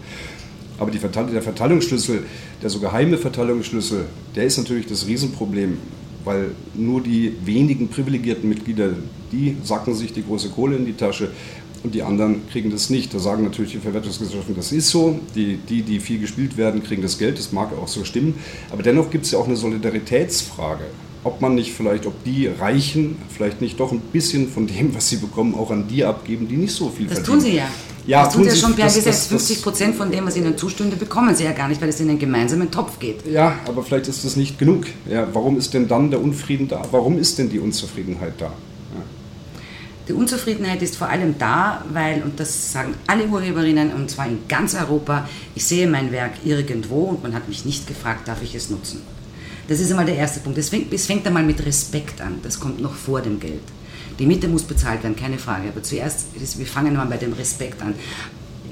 Aber 0.79 0.93
Verteilung, 0.93 1.33
der 1.33 1.43
Verteilungsschlüssel, 1.43 2.25
der 2.63 2.71
so 2.71 2.81
geheime 2.81 3.19
Verteilungsschlüssel, 3.19 4.07
der 4.35 4.45
ist 4.45 4.57
natürlich 4.57 4.87
das 4.87 5.07
Riesenproblem, 5.07 5.77
weil 6.25 6.53
nur 6.75 7.03
die 7.03 7.35
wenigen 7.45 7.89
privilegierten 7.89 8.49
Mitglieder, 8.49 8.91
die 9.31 9.57
sacken 9.63 9.95
sich 9.95 10.13
die 10.13 10.25
große 10.25 10.49
Kohle 10.49 10.77
in 10.77 10.87
die 10.87 10.95
Tasche 10.95 11.31
und 11.83 11.95
die 11.95 12.03
anderen 12.03 12.49
kriegen 12.51 12.71
das 12.71 12.91
nicht. 12.91 13.15
Da 13.15 13.19
sagen 13.19 13.45
natürlich 13.45 13.73
die 13.73 13.79
Verwertungsgesellschaften, 13.79 14.55
das 14.55 14.73
ist 14.73 14.89
so. 14.89 15.19
Die, 15.35 15.57
die, 15.57 15.83
die 15.83 16.01
viel 16.01 16.19
gespielt 16.19 16.57
werden, 16.57 16.83
kriegen 16.83 17.03
das 17.03 17.19
Geld. 17.19 17.39
Das 17.39 17.53
mag 17.53 17.71
auch 17.77 17.89
so 17.89 18.05
stimmen. 18.05 18.35
Aber 18.71 18.83
dennoch 18.83 19.11
gibt 19.11 19.25
es 19.25 19.33
ja 19.33 19.39
auch 19.39 19.47
eine 19.47 19.57
Solidaritätsfrage. 19.57 20.85
Ob 21.23 21.41
man 21.43 21.55
nicht 21.55 21.73
vielleicht, 21.73 22.07
ob 22.07 22.25
die 22.25 22.47
Reichen 22.47 23.17
vielleicht 23.29 23.61
nicht 23.61 23.79
doch 23.79 23.93
ein 23.93 24.01
bisschen 24.01 24.49
von 24.49 24.67
dem, 24.67 24.95
was 24.95 25.09
sie 25.11 25.17
bekommen, 25.17 25.55
auch 25.55 25.71
an 25.71 25.87
die 25.87 26.05
abgeben, 26.05 26.49
die 26.49 26.57
nicht 26.57 26.73
so 26.73 26.89
viel 26.89 27.07
das 27.07 27.19
verdienen. 27.19 27.39
Das 27.39 27.45
tun 27.45 27.53
sie 27.53 27.57
ja. 27.59 27.69
Ja, 28.07 28.25
das 28.25 28.35
tun 28.35 28.45
sie 28.45 28.49
ja 28.51 28.57
schon 28.57 28.75
per 28.75 28.87
Gesetz. 28.87 29.27
50 29.27 29.63
Prozent 29.63 29.97
von 29.97 30.11
dem, 30.11 30.27
was 30.27 30.37
ihnen 30.37 30.57
zustünde, 30.57 30.97
bekommen 30.97 31.35
sie 31.35 31.45
ja 31.45 31.53
gar 31.53 31.69
nicht, 31.69 31.81
weil 31.83 31.91
es 31.91 32.01
in 32.01 32.09
einen 32.09 32.19
gemeinsamen 32.19 32.71
Topf 32.71 32.99
geht. 32.99 33.27
Ja, 33.27 33.59
aber 33.67 33.83
vielleicht 33.83 34.09
ist 34.09 34.25
das 34.25 34.37
nicht 34.37 34.59
genug. 34.59 34.87
Ja, 35.11 35.29
warum 35.33 35.59
ist 35.59 35.75
denn 35.75 35.89
dann 35.89 36.11
der 36.11 36.23
Unfrieden 36.23 36.69
da? 36.69 36.83
Warum 36.91 37.19
ist 37.19 37.39
denn 37.39 37.51
die 37.51 37.59
Unzufriedenheit 37.59 38.35
da? 38.39 38.53
Die 40.11 40.17
Unzufriedenheit 40.17 40.83
ist 40.83 40.97
vor 40.97 41.09
allem 41.09 41.39
da, 41.39 41.85
weil, 41.93 42.25
und 42.25 42.41
das 42.41 42.73
sagen 42.73 42.95
alle 43.07 43.29
Urheberinnen, 43.29 43.95
und 43.95 44.11
zwar 44.11 44.27
in 44.27 44.41
ganz 44.49 44.75
Europa, 44.75 45.29
ich 45.55 45.65
sehe 45.65 45.87
mein 45.87 46.11
Werk 46.11 46.33
irgendwo 46.45 47.03
und 47.03 47.23
man 47.23 47.33
hat 47.33 47.47
mich 47.49 47.65
nicht 47.65 47.87
gefragt, 47.87 48.27
darf 48.27 48.43
ich 48.43 48.57
es 48.57 48.71
nutzen. 48.71 49.03
Das 49.69 49.79
ist 49.79 49.89
einmal 49.93 50.07
der 50.07 50.17
erste 50.17 50.41
Punkt. 50.41 50.59
Es 50.59 50.69
fängt, 50.69 50.93
es 50.93 51.07
fängt 51.07 51.25
einmal 51.29 51.45
mit 51.45 51.65
Respekt 51.65 52.21
an. 52.21 52.41
Das 52.43 52.59
kommt 52.59 52.81
noch 52.81 52.95
vor 52.95 53.21
dem 53.21 53.39
Geld. 53.39 53.63
Die 54.19 54.27
Miete 54.27 54.49
muss 54.49 54.65
bezahlt 54.65 55.05
werden, 55.05 55.15
keine 55.15 55.39
Frage. 55.39 55.69
Aber 55.69 55.81
zuerst, 55.85 56.27
wir 56.35 56.67
fangen 56.67 56.97
mal 56.97 57.07
bei 57.07 57.17
dem 57.17 57.33
Respekt 57.33 57.81
an 57.81 57.95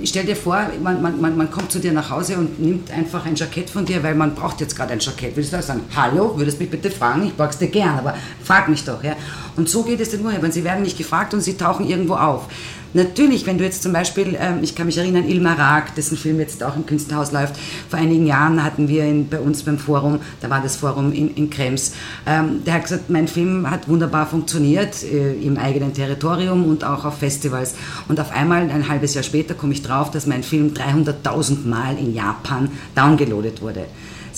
stell 0.04 0.24
dir 0.24 0.36
vor, 0.36 0.60
man, 0.82 1.02
man, 1.02 1.36
man 1.36 1.50
kommt 1.50 1.72
zu 1.72 1.78
dir 1.78 1.92
nach 1.92 2.10
Hause 2.10 2.36
und 2.36 2.60
nimmt 2.60 2.90
einfach 2.90 3.24
ein 3.26 3.34
Jackett 3.34 3.70
von 3.70 3.84
dir, 3.84 4.02
weil 4.02 4.14
man 4.14 4.34
braucht 4.34 4.60
jetzt 4.60 4.76
gerade 4.76 4.92
ein 4.92 5.00
Jackett. 5.00 5.36
Würdest 5.36 5.52
du 5.52 5.58
auch 5.58 5.62
sagen, 5.62 5.82
hallo, 5.94 6.36
würdest 6.36 6.60
mich 6.60 6.70
bitte 6.70 6.90
fragen? 6.90 7.26
Ich 7.26 7.36
brauch's 7.36 7.58
dir 7.58 7.68
gern, 7.68 7.98
aber 7.98 8.14
frag 8.42 8.68
mich 8.68 8.84
doch. 8.84 9.02
Ja? 9.02 9.16
Und 9.56 9.68
so 9.68 9.82
geht 9.82 10.00
es 10.00 10.10
den 10.10 10.24
Urhebern. 10.24 10.52
Sie 10.52 10.64
werden 10.64 10.82
nicht 10.82 10.98
gefragt 10.98 11.34
und 11.34 11.40
sie 11.40 11.56
tauchen 11.56 11.86
irgendwo 11.86 12.14
auf. 12.14 12.48
Natürlich, 12.94 13.46
wenn 13.46 13.58
du 13.58 13.64
jetzt 13.64 13.82
zum 13.82 13.92
Beispiel, 13.92 14.36
ähm, 14.40 14.60
ich 14.62 14.74
kann 14.74 14.86
mich 14.86 14.96
erinnern, 14.96 15.28
Ilmar 15.28 15.58
Raag, 15.58 15.94
dessen 15.94 16.16
Film 16.16 16.40
jetzt 16.40 16.64
auch 16.64 16.74
im 16.74 16.86
Künstlerhaus 16.86 17.32
läuft, 17.32 17.54
vor 17.88 17.98
einigen 17.98 18.26
Jahren 18.26 18.64
hatten 18.64 18.88
wir 18.88 19.04
ihn 19.04 19.28
bei 19.28 19.40
uns 19.40 19.62
beim 19.62 19.78
Forum, 19.78 20.20
da 20.40 20.48
war 20.48 20.62
das 20.62 20.76
Forum 20.76 21.12
in, 21.12 21.34
in 21.34 21.50
Krems, 21.50 21.92
ähm, 22.26 22.64
der 22.64 22.74
hat 22.74 22.84
gesagt, 22.84 23.10
mein 23.10 23.28
Film 23.28 23.70
hat 23.70 23.88
wunderbar 23.88 24.26
funktioniert 24.26 25.02
äh, 25.02 25.34
im 25.34 25.58
eigenen 25.58 25.92
Territorium 25.92 26.64
und 26.64 26.82
auch 26.82 27.04
auf 27.04 27.18
Festivals. 27.18 27.74
Und 28.08 28.20
auf 28.20 28.32
einmal, 28.32 28.70
ein 28.70 28.88
halbes 28.88 29.14
Jahr 29.14 29.24
später, 29.24 29.54
komme 29.54 29.74
ich 29.74 29.82
drauf, 29.82 30.10
dass 30.10 30.26
mein 30.26 30.42
Film 30.42 30.72
300.000 30.72 31.66
Mal 31.66 31.98
in 31.98 32.14
Japan 32.14 32.70
downgeloadet 32.94 33.60
wurde 33.60 33.84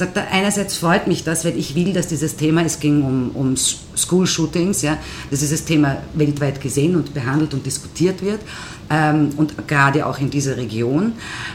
sagt 0.00 0.16
er, 0.16 0.30
einerseits 0.30 0.76
freut 0.76 1.06
mich 1.06 1.24
das, 1.24 1.44
weil 1.44 1.56
ich 1.56 1.74
will, 1.74 1.92
dass 1.92 2.08
dieses 2.08 2.36
Thema, 2.36 2.62
es 2.62 2.80
ging 2.80 3.02
um, 3.02 3.30
um 3.34 3.56
School-Shootings, 3.56 4.82
ja, 4.82 4.98
dass 5.30 5.40
dieses 5.40 5.64
Thema 5.64 5.98
weltweit 6.14 6.60
gesehen 6.60 6.96
und 6.96 7.14
behandelt 7.14 7.54
und 7.54 7.64
diskutiert 7.64 8.22
wird 8.22 8.40
ähm, 8.90 9.30
und 9.36 9.68
gerade 9.68 10.04
auch 10.04 10.18
in 10.18 10.30
dieser 10.30 10.56
Region 10.56 11.12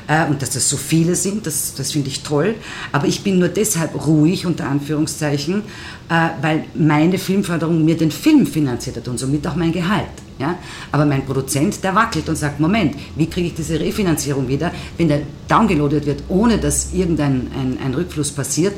äh, 0.08 0.26
und 0.28 0.42
dass 0.42 0.52
das 0.52 0.70
so 0.70 0.78
viele 0.78 1.16
sind, 1.16 1.46
das, 1.46 1.76
das 1.76 1.92
finde 1.92 2.08
ich 2.08 2.24
toll. 2.24 2.56
Aber 2.92 3.08
ich 3.08 3.24
bin 3.24 3.40
nur 3.40 3.50
deshalb 3.50 4.08
ruhig, 4.08 4.46
unter 4.46 4.68
Anführungszeichen, 4.68 5.64
äh, 6.10 6.30
weil 6.42 6.64
meine 6.74 7.18
Filmförderung 7.18 7.84
mir 7.84 7.98
den 7.98 8.12
Film 8.12 8.48
finanziert 8.48 8.98
hat 8.98 9.08
und 9.08 9.20
somit 9.20 9.46
auch 9.48 9.56
mein 9.56 9.72
Gehalt. 9.72 10.06
Ja? 10.40 10.58
Aber 10.92 11.06
mein 11.06 11.26
Produzent, 11.26 11.84
der 11.84 11.94
wackelt 11.94 12.28
und 12.30 12.38
sagt, 12.38 12.60
Moment, 12.60 12.96
wie 13.16 13.28
kriege 13.28 13.48
ich 13.48 13.56
diese 13.56 13.80
Refinanzierung 13.80 14.48
wieder? 14.48 14.72
Wenn 14.98 15.10
der 15.10 15.22
downgeloadet 15.48 16.06
wird, 16.06 16.24
ohne 16.30 16.58
dass 16.58 16.94
irgendein 16.94 17.48
ein, 17.54 17.78
ein 17.84 17.94
Rückfluss 17.94 18.32
passiert, 18.32 18.74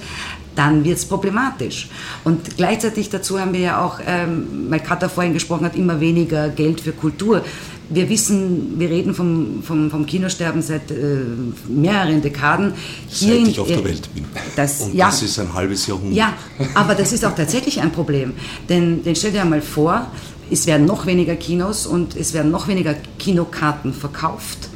dann 0.55 0.83
wird 0.83 0.97
es 0.97 1.05
problematisch. 1.05 1.87
Und 2.23 2.57
gleichzeitig 2.57 3.09
dazu 3.09 3.39
haben 3.39 3.53
wir 3.53 3.59
ja 3.59 3.85
auch, 3.85 3.99
ähm, 4.05 4.67
weil 4.69 4.79
Katha 4.79 5.07
vorhin 5.07 5.33
gesprochen 5.33 5.65
hat, 5.65 5.75
immer 5.75 5.99
weniger 5.99 6.49
Geld 6.49 6.81
für 6.81 6.93
Kultur. 6.93 7.43
Wir 7.89 8.09
wissen, 8.09 8.79
wir 8.79 8.89
reden 8.89 9.13
vom, 9.13 9.63
vom, 9.63 9.89
vom 9.89 10.05
Kinosterben 10.05 10.61
seit 10.61 10.91
äh, 10.91 11.19
mehreren 11.67 12.21
Dekaden. 12.21 12.73
Hier 13.07 13.29
seit 13.29 13.37
in, 13.39 13.47
ich 13.47 13.59
auf 13.59 13.67
der 13.67 13.83
Welt 13.83 14.09
bin. 14.13 14.25
Das, 14.55 14.81
Und 14.81 14.93
ja, 14.93 15.05
das 15.05 15.21
ist 15.21 15.39
ein 15.39 15.53
halbes 15.53 15.87
Jahrhundert. 15.87 16.17
Ja, 16.17 16.33
aber 16.73 16.95
das 16.95 17.13
ist 17.13 17.23
auch 17.23 17.35
tatsächlich 17.35 17.81
ein 17.81 17.91
Problem. 17.91 18.33
Denn, 18.67 19.03
denn 19.03 19.15
stell 19.15 19.31
dir 19.31 19.41
einmal 19.41 19.61
vor, 19.61 20.11
es 20.49 20.65
werden 20.67 20.85
noch 20.85 21.05
weniger 21.05 21.35
Kinos 21.35 21.85
und 21.85 22.15
es 22.15 22.33
werden 22.33 22.51
noch 22.51 22.67
weniger 22.67 22.95
Kinokarten 23.19 23.93
verkauft. 23.93 24.69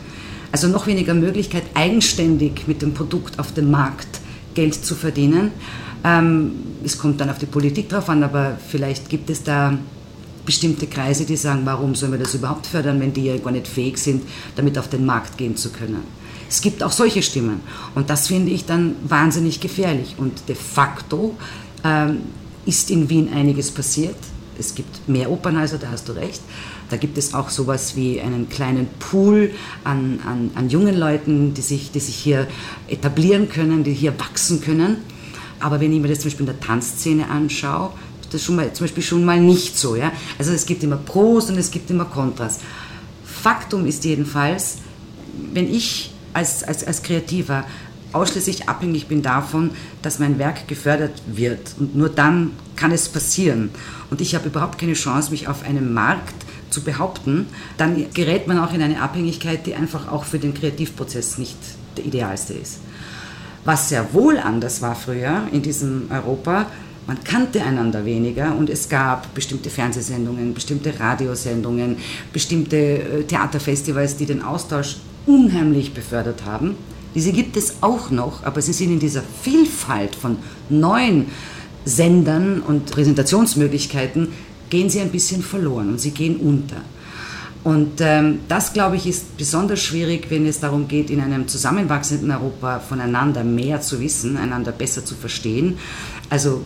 Also 0.52 0.68
noch 0.68 0.88
weniger 0.88 1.14
Möglichkeit, 1.14 1.64
eigenständig 1.74 2.68
mit 2.68 2.82
dem 2.82 2.94
Produkt 2.94 3.40
auf 3.40 3.54
dem 3.54 3.72
Markt 3.72 4.20
Geld 4.54 4.74
zu 4.76 4.96
verdienen. 4.96 5.52
Ähm, 6.04 6.52
es 6.84 6.98
kommt 6.98 7.22
dann 7.22 7.30
auf 7.30 7.38
die 7.38 7.46
Politik 7.46 7.90
drauf 7.90 8.10
an, 8.10 8.24
aber 8.24 8.58
vielleicht 8.68 9.10
gibt 9.10 9.30
es 9.30 9.44
da 9.44 9.78
bestimmte 10.52 10.88
Kreise, 10.88 11.26
die 11.26 11.38
sagen, 11.38 11.62
warum 11.64 11.96
sollen 11.96 12.12
wir 12.12 12.20
das 12.20 12.34
überhaupt 12.34 12.68
fördern, 12.68 13.00
wenn 13.00 13.14
die 13.14 13.26
ja 13.26 13.38
gar 13.38 13.52
nicht 13.52 13.68
fähig 13.68 13.98
sind, 13.98 14.24
damit 14.56 14.78
auf 14.78 14.90
den 14.90 15.06
Markt 15.06 15.38
gehen 15.38 15.56
zu 15.56 15.70
können. 15.72 16.04
Es 16.50 16.62
gibt 16.62 16.84
auch 16.84 16.92
solche 16.92 17.24
Stimmen 17.24 17.62
und 17.96 18.10
das 18.10 18.28
finde 18.28 18.52
ich 18.52 18.66
dann 18.66 18.96
wahnsinnig 19.08 19.62
gefährlich. 19.62 20.16
Und 20.18 20.50
de 20.50 20.56
facto 20.56 21.36
ähm, 21.84 22.20
ist 22.66 22.92
in 22.92 23.10
Wien 23.10 23.32
einiges 23.34 23.72
passiert 23.72 24.18
es 24.62 24.76
gibt 24.76 25.10
mehr 25.10 25.32
Opernhäuser, 25.32 25.78
da 25.78 25.88
hast 25.92 26.08
du 26.08 26.14
recht. 26.14 26.42
Da 26.90 26.98
gibt 26.98 27.18
es 27.18 27.34
auch 27.34 27.50
sowas 27.50 27.96
wie 27.96 28.22
einen 28.22 28.48
kleinen 28.48 28.88
Pool 29.00 29.52
an, 29.84 30.20
an, 30.26 30.52
an 30.56 30.70
jungen 30.70 30.98
Leuten, 30.98 31.54
die 31.54 31.62
sich, 31.62 31.92
die 31.92 32.00
sich 32.00 32.16
hier 32.16 32.48
etablieren 32.88 33.50
können, 33.50 33.84
die 33.84 33.94
hier 33.94 34.14
wachsen 34.20 34.62
können. 34.62 34.98
Aber 35.60 35.80
wenn 35.80 35.92
ich 35.92 36.00
mir 36.00 36.10
das 36.10 36.20
zum 36.20 36.30
Beispiel 36.30 36.48
in 36.48 36.54
der 36.54 36.60
Tanzszene 36.60 37.30
anschaue, 37.30 37.92
das 38.34 38.44
schon 38.44 38.56
mal, 38.56 38.72
zum 38.74 38.86
Beispiel 38.86 39.04
schon 39.04 39.24
mal 39.24 39.40
nicht 39.40 39.78
so. 39.78 39.96
Ja? 39.96 40.12
Also 40.38 40.52
es 40.52 40.66
gibt 40.66 40.84
immer 40.84 40.98
Pros 40.98 41.50
und 41.50 41.58
es 41.58 41.72
gibt 41.72 41.90
immer 41.90 42.06
Kontras. 42.06 42.60
Faktum 43.24 43.86
ist 43.86 44.04
jedenfalls, 44.04 44.78
wenn 45.54 45.72
ich 45.72 46.14
als, 46.34 46.64
als, 46.64 46.84
als 46.84 47.04
Kreativer 47.04 47.66
ausschließlich 48.14 48.68
abhängig 48.68 49.08
bin 49.08 49.22
davon, 49.22 49.72
dass 50.02 50.20
mein 50.20 50.38
Werk 50.38 50.68
gefördert 50.68 51.22
wird. 51.28 51.76
Und 51.80 51.96
nur 51.96 52.10
dann 52.10 52.52
kann 52.76 52.92
es 52.92 53.10
passieren. 53.10 53.70
Und 54.10 54.22
ich 54.22 54.36
habe 54.36 54.50
überhaupt 54.50 54.80
keine 54.80 54.94
Chance, 54.94 55.32
mich 55.32 55.48
auf 55.48 55.64
einem 55.64 55.94
Markt 55.94 56.34
zu 56.70 56.82
behaupten. 56.82 57.48
Dann 57.78 58.06
gerät 58.14 58.48
man 58.48 58.60
auch 58.60 58.74
in 58.74 58.82
eine 58.82 59.02
Abhängigkeit, 59.02 59.66
die 59.66 59.76
einfach 59.76 60.12
auch 60.12 60.26
für 60.26 60.40
den 60.40 60.54
Kreativprozess 60.54 61.38
nicht 61.38 61.58
der 61.98 62.06
idealste 62.06 62.54
ist. 62.54 62.80
Was 63.64 63.90
sehr 63.90 64.14
wohl 64.14 64.38
anders 64.38 64.82
war 64.82 64.96
früher 64.96 65.48
in 65.52 65.62
diesem 65.62 66.10
Europa, 66.10 66.66
man 67.08 67.24
kannte 67.24 67.64
einander 67.64 68.06
weniger 68.06 68.56
und 68.56 68.70
es 68.70 68.88
gab 68.88 69.34
bestimmte 69.34 69.70
Fernsehsendungen, 69.70 70.54
bestimmte 70.54 71.00
Radiosendungen, 71.00 71.98
bestimmte 72.32 72.78
äh, 72.78 73.24
Theaterfestivals, 73.24 74.18
die 74.18 74.26
den 74.26 74.42
Austausch 74.42 74.98
unheimlich 75.26 75.94
befördert 75.94 76.46
haben. 76.46 76.76
Diese 77.14 77.32
gibt 77.34 77.58
es 77.58 77.76
auch 77.82 78.10
noch, 78.10 78.44
aber 78.44 78.62
sie 78.62 78.74
sind 78.74 78.92
in 78.92 79.00
dieser 79.00 79.24
Vielfalt 79.42 80.16
von 80.16 80.38
neuen 80.70 81.26
Sendern 81.84 82.62
und 82.62 82.92
Präsentationsmöglichkeiten, 82.92 84.30
gehen 84.70 84.90
sie 84.90 85.02
ein 85.02 85.12
bisschen 85.12 85.42
verloren 85.42 85.90
und 85.90 86.00
sie 86.00 86.12
gehen 86.12 86.38
unter. 86.38 86.78
Und 87.64 88.02
ähm, 88.02 88.40
das, 88.48 88.74
glaube 88.74 88.96
ich, 88.96 89.06
ist 89.06 89.38
besonders 89.38 89.82
schwierig, 89.82 90.28
wenn 90.30 90.48
es 90.48 90.60
darum 90.60 90.88
geht, 90.88 91.12
in 91.12 91.22
einem 91.22 91.48
zusammenwachsenden 91.48 92.32
Europa 92.32 92.80
voneinander 92.80 93.44
mehr 93.44 93.82
zu 93.82 94.00
wissen, 94.00 94.36
einander 94.38 94.72
besser 94.72 95.06
zu 95.06 95.14
verstehen. 95.14 95.78
Also 96.30 96.66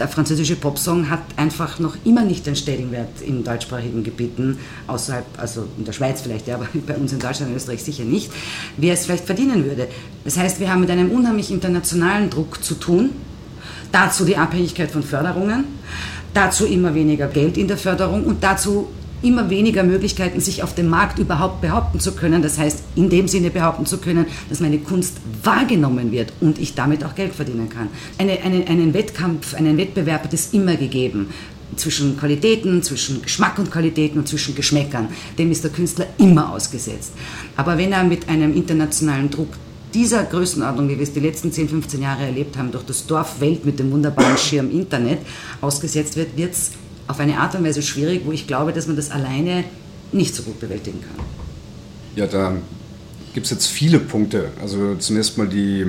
der 0.00 0.08
französische 0.08 0.56
Popsong 0.56 1.10
hat 1.10 1.20
einfach 1.36 1.78
noch 1.78 1.96
immer 2.04 2.24
nicht 2.24 2.46
den 2.46 2.56
Stellenwert 2.56 3.20
in 3.20 3.44
deutschsprachigen 3.44 4.02
Gebieten, 4.02 4.58
außerhalb, 4.86 5.26
also 5.36 5.66
in 5.76 5.84
der 5.84 5.92
Schweiz 5.92 6.22
vielleicht, 6.22 6.46
ja, 6.46 6.54
aber 6.56 6.68
bei 6.86 6.94
uns 6.94 7.12
in 7.12 7.18
Deutschland 7.18 7.50
und 7.50 7.56
Österreich 7.56 7.82
sicher 7.82 8.04
nicht, 8.04 8.30
wie 8.76 8.88
er 8.88 8.94
es 8.94 9.04
vielleicht 9.04 9.26
verdienen 9.26 9.64
würde. 9.64 9.88
Das 10.24 10.38
heißt, 10.38 10.60
wir 10.60 10.70
haben 10.70 10.80
mit 10.80 10.90
einem 10.90 11.10
unheimlich 11.10 11.50
internationalen 11.50 12.30
Druck 12.30 12.64
zu 12.64 12.74
tun, 12.74 13.10
dazu 13.92 14.24
die 14.24 14.36
Abhängigkeit 14.36 14.90
von 14.90 15.02
Förderungen, 15.02 15.64
dazu 16.32 16.64
immer 16.64 16.94
weniger 16.94 17.26
Geld 17.26 17.58
in 17.58 17.68
der 17.68 17.76
Förderung 17.76 18.24
und 18.24 18.42
dazu 18.42 18.88
immer 19.22 19.50
weniger 19.50 19.82
Möglichkeiten, 19.82 20.40
sich 20.40 20.62
auf 20.62 20.74
dem 20.74 20.88
Markt 20.88 21.18
überhaupt 21.18 21.60
behaupten 21.60 22.00
zu 22.00 22.12
können. 22.12 22.42
Das 22.42 22.58
heißt, 22.58 22.82
in 22.96 23.10
dem 23.10 23.28
Sinne 23.28 23.50
behaupten 23.50 23.86
zu 23.86 23.98
können, 23.98 24.26
dass 24.48 24.60
meine 24.60 24.78
Kunst 24.78 25.16
wahrgenommen 25.42 26.12
wird 26.12 26.32
und 26.40 26.58
ich 26.58 26.74
damit 26.74 27.04
auch 27.04 27.14
Geld 27.14 27.34
verdienen 27.34 27.68
kann. 27.68 27.88
Eine, 28.18 28.40
eine, 28.42 28.66
einen 28.66 28.94
Wettkampf, 28.94 29.54
einen 29.54 29.76
Wettbewerb 29.76 30.24
hat 30.24 30.34
es 30.34 30.52
immer 30.52 30.76
gegeben 30.76 31.28
zwischen 31.76 32.16
Qualitäten, 32.18 32.82
zwischen 32.82 33.22
Geschmack 33.22 33.58
und 33.58 33.70
Qualitäten 33.70 34.18
und 34.18 34.28
zwischen 34.28 34.54
Geschmäckern. 34.54 35.08
Dem 35.38 35.50
ist 35.50 35.64
der 35.64 35.70
Künstler 35.70 36.06
immer 36.18 36.52
ausgesetzt. 36.52 37.12
Aber 37.56 37.78
wenn 37.78 37.92
er 37.92 38.04
mit 38.04 38.28
einem 38.28 38.54
internationalen 38.54 39.30
Druck 39.30 39.48
dieser 39.94 40.24
Größenordnung, 40.24 40.88
wie 40.88 40.96
wir 40.96 41.02
es 41.02 41.12
die 41.12 41.20
letzten 41.20 41.52
10, 41.52 41.68
15 41.68 42.02
Jahre 42.02 42.24
erlebt 42.24 42.56
haben, 42.56 42.70
durch 42.70 42.84
das 42.84 43.06
Dorf 43.06 43.40
Welt 43.40 43.64
mit 43.64 43.78
dem 43.78 43.90
wunderbaren 43.90 44.36
Schirm 44.36 44.70
Internet 44.70 45.18
ausgesetzt 45.60 46.16
wird, 46.16 46.36
wird 46.36 46.52
es 46.52 46.72
auf 47.10 47.20
eine 47.20 47.38
Art 47.38 47.54
und 47.56 47.64
Weise 47.64 47.82
schwierig, 47.82 48.22
wo 48.24 48.32
ich 48.32 48.46
glaube, 48.46 48.72
dass 48.72 48.86
man 48.86 48.96
das 48.96 49.10
alleine 49.10 49.64
nicht 50.12 50.34
so 50.34 50.44
gut 50.44 50.60
bewältigen 50.60 51.00
kann. 51.00 51.26
Ja, 52.14 52.26
da 52.26 52.56
gibt 53.34 53.46
es 53.46 53.50
jetzt 53.50 53.66
viele 53.66 53.98
Punkte. 53.98 54.50
Also 54.62 54.94
zunächst 54.96 55.36
mal 55.36 55.48
die, 55.48 55.86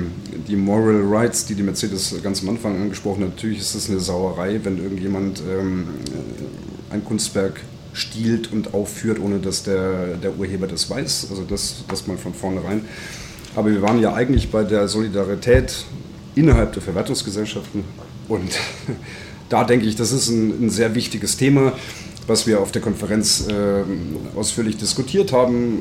die 0.48 0.56
Moral 0.56 1.02
Rights, 1.04 1.46
die 1.46 1.54
die 1.54 1.62
Mercedes 1.62 2.14
ganz 2.22 2.42
am 2.42 2.50
Anfang 2.50 2.80
angesprochen 2.80 3.22
hat. 3.22 3.30
Natürlich 3.30 3.60
ist 3.60 3.74
es 3.74 3.88
eine 3.88 4.00
Sauerei, 4.00 4.60
wenn 4.62 4.82
irgendjemand 4.82 5.40
ähm, 5.48 5.88
ein 6.90 7.04
Kunstwerk 7.04 7.60
stiehlt 7.92 8.52
und 8.52 8.74
aufführt, 8.74 9.18
ohne 9.20 9.38
dass 9.38 9.62
der, 9.62 10.16
der 10.16 10.36
Urheber 10.36 10.66
das 10.66 10.88
weiß. 10.88 11.28
Also 11.30 11.44
das, 11.44 11.84
das 11.88 12.06
mal 12.06 12.16
von 12.16 12.34
vornherein. 12.34 12.84
Aber 13.54 13.70
wir 13.70 13.82
waren 13.82 14.00
ja 14.00 14.14
eigentlich 14.14 14.50
bei 14.50 14.64
der 14.64 14.88
Solidarität 14.88 15.84
innerhalb 16.34 16.72
der 16.72 16.82
Verwertungsgesellschaften 16.82 17.84
und 18.28 18.50
da 19.52 19.64
denke 19.64 19.86
ich, 19.86 19.96
das 19.96 20.12
ist 20.12 20.28
ein, 20.28 20.66
ein 20.66 20.70
sehr 20.70 20.94
wichtiges 20.94 21.36
Thema, 21.36 21.74
was 22.26 22.46
wir 22.46 22.60
auf 22.60 22.72
der 22.72 22.80
Konferenz 22.80 23.48
äh, 23.48 23.82
ausführlich 24.38 24.78
diskutiert 24.78 25.32
haben. 25.32 25.80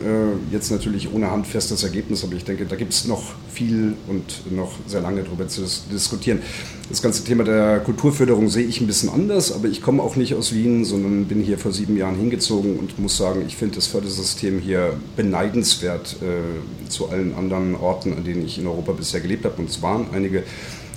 Äh, 0.51 0.53
jetzt 0.53 0.71
natürlich 0.71 1.13
ohne 1.13 1.31
handfestes 1.31 1.83
Ergebnis, 1.83 2.23
aber 2.23 2.33
ich 2.33 2.43
denke, 2.43 2.65
da 2.65 2.75
gibt 2.75 2.91
es 2.91 3.05
noch 3.05 3.23
viel 3.53 3.93
und 4.07 4.51
noch 4.51 4.73
sehr 4.87 5.01
lange 5.01 5.23
darüber 5.23 5.47
zu 5.47 5.61
diskutieren. 5.91 6.41
Das 6.89 7.01
ganze 7.01 7.23
Thema 7.23 7.45
der 7.45 7.79
Kulturförderung 7.79 8.49
sehe 8.49 8.65
ich 8.65 8.81
ein 8.81 8.87
bisschen 8.87 9.07
anders, 9.07 9.53
aber 9.53 9.69
ich 9.69 9.81
komme 9.81 10.03
auch 10.03 10.17
nicht 10.17 10.33
aus 10.33 10.53
Wien, 10.53 10.83
sondern 10.83 11.25
bin 11.25 11.41
hier 11.41 11.57
vor 11.57 11.71
sieben 11.71 11.95
Jahren 11.95 12.15
hingezogen 12.15 12.77
und 12.77 12.99
muss 12.99 13.15
sagen, 13.15 13.43
ich 13.47 13.55
finde 13.55 13.75
das 13.75 13.87
Fördersystem 13.87 14.59
hier 14.59 14.99
beneidenswert 15.15 16.17
äh, 16.21 16.89
zu 16.89 17.09
allen 17.09 17.35
anderen 17.35 17.75
Orten, 17.75 18.13
an 18.13 18.25
denen 18.25 18.45
ich 18.45 18.57
in 18.57 18.67
Europa 18.67 18.91
bisher 18.91 19.21
gelebt 19.21 19.45
habe. 19.45 19.55
Und 19.59 19.69
es 19.69 19.81
waren 19.81 20.07
einige 20.11 20.43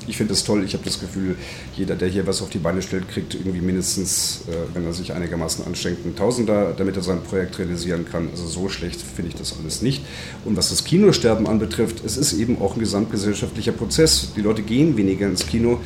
ich 0.07 0.16
finde 0.16 0.32
es 0.32 0.44
toll. 0.44 0.64
Ich 0.64 0.74
habe 0.74 0.84
das 0.84 1.00
Gefühl, 1.00 1.36
jeder, 1.76 1.94
der 1.96 2.09
hier 2.09 2.26
was 2.26 2.42
auf 2.42 2.50
die 2.50 2.59
Beine 2.59 2.82
stellt, 2.82 3.09
kriegt 3.09 3.34
irgendwie 3.34 3.61
mindestens, 3.61 4.42
äh, 4.48 4.52
wenn 4.74 4.84
er 4.84 4.92
sich 4.92 5.12
einigermaßen 5.12 5.64
anstrengt, 5.66 5.98
einen 6.05 6.16
Tausender, 6.16 6.74
damit 6.76 6.96
er 6.96 7.02
sein 7.02 7.22
Projekt 7.22 7.59
realisieren 7.59 8.07
kann. 8.11 8.28
Also 8.30 8.46
so 8.46 8.68
schlecht 8.68 9.00
finde 9.00 9.30
ich 9.30 9.36
das 9.36 9.57
alles 9.59 9.82
nicht. 9.82 10.05
Und 10.44 10.57
was 10.57 10.70
das 10.70 10.84
Kinosterben 10.84 11.46
anbetrifft, 11.46 12.05
es 12.05 12.16
ist 12.16 12.32
eben 12.34 12.61
auch 12.61 12.74
ein 12.74 12.80
gesamtgesellschaftlicher 12.80 13.72
Prozess. 13.72 14.32
Die 14.36 14.40
Leute 14.40 14.62
gehen 14.62 14.96
weniger 14.96 15.26
ins 15.26 15.46
Kino. 15.46 15.80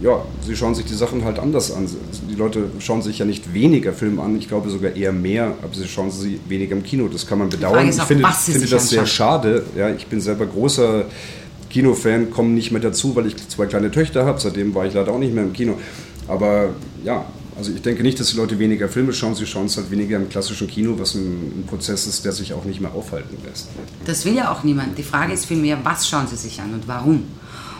Ja, 0.00 0.24
sie 0.44 0.56
schauen 0.56 0.74
sich 0.74 0.84
die 0.86 0.94
Sachen 0.94 1.24
halt 1.24 1.38
anders 1.38 1.72
an. 1.72 1.88
Die 2.28 2.34
Leute 2.34 2.70
schauen 2.80 3.00
sich 3.00 3.18
ja 3.18 3.24
nicht 3.24 3.54
weniger 3.54 3.92
Filme 3.92 4.22
an, 4.22 4.36
ich 4.36 4.48
glaube 4.48 4.68
sogar 4.68 4.96
eher 4.96 5.12
mehr, 5.12 5.54
aber 5.62 5.72
sie 5.72 5.86
schauen 5.86 6.10
sie 6.10 6.40
weniger 6.48 6.74
im 6.74 6.82
Kino. 6.82 7.08
Das 7.08 7.26
kann 7.26 7.38
man 7.38 7.48
bedauern. 7.48 7.88
Ich 7.88 8.00
auch, 8.00 8.06
finde, 8.06 8.26
finde 8.26 8.66
das 8.66 8.90
sehr 8.90 9.00
anschauen. 9.00 9.06
schade. 9.06 9.64
Ja, 9.76 9.90
ich 9.90 10.06
bin 10.08 10.20
selber 10.20 10.46
großer 10.46 11.04
Kinofan, 11.74 12.30
komme 12.30 12.50
nicht 12.50 12.70
mehr 12.70 12.80
dazu, 12.80 13.16
weil 13.16 13.26
ich 13.26 13.36
zwei 13.48 13.66
kleine 13.66 13.90
Töchter 13.90 14.24
habe. 14.24 14.40
Seitdem 14.40 14.72
war 14.76 14.86
ich 14.86 14.94
leider 14.94 15.10
auch 15.10 15.18
nicht 15.18 15.34
mehr 15.34 15.42
im 15.42 15.52
Kino. 15.52 15.76
Aber 16.28 16.70
ja, 17.02 17.24
also 17.56 17.72
ich 17.72 17.82
denke 17.82 18.04
nicht, 18.04 18.20
dass 18.20 18.30
die 18.30 18.36
Leute 18.36 18.60
weniger 18.60 18.88
Filme 18.88 19.12
schauen, 19.12 19.34
sie 19.34 19.44
schauen 19.44 19.66
es 19.66 19.76
halt 19.76 19.90
weniger 19.90 20.16
im 20.16 20.28
klassischen 20.28 20.68
Kino, 20.68 20.94
was 20.96 21.16
ein, 21.16 21.62
ein 21.62 21.64
Prozess 21.66 22.06
ist, 22.06 22.24
der 22.24 22.30
sich 22.30 22.52
auch 22.52 22.64
nicht 22.64 22.80
mehr 22.80 22.94
aufhalten 22.94 23.36
lässt. 23.44 23.70
Das 24.04 24.24
will 24.24 24.36
ja 24.36 24.52
auch 24.52 24.62
niemand. 24.62 24.96
Die 24.96 25.02
Frage 25.02 25.32
ist 25.32 25.46
vielmehr, 25.46 25.76
was 25.82 26.08
schauen 26.08 26.28
sie 26.28 26.36
sich 26.36 26.60
an 26.60 26.72
und 26.74 26.86
warum? 26.86 27.24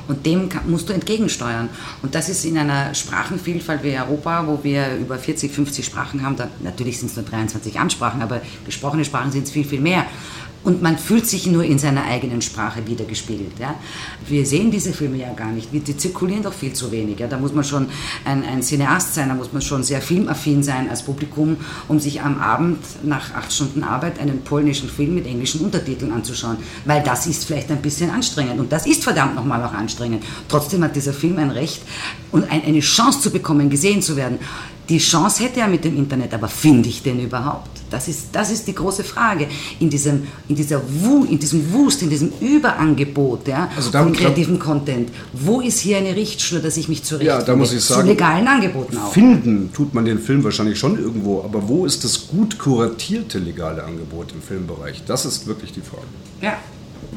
Und 0.08 0.26
dem 0.26 0.48
musst 0.66 0.88
du 0.88 0.92
entgegensteuern. 0.92 1.68
Und 2.02 2.16
das 2.16 2.28
ist 2.28 2.44
in 2.44 2.58
einer 2.58 2.94
Sprachenvielfalt 2.94 3.84
wie 3.84 3.96
Europa, 3.96 4.44
wo 4.46 4.58
wir 4.62 4.96
über 4.96 5.18
40, 5.18 5.52
50 5.52 5.86
Sprachen 5.86 6.22
haben, 6.22 6.36
da, 6.36 6.48
natürlich 6.64 6.98
sind 6.98 7.10
es 7.10 7.16
nur 7.16 7.24
23 7.24 7.78
Ansprachen, 7.78 8.20
aber 8.22 8.42
gesprochene 8.66 9.04
Sprachen 9.04 9.30
sind 9.30 9.44
es 9.44 9.52
viel, 9.52 9.64
viel 9.64 9.80
mehr. 9.80 10.04
Und 10.64 10.80
man 10.80 10.96
fühlt 10.96 11.26
sich 11.26 11.46
nur 11.46 11.62
in 11.62 11.78
seiner 11.78 12.04
eigenen 12.04 12.40
Sprache 12.40 12.86
wiedergespiegelt. 12.86 13.58
Ja? 13.58 13.74
Wir 14.26 14.46
sehen 14.46 14.70
diese 14.70 14.94
Filme 14.94 15.18
ja 15.18 15.32
gar 15.34 15.52
nicht. 15.52 15.68
Die 15.72 15.96
zirkulieren 15.96 16.42
doch 16.42 16.54
viel 16.54 16.72
zu 16.72 16.90
wenig. 16.90 17.18
Ja? 17.18 17.26
Da 17.26 17.38
muss 17.38 17.52
man 17.52 17.64
schon 17.64 17.86
ein, 18.24 18.42
ein 18.44 18.62
Cineast 18.62 19.14
sein, 19.14 19.28
da 19.28 19.34
muss 19.34 19.52
man 19.52 19.60
schon 19.60 19.82
sehr 19.84 20.00
filmaffin 20.00 20.62
sein 20.62 20.88
als 20.88 21.02
Publikum, 21.02 21.58
um 21.86 22.00
sich 22.00 22.22
am 22.22 22.40
Abend 22.40 22.78
nach 23.02 23.34
acht 23.34 23.52
Stunden 23.52 23.84
Arbeit 23.84 24.18
einen 24.18 24.40
polnischen 24.40 24.88
Film 24.88 25.14
mit 25.14 25.26
englischen 25.26 25.60
Untertiteln 25.60 26.12
anzuschauen. 26.12 26.56
Weil 26.86 27.02
das 27.02 27.26
ist 27.26 27.44
vielleicht 27.44 27.70
ein 27.70 27.82
bisschen 27.82 28.08
anstrengend. 28.08 28.58
Und 28.58 28.72
das 28.72 28.86
ist 28.86 29.04
verdammt 29.04 29.34
nochmal 29.34 29.62
auch 29.62 29.74
anstrengend. 29.74 30.24
Trotzdem 30.48 30.82
hat 30.82 30.96
dieser 30.96 31.12
Film 31.12 31.36
ein 31.38 31.50
Recht 31.50 31.82
und 32.32 32.50
ein, 32.50 32.64
eine 32.64 32.80
Chance 32.80 33.20
zu 33.20 33.30
bekommen, 33.30 33.68
gesehen 33.68 34.00
zu 34.00 34.16
werden. 34.16 34.38
Die 34.88 34.98
Chance 34.98 35.44
hätte 35.44 35.60
er 35.60 35.68
mit 35.68 35.84
dem 35.84 35.96
Internet, 35.96 36.34
aber 36.34 36.48
finde 36.48 36.88
ich 36.90 37.02
den 37.02 37.18
überhaupt? 37.20 37.70
Das 37.90 38.08
ist, 38.08 38.28
das 38.32 38.50
ist 38.50 38.66
die 38.66 38.74
große 38.74 39.04
Frage. 39.04 39.46
In 39.78 39.88
diesem, 39.88 40.24
in 40.48 40.56
dieser 40.56 40.82
Wu, 41.00 41.24
in 41.24 41.38
diesem 41.38 41.72
Wust, 41.72 42.02
in 42.02 42.10
diesem 42.10 42.32
Überangebot 42.40 43.48
ja, 43.48 43.70
Also 43.76 43.90
von 43.90 44.12
kreativem 44.12 44.58
Content. 44.58 45.10
Wo 45.32 45.60
ist 45.60 45.78
hier 45.78 45.98
eine 45.98 46.14
Richtschnur, 46.14 46.60
dass 46.60 46.76
ich 46.76 46.88
mich 46.88 47.02
zurecht 47.02 47.26
Ja, 47.26 47.40
da 47.40 47.56
muss 47.56 47.72
ich 47.72 47.82
sagen, 47.82 48.02
Zu 48.02 48.06
legalen 48.08 48.46
Angeboten 48.46 48.98
auch. 48.98 49.12
Finden 49.12 49.70
tut 49.72 49.94
man 49.94 50.04
den 50.04 50.18
Film 50.18 50.44
wahrscheinlich 50.44 50.78
schon 50.78 50.98
irgendwo, 50.98 51.42
aber 51.42 51.68
wo 51.68 51.86
ist 51.86 52.04
das 52.04 52.28
gut 52.28 52.58
kuratierte 52.58 53.38
legale 53.38 53.84
Angebot 53.84 54.32
im 54.32 54.42
Filmbereich? 54.42 55.04
Das 55.06 55.24
ist 55.24 55.46
wirklich 55.46 55.72
die 55.72 55.82
Frage. 55.82 56.02
Ja. 56.42 56.58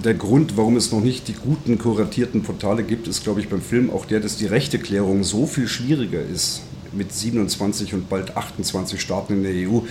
Der 0.03 0.13
Grund, 0.13 0.57
warum 0.57 0.77
es 0.77 0.91
noch 0.91 1.01
nicht 1.01 1.27
die 1.27 1.33
guten 1.33 1.79
kuratierten 1.79 2.43
Portale 2.43 2.83
gibt, 2.83 3.07
ist, 3.07 3.23
glaube 3.23 3.39
ich, 3.39 3.49
beim 3.49 3.61
Film 3.61 3.89
auch 3.89 4.05
der, 4.05 4.19
dass 4.19 4.37
die 4.37 4.45
Rechteklärung 4.45 5.23
so 5.23 5.47
viel 5.47 5.67
schwieriger 5.67 6.21
ist 6.21 6.61
mit 6.97 7.13
27 7.13 7.93
und 7.93 8.09
bald 8.09 8.35
28 8.35 8.99
Staaten 8.99 9.33
in 9.33 9.43
der 9.43 9.69
EU 9.69 9.81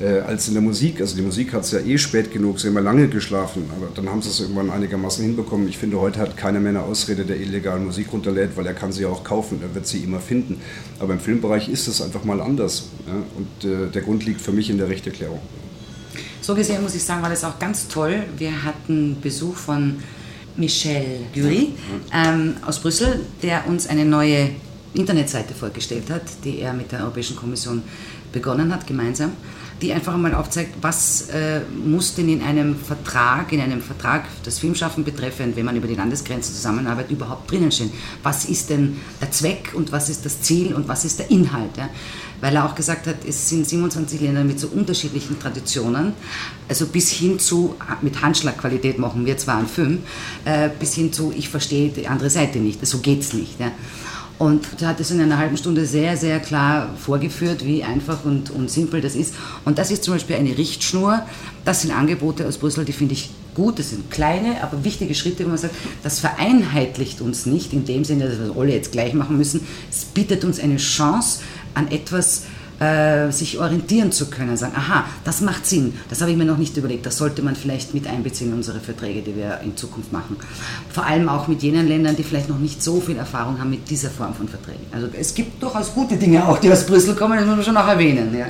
äh, 0.00 0.20
als 0.20 0.48
in 0.48 0.54
der 0.54 0.62
Musik. 0.62 1.00
Also 1.00 1.16
die 1.16 1.22
Musik 1.22 1.52
hat 1.52 1.62
es 1.62 1.70
ja 1.70 1.80
eh 1.80 1.98
spät 1.98 2.32
genug, 2.32 2.60
sie 2.60 2.68
haben 2.68 2.74
ja 2.74 2.80
lange 2.80 3.08
geschlafen, 3.08 3.64
aber 3.76 3.88
dann 3.94 4.08
haben 4.08 4.22
sie 4.22 4.28
es 4.28 4.40
irgendwann 4.40 4.70
einigermaßen 4.70 5.24
hinbekommen. 5.24 5.68
Ich 5.68 5.78
finde, 5.78 6.00
heute 6.00 6.20
hat 6.20 6.36
keiner 6.36 6.60
mehr 6.60 6.70
eine 6.70 6.82
Ausrede, 6.82 7.24
der 7.24 7.40
illegal 7.40 7.78
Musik 7.78 8.08
runterlädt, 8.12 8.56
weil 8.56 8.66
er 8.66 8.74
kann 8.74 8.92
sie 8.92 9.02
ja 9.02 9.08
auch 9.08 9.24
kaufen, 9.24 9.60
er 9.62 9.74
wird 9.74 9.86
sie 9.86 9.98
immer 9.98 10.20
finden. 10.20 10.60
Aber 10.98 11.12
im 11.12 11.20
Filmbereich 11.20 11.68
ist 11.68 11.86
es 11.88 12.02
einfach 12.02 12.24
mal 12.24 12.40
anders. 12.40 12.88
Ja? 13.06 13.14
Und 13.36 13.70
äh, 13.70 13.90
der 13.90 14.02
Grund 14.02 14.24
liegt 14.24 14.40
für 14.40 14.52
mich 14.52 14.70
in 14.70 14.78
der 14.78 14.88
Rechteklärung. 14.88 15.40
So 16.40 16.54
gesehen 16.54 16.82
muss 16.82 16.94
ich 16.94 17.02
sagen, 17.02 17.22
war 17.22 17.30
das 17.30 17.42
auch 17.44 17.58
ganz 17.58 17.88
toll. 17.88 18.24
Wir 18.36 18.64
hatten 18.64 19.16
Besuch 19.22 19.56
von 19.56 19.96
Michel 20.56 21.04
Gury 21.34 21.72
ähm, 22.12 22.56
aus 22.66 22.80
Brüssel, 22.80 23.20
der 23.42 23.66
uns 23.66 23.86
eine 23.86 24.04
neue 24.04 24.50
Internetseite 24.94 25.54
vorgestellt 25.54 26.10
hat, 26.10 26.22
die 26.44 26.60
er 26.60 26.72
mit 26.72 26.92
der 26.92 27.00
Europäischen 27.00 27.36
Kommission 27.36 27.82
begonnen 28.32 28.74
hat, 28.74 28.86
gemeinsam, 28.86 29.32
die 29.80 29.92
einfach 29.92 30.14
einmal 30.14 30.34
aufzeigt, 30.34 30.74
was 30.80 31.28
äh, 31.30 31.60
muss 31.84 32.14
denn 32.14 32.28
in 32.28 32.42
einem 32.42 32.76
Vertrag, 32.76 33.52
in 33.52 33.60
einem 33.60 33.80
Vertrag 33.80 34.24
das 34.44 34.58
Filmschaffen 34.58 35.04
betreffend, 35.04 35.56
wenn 35.56 35.64
man 35.64 35.76
über 35.76 35.86
die 35.86 35.94
Landesgrenzen 35.94 36.54
zusammenarbeitet, 36.54 37.12
überhaupt 37.12 37.50
drinnen 37.50 37.72
stehen. 37.72 37.92
Was 38.22 38.44
ist 38.44 38.70
denn 38.70 38.96
der 39.20 39.30
Zweck 39.30 39.72
und 39.74 39.92
was 39.92 40.08
ist 40.08 40.24
das 40.24 40.42
Ziel 40.42 40.74
und 40.74 40.88
was 40.88 41.04
ist 41.04 41.18
der 41.18 41.30
Inhalt? 41.30 41.76
Ja? 41.76 41.88
Weil 42.40 42.56
er 42.56 42.66
auch 42.66 42.74
gesagt 42.74 43.06
hat, 43.06 43.16
es 43.26 43.48
sind 43.48 43.68
27 43.68 44.20
Länder 44.20 44.44
mit 44.44 44.60
so 44.60 44.68
unterschiedlichen 44.68 45.38
Traditionen, 45.38 46.12
also 46.68 46.86
bis 46.86 47.10
hin 47.10 47.38
zu, 47.38 47.76
mit 48.02 48.20
Handschlagqualität 48.20 48.98
machen 48.98 49.26
wir 49.26 49.36
zwar 49.38 49.58
einen 49.58 49.68
Film, 49.68 50.00
äh, 50.44 50.70
bis 50.78 50.94
hin 50.94 51.12
zu, 51.12 51.32
ich 51.36 51.48
verstehe 51.48 51.90
die 51.90 52.08
andere 52.08 52.30
Seite 52.30 52.58
nicht, 52.58 52.84
so 52.86 52.98
geht's 52.98 53.32
nicht. 53.32 53.60
Ja? 53.60 53.70
Und 54.38 54.66
hat 54.82 54.98
es 54.98 55.10
in 55.10 55.20
einer 55.20 55.38
halben 55.38 55.56
Stunde 55.56 55.86
sehr, 55.86 56.16
sehr 56.16 56.40
klar 56.40 56.90
vorgeführt, 56.98 57.64
wie 57.64 57.84
einfach 57.84 58.24
und, 58.24 58.50
und 58.50 58.68
simpel 58.70 59.00
das 59.00 59.14
ist. 59.14 59.34
Und 59.64 59.78
das 59.78 59.90
ist 59.90 60.02
zum 60.02 60.14
Beispiel 60.14 60.36
eine 60.36 60.58
Richtschnur. 60.58 61.22
Das 61.64 61.82
sind 61.82 61.92
Angebote 61.92 62.46
aus 62.46 62.58
Brüssel, 62.58 62.84
die 62.84 62.92
finde 62.92 63.14
ich 63.14 63.30
gut. 63.54 63.78
Das 63.78 63.90
sind 63.90 64.10
kleine, 64.10 64.62
aber 64.62 64.82
wichtige 64.84 65.14
Schritte, 65.14 65.44
wo 65.44 65.50
man 65.50 65.58
sagt, 65.58 65.74
das 66.02 66.18
vereinheitlicht 66.18 67.20
uns 67.20 67.46
nicht 67.46 67.72
in 67.72 67.84
dem 67.84 68.04
Sinne, 68.04 68.28
dass 68.28 68.38
wir 68.38 68.60
alle 68.60 68.72
jetzt 68.72 68.90
gleich 68.92 69.14
machen 69.14 69.38
müssen. 69.38 69.60
Es 69.90 70.04
bietet 70.04 70.44
uns 70.44 70.58
eine 70.58 70.76
Chance, 70.76 71.40
an 71.74 71.90
etwas 71.90 72.42
äh, 72.80 73.30
sich 73.30 73.58
orientieren 73.58 74.12
zu 74.12 74.26
können, 74.26 74.56
sagen, 74.56 74.74
aha, 74.76 75.04
das 75.24 75.40
macht 75.40 75.66
Sinn, 75.66 75.94
das 76.10 76.20
habe 76.20 76.30
ich 76.30 76.36
mir 76.36 76.44
noch 76.44 76.58
nicht 76.58 76.76
überlegt, 76.76 77.06
das 77.06 77.18
sollte 77.18 77.42
man 77.42 77.56
vielleicht 77.56 77.94
mit 77.94 78.06
einbeziehen 78.06 78.50
in 78.50 78.56
unsere 78.56 78.80
Verträge, 78.80 79.22
die 79.22 79.36
wir 79.36 79.60
in 79.64 79.76
Zukunft 79.76 80.12
machen. 80.12 80.36
Vor 80.90 81.04
allem 81.06 81.28
auch 81.28 81.48
mit 81.48 81.62
jenen 81.62 81.88
Ländern, 81.88 82.16
die 82.16 82.24
vielleicht 82.24 82.48
noch 82.48 82.58
nicht 82.58 82.82
so 82.82 83.00
viel 83.00 83.16
Erfahrung 83.16 83.58
haben 83.58 83.70
mit 83.70 83.88
dieser 83.90 84.10
Form 84.10 84.34
von 84.34 84.48
Verträgen. 84.48 84.86
Also 84.92 85.08
es 85.18 85.34
gibt 85.34 85.62
durchaus 85.62 85.92
gute 85.94 86.16
Dinge 86.16 86.46
auch, 86.46 86.58
die 86.58 86.70
aus 86.70 86.84
Brüssel 86.84 87.14
kommen, 87.14 87.38
das 87.38 87.46
muss 87.46 87.56
man 87.56 87.64
schon 87.64 87.76
auch 87.76 87.88
erwähnen. 87.88 88.36
Ja. 88.36 88.46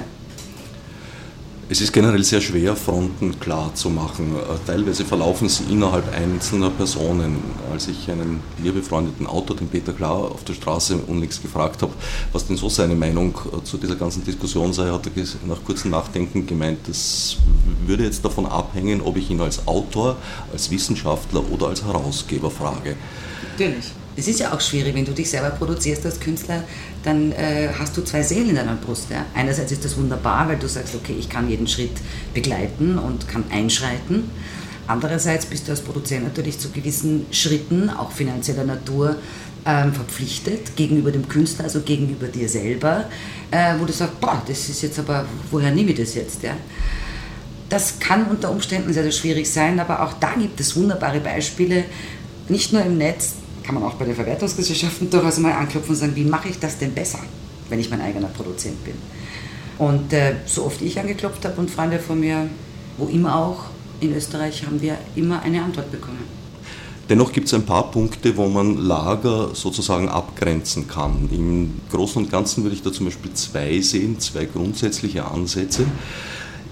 Es 1.75 1.81
ist 1.81 1.93
generell 1.93 2.22
sehr 2.22 2.41
schwer, 2.41 2.77
Fronten 2.77 3.41
klar 3.41 3.75
zu 3.75 3.91
machen. 3.91 4.37
Äh, 4.37 4.64
Teilweise 4.64 5.05
verlaufen 5.05 5.49
sie 5.49 5.64
innerhalb 5.72 6.05
einzelner 6.14 6.70
Personen. 6.70 7.43
Als 7.72 7.89
ich 7.89 8.09
einen 8.09 8.39
mir 8.59 8.72
befreundeten 8.72 9.27
Autor, 9.27 9.57
den 9.57 9.66
Peter 9.66 9.93
Klar, 9.93 10.31
auf 10.31 10.45
der 10.45 10.55
Straße 10.55 10.97
unlängst 11.09 11.43
gefragt 11.43 11.83
habe, 11.83 11.93
was 12.31 12.47
denn 12.47 12.57
so 12.57 12.68
seine 12.68 12.95
Meinung 12.95 13.37
äh, 13.53 13.64
zu 13.64 13.77
dieser 13.77 13.97
ganzen 13.97 14.25
Diskussion 14.25 14.72
sei, 14.72 14.89
hat 14.93 15.05
er 15.05 15.25
nach 15.49 15.64
kurzem 15.64 15.91
Nachdenken 15.91 16.47
gemeint, 16.47 16.79
das 16.87 17.39
würde 17.85 18.05
jetzt 18.05 18.25
davon 18.25 18.47
abhängen, 18.47 19.01
ob 19.01 19.16
ich 19.16 19.29
ihn 19.29 19.41
als 19.41 19.66
Autor, 19.66 20.14
als 20.53 20.70
Wissenschaftler 20.70 21.43
oder 21.51 21.66
als 21.66 21.85
Herausgeber 21.85 22.53
frage. 22.53 22.95
Natürlich. 23.59 23.87
Es 24.17 24.29
ist 24.29 24.39
ja 24.39 24.53
auch 24.53 24.61
schwierig, 24.61 24.95
wenn 24.95 25.05
du 25.05 25.12
dich 25.12 25.29
selber 25.29 25.51
produzierst 25.51 26.07
als 26.07 26.21
Künstler, 26.21 26.62
dann 27.03 27.33
äh, 27.33 27.69
hast 27.77 27.97
du 27.97 28.03
zwei 28.03 28.23
Seelen 28.23 28.51
in 28.51 28.57
deiner 28.57 28.77
Brust. 28.77 29.11
Ja? 29.11 29.27
Einerseits 29.35 29.73
ist 29.73 29.85
das 29.85 29.97
wunderbar, 29.97 30.49
weil 30.49 30.57
du 30.57 30.69
sagst, 30.69 30.95
okay, 30.95 31.17
ich 31.19 31.29
kann 31.29 31.49
jeden 31.49 31.67
Schritt 31.67 31.97
begleiten 32.33 32.99
und 32.99 33.27
kann 33.29 33.45
einschreiten. 33.51 34.31
Andererseits 34.87 35.47
bist 35.47 35.67
du 35.67 35.73
als 35.73 35.81
Produzent 35.81 36.25
natürlich 36.25 36.59
zu 36.59 36.71
gewissen 36.71 37.27
Schritten, 37.31 37.91
auch 37.91 38.12
finanzieller 38.12 38.65
Natur, 38.65 39.17
ähm, 39.67 39.93
verpflichtet 39.93 40.77
gegenüber 40.77 41.11
dem 41.11 41.27
Künstler, 41.27 41.65
also 41.65 41.81
gegenüber 41.81 42.29
dir 42.29 42.49
selber, 42.49 43.07
äh, 43.51 43.75
wo 43.79 43.87
du 43.87 43.93
sagst, 43.93 44.21
boah, 44.21 44.43
das 44.47 44.69
ist 44.69 44.83
jetzt 44.83 44.99
aber, 44.99 45.25
woher 45.51 45.71
nehme 45.71 45.91
ich 45.91 45.99
das 45.99 46.15
jetzt? 46.15 46.43
Ja? 46.43 46.53
Das 47.69 47.99
kann 47.99 48.27
unter 48.27 48.51
Umständen 48.51 48.93
sehr, 48.93 49.03
sehr 49.05 49.12
schwierig 49.12 49.51
sein, 49.51 49.81
aber 49.81 50.03
auch 50.03 50.12
da 50.21 50.35
gibt 50.35 50.61
es 50.61 50.77
wunderbare 50.77 51.21
Beispiele, 51.21 51.85
nicht 52.49 52.75
nur 52.75 52.83
im 52.83 52.99
Netz, 52.99 53.37
kann 53.65 53.75
man 53.75 53.85
auch 53.85 53.95
bei 53.95 54.05
den 54.05 54.15
Verwertungsgesellschaften 54.15 55.11
durchaus 55.11 55.39
mal 55.39 55.53
anklopfen 55.53 55.91
und 55.91 55.97
sagen, 55.97 56.17
wie 56.17 56.25
mache 56.25 56.49
ich 56.49 56.59
das 56.59 56.79
denn 56.79 56.93
besser, 56.93 57.21
wenn 57.69 57.81
ich 57.81 57.91
mein 57.91 58.01
eigener 58.01 58.29
Produzent 58.29 58.85
bin. 58.85 58.95
Und 59.79 60.12
äh, 60.12 60.37
so 60.47 60.65
oft 60.67 60.81
ich 60.83 60.99
angeklopft 60.99 61.45
habe 61.45 61.61
und 61.61 61.71
Freunde 61.71 61.99
von 61.99 62.21
mir, 62.21 62.49
wo 62.99 63.07
immer 63.07 63.37
auch, 63.37 63.65
in 64.01 64.15
Österreich 64.15 64.67
haben 64.67 64.81
wir 64.81 64.99
immer 65.17 65.43
eine 65.43 65.62
Antwort 65.62 65.91
bekommen. 65.91 66.45
Dennoch 67.09 67.33
gibt 67.33 67.49
es 67.49 67.55
ein 67.55 67.67
paar 67.67 67.91
Punkte, 67.91 68.37
wo 68.37 68.49
man 68.49 68.79
Lager 68.79 69.55
sozusagen 69.55 70.09
abgrenzen 70.09 70.89
kann. 70.89 71.29
Im 71.31 71.81
Großen 71.91 72.23
und 72.23 72.31
Ganzen 72.31 72.65
würde 72.65 72.77
ich 72.77 72.83
da 72.83 72.93
zum 72.93 73.07
Beispiel 73.07 73.33
zwei 73.35 73.81
sehen, 73.81 74.21
zwei 74.21 74.47
grundsätzliche 74.47 75.25
Ansätze. 75.27 75.85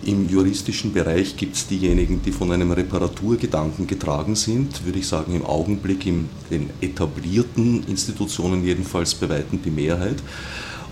Im 0.05 0.29
juristischen 0.29 0.93
Bereich 0.93 1.37
gibt 1.37 1.55
es 1.55 1.69
diejenigen, 1.69 2.23
die 2.23 2.33
von 2.33 2.51
einem 2.51 2.73
Reparaturgedanken 2.73 3.87
getragen 3.87 4.35
sind, 4.35 4.85
würde 4.85 4.99
ich 4.99 5.07
sagen 5.07 5.35
im 5.37 5.47
Augenblick 5.47 6.07
in 6.07 6.29
den 6.51 6.71
etablierten 6.81 7.85
Institutionen 7.87 8.65
jedenfalls 8.65 9.15
bei 9.15 9.29
weitem 9.29 9.63
die 9.63 9.71
Mehrheit. 9.71 10.17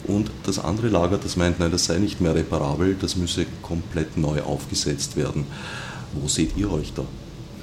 Und 0.04 0.30
das 0.44 0.61
andere 0.61 0.88
Lager, 0.88 1.18
das 1.18 1.36
meint, 1.36 1.58
nein, 1.58 1.72
das 1.72 1.86
sei 1.86 1.98
nicht 1.98 2.20
mehr 2.20 2.34
reparabel, 2.34 2.96
das 3.00 3.16
müsse 3.16 3.46
komplett 3.62 4.16
neu 4.16 4.42
aufgesetzt 4.42 5.16
werden. 5.16 5.44
Wo 6.12 6.28
seht 6.28 6.56
ihr 6.56 6.70
euch 6.70 6.92
da? 6.94 7.04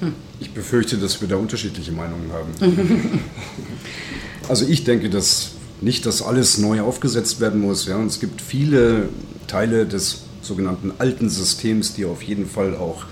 Hm. 0.00 0.12
Ich 0.40 0.50
befürchte, 0.50 0.98
dass 0.98 1.20
wir 1.20 1.28
da 1.28 1.36
unterschiedliche 1.36 1.92
Meinungen 1.92 2.30
haben. 2.30 3.20
also 4.48 4.66
ich 4.66 4.84
denke, 4.84 5.08
dass 5.08 5.52
nicht, 5.80 6.06
dass 6.06 6.22
alles 6.22 6.58
neu 6.58 6.82
aufgesetzt 6.82 7.40
werden 7.40 7.60
muss. 7.60 7.86
Ja? 7.86 7.96
Und 7.96 8.06
es 8.06 8.20
gibt 8.20 8.40
viele 8.40 9.08
Teile 9.46 9.86
des 9.86 10.22
sogenannten 10.48 10.92
alten 10.98 11.28
Systems, 11.28 11.94
die 11.94 12.04
auf 12.04 12.22
jeden 12.22 12.46
Fall 12.46 12.74
auch 12.74 13.04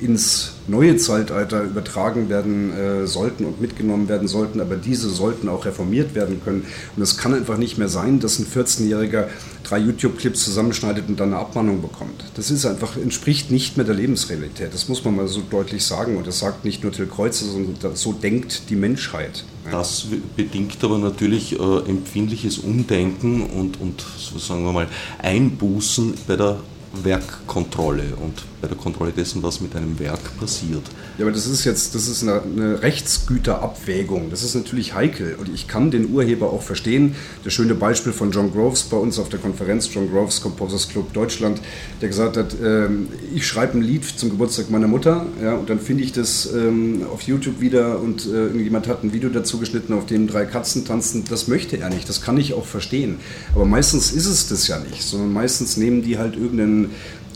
ins 0.00 0.52
neue 0.68 0.96
Zeitalter 0.96 1.62
übertragen 1.62 2.28
werden 2.28 2.72
äh, 2.72 3.06
sollten 3.06 3.44
und 3.44 3.60
mitgenommen 3.60 4.08
werden 4.08 4.28
sollten, 4.28 4.60
aber 4.60 4.76
diese 4.76 5.08
sollten 5.08 5.48
auch 5.48 5.64
reformiert 5.64 6.14
werden 6.14 6.40
können. 6.44 6.64
Und 6.96 7.02
es 7.02 7.16
kann 7.16 7.34
einfach 7.34 7.56
nicht 7.56 7.78
mehr 7.78 7.88
sein, 7.88 8.20
dass 8.20 8.38
ein 8.38 8.46
14-Jähriger 8.46 9.28
drei 9.62 9.78
YouTube-Clips 9.78 10.44
zusammenschneidet 10.44 11.08
und 11.08 11.18
dann 11.18 11.32
eine 11.32 11.40
Abmahnung 11.40 11.82
bekommt. 11.82 12.24
Das 12.34 12.50
ist 12.50 12.66
einfach, 12.66 12.96
entspricht 12.96 13.50
nicht 13.50 13.76
mehr 13.76 13.86
der 13.86 13.94
Lebensrealität. 13.94 14.74
Das 14.74 14.88
muss 14.88 15.04
man 15.04 15.16
mal 15.16 15.28
so 15.28 15.40
deutlich 15.48 15.84
sagen. 15.84 16.16
Und 16.16 16.26
das 16.26 16.40
sagt 16.40 16.64
nicht 16.64 16.82
nur 16.82 16.92
Till 16.92 17.06
Kreuzer, 17.06 17.46
sondern 17.46 17.96
so 17.96 18.12
denkt 18.12 18.62
die 18.68 18.76
Menschheit. 18.76 19.44
Das 19.70 20.06
bedingt 20.36 20.82
aber 20.84 20.98
natürlich 20.98 21.58
äh, 21.58 21.78
empfindliches 21.88 22.58
Umdenken 22.58 23.42
und, 23.42 23.80
und 23.80 24.04
so 24.16 24.38
sagen 24.38 24.64
wir 24.64 24.72
mal 24.72 24.88
Einbußen 25.22 26.14
bei 26.28 26.36
der 26.36 26.58
Werkkontrolle 27.04 28.16
und 28.16 28.44
bei 28.60 28.68
der 28.68 28.76
Kontrolle 28.76 29.12
dessen, 29.12 29.42
was 29.42 29.60
mit 29.60 29.76
einem 29.76 29.98
Werk 29.98 30.38
passiert. 30.38 30.82
Ja, 31.18 31.24
aber 31.24 31.32
das 31.32 31.46
ist 31.46 31.64
jetzt, 31.64 31.94
das 31.94 32.08
ist 32.08 32.22
eine, 32.22 32.42
eine, 32.42 32.82
Rechtsgüterabwägung. 32.82 34.30
Das 34.30 34.42
ist 34.42 34.54
natürlich 34.54 34.94
heikel 34.94 35.36
und 35.38 35.48
ich 35.52 35.68
kann 35.68 35.90
den 35.90 36.10
Urheber 36.12 36.52
auch 36.52 36.62
verstehen. 36.62 37.14
Das 37.44 37.52
schöne 37.52 37.74
Beispiel 37.74 38.12
von 38.12 38.30
John 38.32 38.52
Groves 38.52 38.84
bei 38.84 38.96
uns 38.96 39.18
auf 39.18 39.28
der 39.28 39.38
Konferenz, 39.38 39.92
John 39.92 40.10
Groves 40.10 40.40
Composers 40.40 40.88
Club 40.88 41.12
Deutschland, 41.12 41.60
der 42.00 42.08
gesagt 42.08 42.36
hat, 42.36 42.56
ähm, 42.62 43.08
ich 43.34 43.46
schreibe 43.46 43.78
ein 43.78 43.82
Lied 43.82 44.04
zum 44.04 44.30
Geburtstag 44.30 44.70
meiner 44.70 44.88
Mutter 44.88 45.26
ja, 45.42 45.54
und 45.54 45.70
dann 45.70 45.78
finde 45.78 46.02
ich 46.02 46.12
das 46.12 46.52
ähm, 46.52 47.06
auf 47.12 47.22
YouTube 47.22 47.60
wieder 47.60 48.00
und 48.00 48.26
äh, 48.26 48.46
irgendjemand 48.46 48.88
hat 48.88 49.04
ein 49.04 49.12
Video 49.12 49.28
dazu 49.28 49.58
geschnitten, 49.58 49.92
auf 49.92 50.06
dem 50.06 50.26
drei 50.26 50.44
Katzen 50.44 50.84
tanzen. 50.84 51.24
Das 51.28 51.46
möchte 51.48 51.78
er 51.78 51.90
nicht, 51.90 52.08
das 52.08 52.22
kann 52.22 52.36
ich 52.36 52.54
auch 52.54 52.66
verstehen. 52.66 53.18
Aber 53.54 53.64
meistens 53.64 54.12
ist 54.12 54.26
es 54.26 54.48
das 54.48 54.66
ja 54.68 54.78
nicht, 54.78 55.02
sondern 55.02 55.32
meistens 55.32 55.76
nehmen 55.76 56.02
die 56.02 56.18
halt 56.18 56.36
irgendeinen 56.36 56.85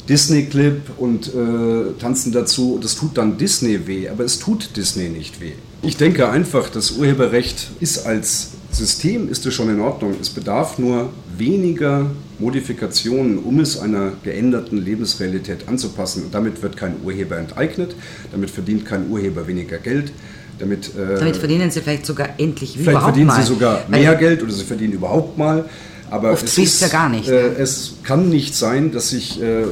Disney-Clip 0.09 0.80
und 0.98 1.28
äh, 1.28 1.92
tanzen 2.01 2.32
dazu. 2.32 2.78
Das 2.82 2.96
tut 2.96 3.16
dann 3.16 3.38
Disney 3.38 3.86
weh, 3.86 4.09
aber 4.09 4.24
es 4.24 4.38
tut 4.38 4.76
Disney 4.76 5.09
nicht 5.09 5.40
weh. 5.40 5.53
Ich 5.82 5.96
denke 5.96 6.28
einfach, 6.28 6.68
das 6.68 6.92
Urheberrecht 6.92 7.70
ist 7.80 8.07
als 8.07 8.51
System 8.72 9.28
ist 9.28 9.44
es 9.46 9.55
schon 9.55 9.68
in 9.68 9.80
Ordnung. 9.80 10.14
Es 10.20 10.30
bedarf 10.30 10.78
nur 10.78 11.11
weniger 11.36 12.07
Modifikationen, 12.38 13.38
um 13.38 13.61
es 13.61 13.78
einer 13.78 14.12
geänderten 14.22 14.78
Lebensrealität 14.78 15.68
anzupassen. 15.68 16.24
Und 16.24 16.34
damit 16.34 16.62
wird 16.62 16.76
kein 16.76 16.96
Urheber 17.05 17.36
enteignet, 17.38 17.94
damit 18.32 18.51
verdient 18.51 18.86
kein 18.86 19.11
Urheber 19.11 19.46
weniger 19.46 19.78
Geld. 19.78 20.12
Damit, 20.59 20.90
äh, 20.94 21.18
damit 21.18 21.36
verdienen 21.36 21.70
sie 21.70 21.80
vielleicht 21.80 22.05
sogar 22.05 22.28
endlich 22.38 22.72
vielleicht 22.72 22.90
überhaupt 22.90 23.05
verdienen 23.05 23.28
mal. 23.28 23.40
sie 23.40 23.48
sogar 23.48 23.84
mehr 23.88 24.14
Geld 24.16 24.42
oder 24.42 24.53
sie 24.53 24.64
verdienen 24.64 24.92
überhaupt 24.92 25.38
mal. 25.38 25.64
Aber 26.11 26.32
Oft 26.32 26.44
es 26.44 26.58
ist 26.58 26.80
ja 26.80 26.88
gar 26.88 27.08
nicht. 27.08 27.28
Äh, 27.28 27.32
ne? 27.32 27.38
es 27.58 27.94
kann 28.02 28.28
nicht 28.28 28.54
sein, 28.54 28.92
dass 28.92 29.11
sich 29.11 29.40
äh, 29.40 29.64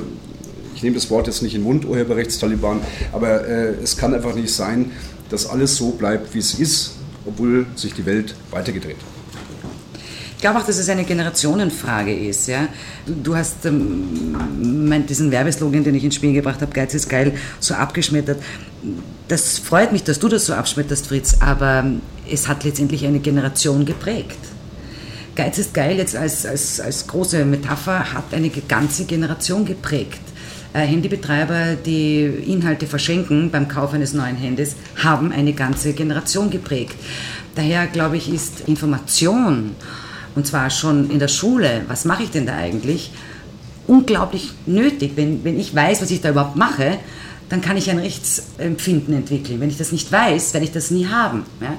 ich 0.78 0.84
nehme 0.84 0.95
das 0.95 1.11
Wort 1.11 1.26
jetzt 1.26 1.43
nicht 1.43 1.57
in 1.57 1.62
den 1.62 1.66
Mund, 1.66 1.84
Urheberrechtstaliban, 1.84 2.78
aber 3.12 3.45
äh, 3.45 3.74
es 3.82 3.97
kann 3.97 4.14
einfach 4.14 4.36
nicht 4.36 4.55
sein, 4.55 4.93
dass 5.28 5.49
alles 5.49 5.76
so 5.76 5.91
bleibt, 5.91 6.32
wie 6.34 6.39
es 6.39 6.55
ist, 6.55 6.93
obwohl 7.26 7.66
sich 7.74 7.95
die 7.95 8.07
Welt 8.07 8.36
weitergedreht 8.53 8.95
hat. 8.95 10.03
Ich 10.36 10.41
glaube 10.41 10.61
auch, 10.61 10.64
dass 10.64 10.78
es 10.78 10.89
eine 10.89 11.03
Generationenfrage 11.03 12.14
ist. 12.14 12.47
Ja? 12.47 12.68
Du 13.09 13.34
hast 13.34 13.66
ähm, 13.66 15.05
diesen 15.09 15.32
Werbeslogan, 15.32 15.82
den 15.82 15.97
ich 15.97 16.05
ins 16.05 16.14
Spiel 16.14 16.32
gebracht 16.32 16.62
habe, 16.62 16.72
Geiz 16.72 16.95
ist 16.95 17.09
geil, 17.09 17.34
so 17.59 17.74
abgeschmettert. 17.74 18.41
Das 19.26 19.59
freut 19.59 19.91
mich, 19.91 20.05
dass 20.05 20.20
du 20.20 20.28
das 20.28 20.47
so 20.47 20.55
abschmetterst, 20.55 21.09
Fritz, 21.09 21.39
aber 21.41 21.86
es 22.30 22.47
hat 22.47 22.62
letztendlich 22.62 23.05
eine 23.05 23.18
Generation 23.18 23.84
geprägt. 23.84 24.39
Geiz 25.39 25.57
ist 25.57 25.72
geil 25.72 25.97
jetzt 25.97 26.16
als, 26.16 26.45
als, 26.45 26.80
als 26.80 27.07
große 27.07 27.45
Metapher 27.45 28.12
hat 28.12 28.34
eine 28.34 28.51
ganze 28.51 29.05
Generation 29.05 29.64
geprägt. 29.64 30.18
Äh, 30.72 30.80
Handybetreiber, 30.80 31.76
die 31.76 32.24
Inhalte 32.24 32.89
verschenken 32.89 33.49
beim 33.53 33.68
Kauf 33.68 33.95
eines 33.95 34.14
neuen 34.14 34.34
Handys, 34.34 34.74
haben 35.01 35.30
eine 35.30 35.53
ganze 35.53 35.93
Generation 35.93 36.51
geprägt. 36.51 36.97
Daher 37.55 37.86
glaube 37.86 38.16
ich, 38.16 38.28
ist 38.28 38.62
Information, 38.66 39.76
und 40.34 40.45
zwar 40.45 40.70
schon 40.70 41.09
in 41.09 41.20
der 41.20 41.28
Schule, 41.28 41.82
was 41.86 42.05
mache 42.05 42.24
ich 42.24 42.30
denn 42.32 42.45
da 42.45 42.57
eigentlich, 42.57 43.12
unglaublich 43.86 44.51
nötig. 44.66 45.12
Wenn, 45.14 45.45
wenn 45.45 45.57
ich 45.61 45.72
weiß, 45.72 46.03
was 46.03 46.11
ich 46.11 46.20
da 46.20 46.30
überhaupt 46.30 46.57
mache, 46.57 46.99
dann 47.49 47.61
kann 47.61 47.76
ich 47.76 47.89
ein 47.93 48.01
Rechtsempfinden 48.01 49.14
entwickeln. 49.14 49.61
Wenn 49.61 49.70
ich 49.70 49.78
das 49.78 49.93
nicht 49.93 50.11
weiß, 50.11 50.53
werde 50.53 50.64
ich 50.66 50.72
das 50.72 50.91
nie 50.91 51.07
haben. 51.07 51.45
Ja? 51.61 51.74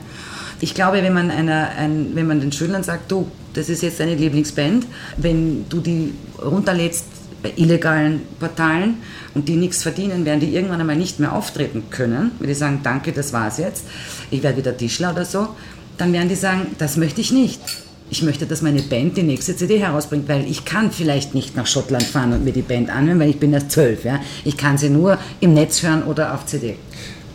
Ich 0.62 0.74
glaube, 0.74 1.04
wenn 1.04 1.14
man, 1.14 1.30
einer, 1.30 1.70
ein, 1.78 2.12
wenn 2.16 2.26
man 2.26 2.40
den 2.40 2.52
Schülern 2.52 2.84
sagt, 2.84 3.12
du, 3.12 3.30
das 3.60 3.68
ist 3.68 3.84
jetzt 3.84 4.00
deine 4.00 4.16
Lieblingsband, 4.16 4.88
wenn 5.18 5.66
du 5.68 5.82
die 5.82 6.14
runterlädst, 6.42 7.06
bei 7.42 7.54
illegalen 7.56 8.22
Portalen 8.40 8.98
und 9.34 9.48
die 9.48 9.56
nichts 9.56 9.84
verdienen, 9.84 10.26
werden 10.26 10.40
die 10.42 10.54
irgendwann 10.54 10.82
einmal 10.82 10.98
nicht 10.98 11.20
mehr 11.20 11.34
auftreten 11.34 11.84
können, 11.90 12.32
wenn 12.40 12.48
die 12.48 12.54
sagen, 12.54 12.82
danke, 12.84 13.14
das 13.14 13.32
war's 13.32 13.58
jetzt, 13.58 13.86
ich 14.30 14.44
werde 14.44 14.58
wieder 14.58 14.76
Tischler 14.76 15.12
oder 15.12 15.24
so, 15.24 15.50
dann 15.98 16.12
werden 16.12 16.28
die 16.28 16.36
sagen, 16.36 16.68
das 16.78 16.98
möchte 16.98 17.22
ich 17.22 17.32
nicht. 17.32 17.62
Ich 18.10 18.24
möchte, 18.24 18.46
dass 18.46 18.62
meine 18.62 18.82
Band 18.82 19.18
die 19.18 19.24
nächste 19.24 19.56
CD 19.56 19.80
herausbringt, 19.80 20.28
weil 20.28 20.50
ich 20.50 20.66
kann 20.66 20.92
vielleicht 20.92 21.36
nicht 21.36 21.56
nach 21.56 21.68
Schottland 21.68 22.04
fahren 22.04 22.34
und 22.34 22.44
mir 22.44 22.54
die 22.54 22.64
Band 22.64 22.90
anhören, 22.90 23.20
weil 23.20 23.30
ich 23.30 23.40
bin 23.40 23.54
erst 23.54 23.72
zwölf. 23.72 24.04
Ja? 24.04 24.20
Ich 24.44 24.58
kann 24.58 24.78
sie 24.78 24.90
nur 24.90 25.18
im 25.40 25.54
Netz 25.54 25.84
hören 25.84 26.04
oder 26.04 26.34
auf 26.34 26.46
CD. 26.46 26.76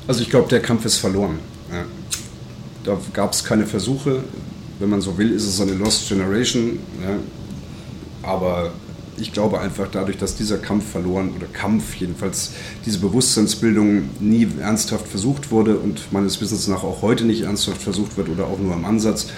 Also 0.09 0.23
ich 0.23 0.31
glaube, 0.31 0.49
der 0.49 0.61
Kampf 0.61 0.85
ist 0.85 0.97
verloren. 0.97 1.39
Da 2.83 2.99
gab 3.13 3.33
es 3.33 3.45
keine 3.45 3.67
Versuche. 3.67 4.25
Wenn 4.79 4.91
man 4.91 5.01
so 5.01 5.17
will, 5.19 5.31
ist 5.31 5.47
es 5.47 5.61
eine 5.61 5.75
Lost 5.75 6.09
Generation. 6.09 6.79
Ja. 7.03 7.17
Aber 8.29 8.73
ich 9.17 9.33
glaube 9.33 9.61
einfach 9.61 9.89
dadurch, 9.91 10.17
dass 10.17 10.35
dieser 10.35 10.59
Kampf 10.59 10.91
verloren 10.91 11.33
oder 11.37 11.47
Kampf 11.47 11.95
jedenfalls 11.97 12.53
diese 12.85 12.99
Bewusstseinsbildung 12.99 14.09
nie 14.21 14.49
ernsthaft 14.61 15.07
versucht 15.07 15.51
wurde 15.51 15.77
und 15.77 16.13
meines 16.13 16.41
Wissens 16.41 16.67
nach 16.69 16.83
auch 16.83 17.03
heute 17.03 17.25
nicht 17.25 17.43
ernsthaft 17.43 17.83
versucht 17.83 18.17
wird 18.17 18.29
oder 18.29 18.47
auch 18.47 18.59
nur 18.59 18.75
im 18.75 18.85
Ansatz, 18.85 19.29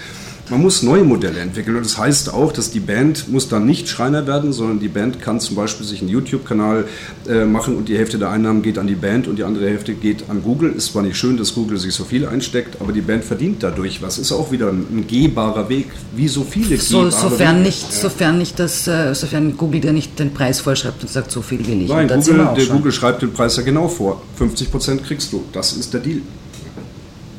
man 0.49 0.61
muss 0.61 0.81
neue 0.81 1.03
Modelle 1.03 1.39
entwickeln 1.39 1.75
und 1.75 1.85
das 1.85 1.97
heißt 1.97 2.33
auch, 2.33 2.51
dass 2.51 2.71
die 2.71 2.79
Band 2.79 3.27
muss 3.29 3.49
dann 3.49 3.65
nicht 3.65 3.89
Schreiner 3.89 4.27
werden, 4.27 4.53
sondern 4.53 4.79
die 4.79 4.87
Band 4.87 5.21
kann 5.21 5.39
zum 5.39 5.55
Beispiel 5.55 5.85
sich 5.85 6.01
einen 6.01 6.09
YouTube-Kanal 6.09 6.85
äh, 7.27 7.43
machen 7.43 7.75
und 7.75 7.89
die 7.89 7.97
Hälfte 7.97 8.17
der 8.17 8.29
Einnahmen 8.29 8.61
geht 8.61 8.77
an 8.77 8.87
die 8.87 8.95
Band 8.95 9.27
und 9.27 9.37
die 9.37 9.43
andere 9.43 9.67
Hälfte 9.67 9.93
geht 9.93 10.29
an 10.29 10.41
Google. 10.43 10.71
Ist 10.71 10.93
zwar 10.93 11.03
nicht 11.03 11.17
schön, 11.17 11.37
dass 11.37 11.53
Google 11.53 11.77
sich 11.77 11.93
so 11.93 12.05
viel 12.05 12.25
einsteckt, 12.25 12.81
aber 12.81 12.93
die 12.93 13.01
Band 13.01 13.25
verdient 13.25 13.61
dadurch 13.61 14.01
was. 14.01 14.17
Ist 14.17 14.31
auch 14.31 14.51
wieder 14.51 14.69
ein, 14.69 14.85
ein 14.89 15.05
gehbarer 15.07 15.67
Weg, 15.67 15.87
wie 16.15 16.27
so 16.27 16.43
viele 16.43 16.77
so, 16.77 17.09
sofern 17.09 17.61
Nicht, 17.61 17.83
ja. 17.83 17.99
sofern 17.99 18.37
nicht 18.37 18.57
das, 18.59 18.87
äh, 18.87 19.13
sofern 19.13 19.57
Google 19.57 19.81
dir 19.81 19.93
nicht 19.93 20.17
den 20.17 20.33
Preis 20.33 20.61
vorschreibt 20.61 21.01
und 21.03 21.09
sagt, 21.09 21.31
so 21.31 21.41
viel 21.41 21.65
will 21.67 21.81
ich. 21.81 21.89
Nein, 21.89 22.07
Google, 22.07 22.49
der 22.55 22.65
Google 22.67 22.91
schreibt 22.91 23.21
den 23.21 23.33
Preis 23.33 23.57
ja 23.57 23.63
genau 23.63 23.87
vor. 23.87 24.21
50 24.37 24.71
Prozent 24.71 25.03
kriegst 25.03 25.33
du. 25.33 25.43
Das 25.51 25.73
ist 25.73 25.93
der 25.93 25.99
Deal. 25.99 26.21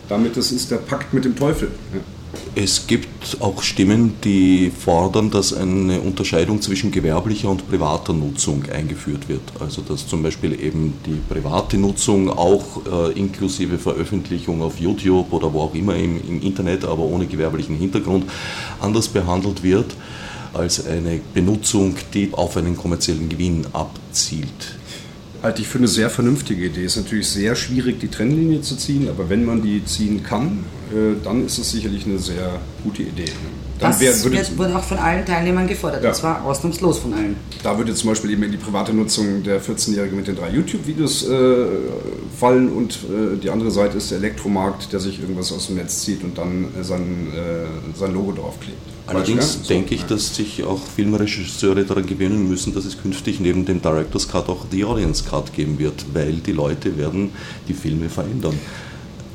Damit 0.08 0.36
das 0.36 0.52
ist 0.52 0.70
der 0.70 0.76
Pakt 0.76 1.12
mit 1.12 1.24
dem 1.24 1.36
Teufel. 1.36 1.68
Ja. 1.94 2.00
Es 2.54 2.86
gibt 2.86 3.40
auch 3.40 3.62
Stimmen, 3.62 4.14
die 4.24 4.70
fordern, 4.70 5.30
dass 5.30 5.52
eine 5.52 6.00
Unterscheidung 6.00 6.60
zwischen 6.60 6.90
gewerblicher 6.90 7.48
und 7.50 7.68
privater 7.68 8.12
Nutzung 8.12 8.64
eingeführt 8.72 9.28
wird. 9.28 9.42
Also 9.60 9.82
dass 9.82 10.06
zum 10.06 10.22
Beispiel 10.22 10.60
eben 10.60 10.94
die 11.06 11.20
private 11.28 11.76
Nutzung 11.76 12.30
auch 12.30 12.82
äh, 12.86 13.18
inklusive 13.18 13.78
Veröffentlichung 13.78 14.62
auf 14.62 14.80
YouTube 14.80 15.32
oder 15.32 15.52
wo 15.52 15.62
auch 15.62 15.74
immer 15.74 15.96
im, 15.96 16.20
im 16.26 16.42
Internet, 16.42 16.84
aber 16.84 17.02
ohne 17.02 17.26
gewerblichen 17.26 17.76
Hintergrund, 17.76 18.24
anders 18.80 19.08
behandelt 19.08 19.62
wird 19.62 19.94
als 20.54 20.86
eine 20.86 21.20
Benutzung, 21.34 21.94
die 22.14 22.30
auf 22.32 22.56
einen 22.56 22.76
kommerziellen 22.76 23.28
Gewinn 23.28 23.66
abzielt 23.72 24.77
halte 25.42 25.62
ich 25.62 25.68
für 25.68 25.78
eine 25.78 25.88
sehr 25.88 26.10
vernünftige 26.10 26.66
Idee. 26.66 26.84
Es 26.84 26.96
ist 26.96 27.04
natürlich 27.04 27.28
sehr 27.28 27.54
schwierig, 27.54 28.00
die 28.00 28.08
Trennlinie 28.08 28.60
zu 28.60 28.76
ziehen, 28.76 29.08
aber 29.08 29.30
wenn 29.30 29.44
man 29.44 29.62
die 29.62 29.84
ziehen 29.84 30.22
kann, 30.22 30.64
äh, 30.92 31.14
dann 31.22 31.46
ist 31.46 31.58
es 31.58 31.70
sicherlich 31.70 32.06
eine 32.06 32.18
sehr 32.18 32.60
gute 32.82 33.02
Idee. 33.02 33.32
Dann 33.78 33.92
das 33.92 34.00
wär, 34.00 34.24
würde, 34.24 34.58
wurde 34.58 34.76
auch 34.76 34.82
von 34.82 34.98
allen 34.98 35.24
Teilnehmern 35.24 35.68
gefordert, 35.68 36.02
ja. 36.02 36.10
und 36.10 36.16
zwar 36.16 36.44
ausnahmslos 36.44 36.98
von 36.98 37.14
allen. 37.14 37.36
Da 37.62 37.78
würde 37.78 37.94
zum 37.94 38.10
Beispiel 38.10 38.30
eben 38.30 38.42
in 38.42 38.50
die 38.50 38.56
private 38.56 38.92
Nutzung 38.92 39.42
der 39.44 39.62
14-Jährige 39.62 40.16
mit 40.16 40.26
den 40.26 40.34
drei 40.34 40.50
YouTube-Videos 40.50 41.28
äh, 41.28 41.66
fallen 42.38 42.70
und 42.70 42.94
äh, 42.94 43.36
die 43.36 43.50
andere 43.50 43.70
Seite 43.70 43.98
ist 43.98 44.10
der 44.10 44.18
Elektromarkt, 44.18 44.92
der 44.92 44.98
sich 44.98 45.20
irgendwas 45.20 45.52
aus 45.52 45.66
dem 45.68 45.76
Netz 45.76 46.02
zieht 46.02 46.24
und 46.24 46.36
dann 46.36 46.66
äh, 46.78 46.82
sein, 46.82 47.28
äh, 47.32 47.96
sein 47.96 48.12
Logo 48.12 48.32
draufklebt. 48.32 48.78
Allerdings 49.06 49.60
so, 49.62 49.68
denke 49.68 49.94
ich, 49.94 50.04
dass 50.04 50.34
sich 50.34 50.64
auch 50.64 50.80
Filmregisseure 50.96 51.84
daran 51.84 52.04
gewöhnen 52.04 52.48
müssen, 52.48 52.74
dass 52.74 52.84
es 52.84 53.00
künftig 53.00 53.40
neben 53.40 53.64
dem 53.64 53.80
Director's 53.80 54.28
Cut 54.28 54.48
auch 54.48 54.66
die 54.70 54.84
Audience 54.84 55.24
Cut 55.24 55.52
geben 55.54 55.78
wird, 55.78 56.04
weil 56.12 56.34
die 56.34 56.52
Leute 56.52 56.98
werden 56.98 57.30
die 57.68 57.74
Filme 57.74 58.08
verändern. 58.08 58.58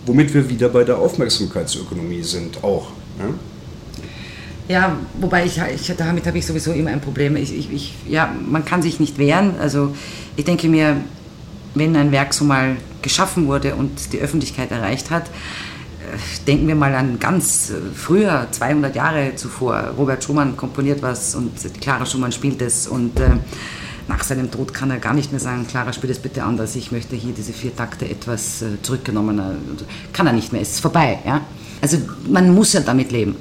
Womit 0.05 0.33
wir 0.33 0.49
wieder 0.49 0.67
bei 0.69 0.83
der 0.83 0.97
Aufmerksamkeitsökonomie 0.97 2.23
sind, 2.23 2.63
auch. 2.63 2.87
Ja? 3.17 3.33
Ja, 4.67 4.97
wobei 5.19 5.45
ich, 5.45 5.57
ich 5.57 5.93
damit 5.97 6.25
habe 6.25 6.37
ich 6.37 6.45
sowieso 6.45 6.71
immer 6.71 6.91
ein 6.91 7.01
Problem. 7.01 7.35
Ich, 7.35 7.53
ich, 7.53 7.71
ich, 7.71 7.93
ja, 8.07 8.33
man 8.47 8.63
kann 8.63 8.81
sich 8.81 8.99
nicht 8.99 9.17
wehren. 9.17 9.55
Also 9.59 9.93
ich 10.37 10.45
denke 10.45 10.69
mir, 10.69 10.97
wenn 11.75 11.95
ein 11.95 12.11
Werk 12.11 12.33
so 12.33 12.45
mal 12.45 12.77
geschaffen 13.01 13.47
wurde 13.47 13.75
und 13.75 14.13
die 14.13 14.19
Öffentlichkeit 14.19 14.71
erreicht 14.71 15.11
hat, 15.11 15.27
äh, 15.27 16.45
denken 16.47 16.67
wir 16.67 16.75
mal 16.75 16.95
an 16.95 17.19
ganz 17.19 17.71
äh, 17.71 17.73
früher, 17.93 18.47
200 18.51 18.95
Jahre 18.95 19.35
zuvor. 19.35 19.93
Robert 19.97 20.23
Schumann 20.23 20.55
komponiert 20.55 21.01
was 21.01 21.35
und 21.35 21.51
Clara 21.81 22.05
Schumann 22.05 22.31
spielt 22.31 22.61
es 22.61 22.87
und 22.87 23.19
äh, 23.19 23.31
nach 24.07 24.23
seinem 24.23 24.49
Tod 24.49 24.73
kann 24.73 24.91
er 24.91 24.97
gar 24.97 25.13
nicht 25.13 25.31
mehr 25.31 25.39
sagen, 25.39 25.65
Clara, 25.67 25.93
spiel 25.93 26.09
es 26.09 26.19
bitte 26.19 26.43
anders, 26.43 26.75
ich 26.75 26.91
möchte 26.91 27.15
hier 27.15 27.33
diese 27.33 27.53
vier 27.53 27.75
Takte 27.75 28.09
etwas 28.09 28.61
äh, 28.61 28.81
zurückgenommener. 28.81 29.55
Kann 30.13 30.27
er 30.27 30.33
nicht 30.33 30.53
mehr, 30.53 30.61
es 30.61 30.71
ist 30.71 30.79
vorbei. 30.79 31.19
Ja? 31.25 31.41
Also 31.81 31.97
man 32.29 32.53
muss 32.53 32.71
ja 32.73 32.79
damit 32.79 33.11
leben. 33.11 33.35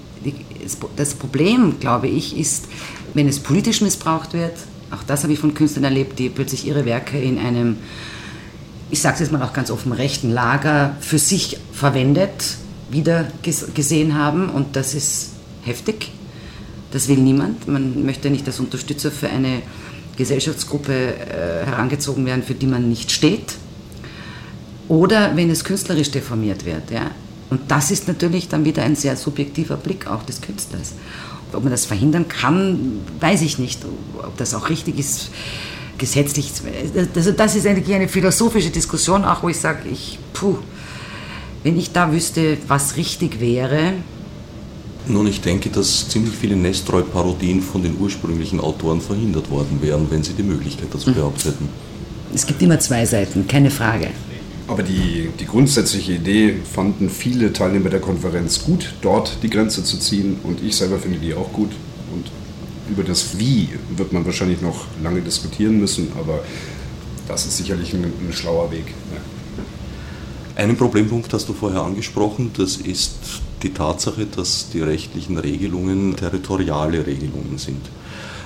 Das 0.96 1.14
Problem, 1.14 1.78
glaube 1.80 2.08
ich, 2.08 2.38
ist, 2.38 2.66
wenn 3.14 3.28
es 3.28 3.40
politisch 3.40 3.80
missbraucht 3.80 4.32
wird, 4.32 4.54
auch 4.90 5.02
das 5.02 5.22
habe 5.22 5.32
ich 5.32 5.38
von 5.38 5.54
Künstlern 5.54 5.84
erlebt, 5.84 6.18
die 6.18 6.28
plötzlich 6.28 6.66
ihre 6.66 6.84
Werke 6.84 7.18
in 7.18 7.38
einem, 7.38 7.78
ich 8.90 9.00
sage 9.00 9.14
es 9.14 9.20
jetzt 9.20 9.32
mal 9.32 9.42
auch 9.42 9.52
ganz 9.52 9.70
offen, 9.70 9.92
rechten 9.92 10.30
Lager 10.30 10.96
für 11.00 11.18
sich 11.18 11.58
verwendet, 11.72 12.56
wieder 12.90 13.26
gesehen 13.42 14.18
haben 14.18 14.50
und 14.50 14.76
das 14.76 14.94
ist 14.94 15.30
heftig. 15.62 16.10
Das 16.90 17.08
will 17.08 17.16
niemand. 17.16 17.66
Man 17.68 18.04
möchte 18.04 18.28
nicht 18.28 18.46
als 18.46 18.60
Unterstützer 18.60 19.10
für 19.10 19.30
eine 19.30 19.62
Gesellschaftsgruppe 20.16 20.92
äh, 20.92 21.66
herangezogen 21.66 22.26
werden, 22.26 22.42
für 22.42 22.54
die 22.54 22.66
man 22.66 22.88
nicht 22.88 23.10
steht. 23.10 23.54
Oder 24.88 25.34
wenn 25.36 25.48
es 25.48 25.64
künstlerisch 25.64 26.10
deformiert 26.10 26.66
wird. 26.66 26.90
Ja? 26.90 27.12
Und 27.52 27.70
das 27.70 27.90
ist 27.90 28.08
natürlich 28.08 28.48
dann 28.48 28.64
wieder 28.64 28.82
ein 28.82 28.96
sehr 28.96 29.14
subjektiver 29.14 29.76
Blick 29.76 30.06
auch 30.06 30.22
des 30.22 30.40
Künstlers. 30.40 30.94
Ob 31.52 31.62
man 31.62 31.70
das 31.70 31.84
verhindern 31.84 32.26
kann, 32.26 33.00
weiß 33.20 33.42
ich 33.42 33.58
nicht. 33.58 33.84
Ob 34.16 34.34
das 34.38 34.54
auch 34.54 34.70
richtig 34.70 34.98
ist, 34.98 35.28
gesetzlich. 35.98 36.50
Also 37.14 37.32
das 37.32 37.54
ist 37.54 37.66
eigentlich 37.66 37.94
eine 37.94 38.08
philosophische 38.08 38.70
Diskussion, 38.70 39.26
auch 39.26 39.42
wo 39.42 39.50
ich 39.50 39.60
sage, 39.60 39.86
ich, 39.92 40.18
puh, 40.32 40.56
wenn 41.62 41.78
ich 41.78 41.92
da 41.92 42.10
wüsste, 42.10 42.56
was 42.68 42.96
richtig 42.96 43.38
wäre, 43.38 43.92
nun, 45.08 45.26
ich 45.26 45.40
denke, 45.42 45.68
dass 45.68 46.08
ziemlich 46.08 46.32
viele 46.32 46.56
Nestroy-Parodien 46.56 47.60
von 47.60 47.82
den 47.82 47.98
ursprünglichen 47.98 48.60
Autoren 48.60 49.00
verhindert 49.00 49.50
worden 49.50 49.82
wären, 49.82 50.08
wenn 50.10 50.22
sie 50.22 50.32
die 50.32 50.44
Möglichkeit 50.44 50.88
dazu 50.92 51.10
mhm. 51.10 51.14
gehabt 51.16 51.44
hätten. 51.44 51.68
Es 52.32 52.46
gibt 52.46 52.62
immer 52.62 52.78
zwei 52.78 53.04
Seiten, 53.04 53.46
keine 53.46 53.70
Frage. 53.70 54.08
Aber 54.68 54.82
die, 54.82 55.28
die 55.38 55.46
grundsätzliche 55.46 56.12
Idee 56.12 56.54
fanden 56.72 57.10
viele 57.10 57.52
Teilnehmer 57.52 57.90
der 57.90 58.00
Konferenz 58.00 58.62
gut, 58.62 58.94
dort 59.02 59.38
die 59.42 59.50
Grenze 59.50 59.84
zu 59.84 59.98
ziehen. 59.98 60.38
Und 60.42 60.62
ich 60.62 60.76
selber 60.76 60.98
finde 60.98 61.18
die 61.18 61.34
auch 61.34 61.52
gut. 61.52 61.70
Und 62.12 62.30
über 62.90 63.02
das 63.02 63.38
Wie 63.38 63.68
wird 63.96 64.12
man 64.12 64.24
wahrscheinlich 64.24 64.60
noch 64.60 64.86
lange 65.02 65.20
diskutieren 65.20 65.78
müssen, 65.78 66.12
aber 66.18 66.44
das 67.28 67.46
ist 67.46 67.56
sicherlich 67.56 67.92
ein, 67.94 68.04
ein 68.04 68.32
schlauer 68.32 68.70
Weg. 68.70 68.86
Ja. 68.86 70.62
Einen 70.62 70.76
Problempunkt 70.76 71.32
hast 71.32 71.48
du 71.48 71.54
vorher 71.54 71.82
angesprochen, 71.82 72.50
das 72.56 72.76
ist 72.76 73.14
die 73.62 73.72
Tatsache, 73.72 74.26
dass 74.26 74.68
die 74.70 74.80
rechtlichen 74.80 75.38
Regelungen 75.38 76.16
territoriale 76.16 77.06
Regelungen 77.06 77.56
sind. 77.56 77.80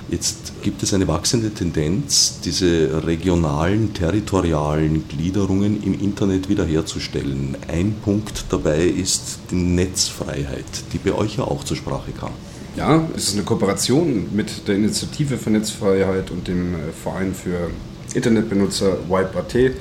Jetzt 0.09 0.61
gibt 0.61 0.83
es 0.83 0.93
eine 0.93 1.07
wachsende 1.07 1.49
Tendenz, 1.49 2.39
diese 2.43 3.05
regionalen, 3.05 3.93
territorialen 3.93 5.07
Gliederungen 5.07 5.83
im 5.83 5.99
Internet 5.99 6.47
wiederherzustellen. 6.47 7.57
Ein 7.67 7.95
Punkt 8.03 8.45
dabei 8.49 8.85
ist 8.85 9.39
die 9.51 9.55
Netzfreiheit, 9.55 10.65
die 10.93 10.97
bei 10.97 11.13
euch 11.13 11.37
ja 11.37 11.43
auch 11.43 11.63
zur 11.63 11.75
Sprache 11.75 12.11
kam. 12.11 12.31
Ja, 12.77 13.07
es 13.15 13.29
ist 13.29 13.33
eine 13.33 13.43
Kooperation 13.43 14.27
mit 14.33 14.67
der 14.67 14.75
Initiative 14.75 15.37
für 15.37 15.49
Netzfreiheit 15.49 16.31
und 16.31 16.47
dem 16.47 16.75
äh, 16.75 16.77
Verein 17.03 17.33
für 17.33 17.71
Internetbenutzer 18.13 18.97
Wipe.at 19.09 19.73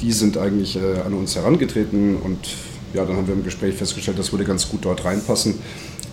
die 0.00 0.12
sind 0.12 0.36
eigentlich 0.36 0.76
äh, 0.76 1.00
an 1.04 1.14
uns 1.14 1.36
herangetreten 1.36 2.16
und 2.16 2.38
ja, 2.92 3.04
dann 3.04 3.16
haben 3.16 3.26
wir 3.26 3.34
im 3.34 3.42
Gespräch 3.42 3.74
festgestellt, 3.74 4.18
das 4.18 4.32
würde 4.32 4.44
ganz 4.44 4.68
gut 4.68 4.84
dort 4.84 5.04
reinpassen. 5.04 5.54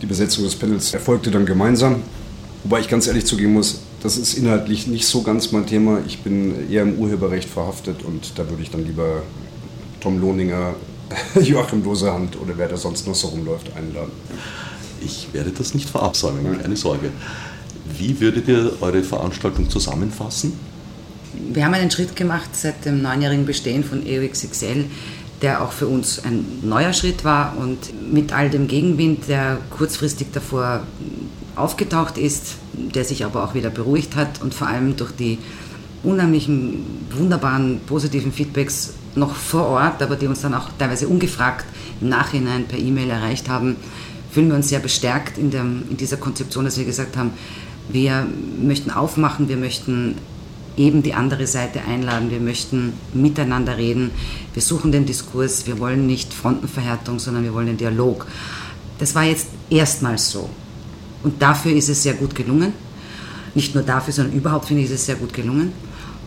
Die 0.01 0.05
Besetzung 0.05 0.43
des 0.45 0.55
Panels 0.55 0.93
erfolgte 0.93 1.29
dann 1.29 1.45
gemeinsam. 1.45 1.97
Wobei 2.63 2.79
ich 2.79 2.87
ganz 2.87 3.07
ehrlich 3.07 3.25
zugeben 3.25 3.53
muss, 3.53 3.81
das 4.01 4.17
ist 4.17 4.35
inhaltlich 4.35 4.87
nicht 4.87 5.05
so 5.05 5.21
ganz 5.23 5.51
mein 5.51 5.65
Thema. 5.65 5.99
Ich 6.05 6.19
bin 6.19 6.69
eher 6.69 6.83
im 6.83 6.99
Urheberrecht 6.99 7.49
verhaftet 7.49 8.03
und 8.03 8.33
da 8.37 8.49
würde 8.49 8.61
ich 8.61 8.69
dann 8.69 8.85
lieber 8.85 9.23
Tom 9.99 10.19
Lohninger, 10.19 10.75
Joachim 11.41 11.83
Dosehand 11.83 12.39
oder 12.39 12.57
wer 12.57 12.67
da 12.67 12.77
sonst 12.77 13.07
noch 13.07 13.15
so 13.15 13.27
rumläuft 13.29 13.75
einladen. 13.75 14.11
Ich 15.03 15.29
werde 15.33 15.51
das 15.51 15.73
nicht 15.73 15.89
verabsäumen, 15.89 16.61
keine 16.61 16.77
Sorge. 16.77 17.09
Wie 17.97 18.19
würdet 18.19 18.47
ihr 18.47 18.73
eure 18.81 19.03
Veranstaltung 19.03 19.69
zusammenfassen? 19.69 20.53
wir 21.33 21.65
haben 21.65 21.73
einen 21.73 21.91
Schritt 21.91 22.15
gemacht 22.15 22.49
seit 22.53 22.85
dem 22.85 23.01
neunjährigen 23.01 23.45
Bestehen 23.45 23.83
von 23.83 24.03
EUXXL, 24.05 24.85
der 25.41 25.63
auch 25.63 25.71
für 25.71 25.87
uns 25.87 26.23
ein 26.23 26.45
neuer 26.61 26.93
Schritt 26.93 27.23
war 27.23 27.57
und 27.57 28.11
mit 28.11 28.31
all 28.31 28.49
dem 28.49 28.67
Gegenwind, 28.67 29.27
der 29.27 29.57
kurzfristig 29.69 30.27
davor 30.31 30.85
aufgetaucht 31.55 32.17
ist, 32.17 32.55
der 32.73 33.05
sich 33.05 33.25
aber 33.25 33.43
auch 33.43 33.53
wieder 33.53 33.69
beruhigt 33.69 34.15
hat 34.15 34.41
und 34.41 34.53
vor 34.53 34.67
allem 34.67 34.95
durch 34.95 35.11
die 35.11 35.37
unheimlichen, 36.03 36.85
wunderbaren, 37.11 37.79
positiven 37.85 38.31
Feedbacks 38.31 38.93
noch 39.15 39.35
vor 39.35 39.67
Ort, 39.67 40.01
aber 40.01 40.15
die 40.15 40.27
uns 40.27 40.41
dann 40.41 40.53
auch 40.53 40.69
teilweise 40.79 41.07
ungefragt 41.07 41.65
im 41.99 42.09
Nachhinein 42.09 42.65
per 42.65 42.79
E-Mail 42.79 43.09
erreicht 43.09 43.49
haben, 43.49 43.75
fühlen 44.31 44.49
wir 44.49 44.55
uns 44.55 44.69
sehr 44.69 44.79
bestärkt 44.79 45.37
in, 45.37 45.51
dem, 45.51 45.83
in 45.89 45.97
dieser 45.97 46.17
Konzeption, 46.17 46.65
dass 46.65 46.77
wir 46.77 46.85
gesagt 46.85 47.17
haben, 47.17 47.31
wir 47.89 48.25
möchten 48.61 48.89
aufmachen, 48.89 49.49
wir 49.49 49.57
möchten 49.57 50.15
eben 50.77 51.03
die 51.03 51.13
andere 51.13 51.47
Seite 51.47 51.81
einladen. 51.83 52.31
Wir 52.31 52.39
möchten 52.39 52.93
miteinander 53.13 53.77
reden. 53.77 54.11
Wir 54.53 54.61
suchen 54.61 54.91
den 54.91 55.05
Diskurs. 55.05 55.67
Wir 55.67 55.79
wollen 55.79 56.07
nicht 56.07 56.33
Frontenverhärtung, 56.33 57.19
sondern 57.19 57.43
wir 57.43 57.53
wollen 57.53 57.67
den 57.67 57.77
Dialog. 57.77 58.25
Das 58.99 59.15
war 59.15 59.23
jetzt 59.23 59.47
erstmals 59.69 60.29
so. 60.29 60.49
Und 61.23 61.41
dafür 61.41 61.73
ist 61.73 61.89
es 61.89 62.03
sehr 62.03 62.13
gut 62.13 62.35
gelungen. 62.35 62.73
Nicht 63.53 63.75
nur 63.75 63.83
dafür, 63.83 64.13
sondern 64.13 64.33
überhaupt 64.33 64.65
finde 64.65 64.83
ich 64.83 64.91
es 64.91 65.05
sehr 65.05 65.15
gut 65.15 65.33
gelungen. 65.33 65.73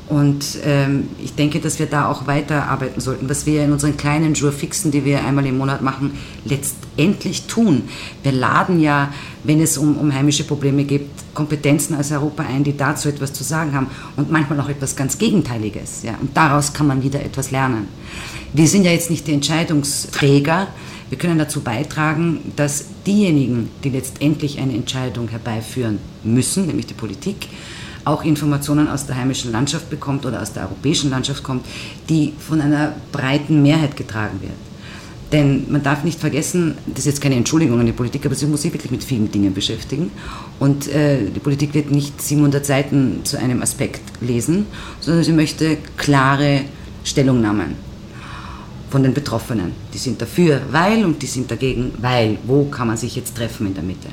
Und 0.07 0.59
ähm, 0.64 1.09
ich 1.22 1.34
denke, 1.34 1.61
dass 1.61 1.78
wir 1.78 1.86
da 1.86 2.11
auch 2.11 2.26
weiterarbeiten 2.26 3.01
sollten, 3.01 3.28
was 3.30 3.47
wir 3.47 3.64
in 3.64 3.72
unseren 3.72 3.97
kleinen 3.97 4.34
Jourfixen, 4.34 4.90
die 4.90 5.07
wir 5.07 5.24
einmal 5.24 5.47
im 5.47 5.57
Monat 5.57 5.80
machen, 5.80 6.12
letztendlich 6.45 7.47
tun. 7.47 7.84
Wir 8.22 8.32
laden 8.32 8.80
ja, 8.80 9.14
wenn 9.45 9.62
es 9.62 9.78
um, 9.78 9.97
um 9.97 10.12
heimische 10.12 10.45
Probleme 10.45 10.84
geht, 10.84 11.09
Kompetenzen 11.32 11.97
aus 11.97 12.12
Europa 12.12 12.42
ein, 12.42 12.64
die 12.64 12.76
dazu 12.76 13.09
etwas 13.09 13.32
zu 13.32 13.45
sagen 13.45 13.72
haben 13.72 13.86
und 14.16 14.30
manchmal 14.30 14.61
auch 14.61 14.68
etwas 14.68 14.95
ganz 14.95 15.16
Gegenteiliges. 15.16 16.03
Ja? 16.03 16.16
Und 16.20 16.36
daraus 16.36 16.74
kann 16.74 16.86
man 16.86 17.03
wieder 17.03 17.24
etwas 17.24 17.51
lernen. 17.51 17.88
Wir 18.53 18.68
sind 18.68 18.84
ja 18.84 18.92
jetzt 18.92 19.11
nicht 19.11 19.26
die 19.26 19.32
Entscheidungsträger. 19.32 20.68
Wir 21.11 21.18
können 21.18 21.38
dazu 21.38 21.61
beitragen, 21.61 22.52
dass 22.57 22.86
diejenigen, 23.07 23.70
die 23.82 23.90
letztendlich 23.90 24.59
eine 24.59 24.74
Entscheidung 24.74 25.28
herbeiführen 25.28 25.98
müssen, 26.22 26.66
nämlich 26.66 26.86
die 26.86 26.94
Politik, 26.94 27.48
auch 28.05 28.24
Informationen 28.24 28.88
aus 28.88 29.07
der 29.07 29.16
heimischen 29.16 29.52
Landschaft 29.52 29.90
bekommt 29.90 30.26
oder 30.26 30.42
aus 30.42 30.52
der 30.52 30.64
europäischen 30.64 31.11
Landschaft 31.11 31.42
kommt, 31.42 31.64
die 32.09 32.32
von 32.38 32.61
einer 32.61 32.94
breiten 33.12 33.62
Mehrheit 33.62 33.96
getragen 33.96 34.40
wird. 34.40 34.52
Denn 35.32 35.66
man 35.70 35.82
darf 35.82 36.05
nicht 36.05 36.20
vergessen, 36.20 36.76
das 36.86 37.00
ist 37.00 37.07
jetzt 37.07 37.20
keine 37.20 37.34
Entschuldigung 37.34 37.80
an 37.80 37.86
die 37.86 37.92
Politik, 37.92 38.24
aber 38.26 38.34
sie 38.34 38.46
muss 38.46 38.62
sich 38.62 38.72
wirklich 38.72 38.92
mit 38.92 39.02
vielen 39.02 39.30
Dingen 39.32 39.52
beschäftigen. 39.52 40.11
Und 40.61 40.86
äh, 40.88 41.30
die 41.30 41.40
Politik 41.40 41.74
wird 41.74 41.90
nicht 41.90 42.20
700 42.20 42.64
Seiten 42.64 43.20
zu 43.24 43.38
einem 43.38 43.62
Aspekt 43.62 44.02
lesen, 44.20 44.66
sondern 45.00 45.24
sie 45.24 45.32
möchte 45.32 45.78
klare 45.96 46.61
Stellungnahmen 47.05 47.74
von 48.95 49.03
den 49.03 49.12
Betroffenen. 49.12 49.72
Die 49.92 49.99
sind 49.99 50.22
dafür, 50.22 50.61
weil 50.70 51.05
und 51.05 51.20
die 51.20 51.26
sind 51.26 51.51
dagegen, 51.51 51.90
weil. 52.01 52.38
Wo 52.47 52.66
kann 52.66 52.86
man 52.86 52.97
sich 52.97 53.16
jetzt 53.16 53.36
treffen 53.36 53.66
in 53.66 53.74
der 53.74 53.82
Mitte? 53.82 54.07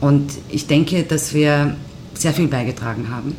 Und 0.00 0.32
ich 0.48 0.66
denke, 0.66 1.02
dass 1.02 1.34
wir 1.34 1.76
sehr 2.14 2.32
viel 2.32 2.48
beigetragen 2.48 3.10
haben. 3.10 3.36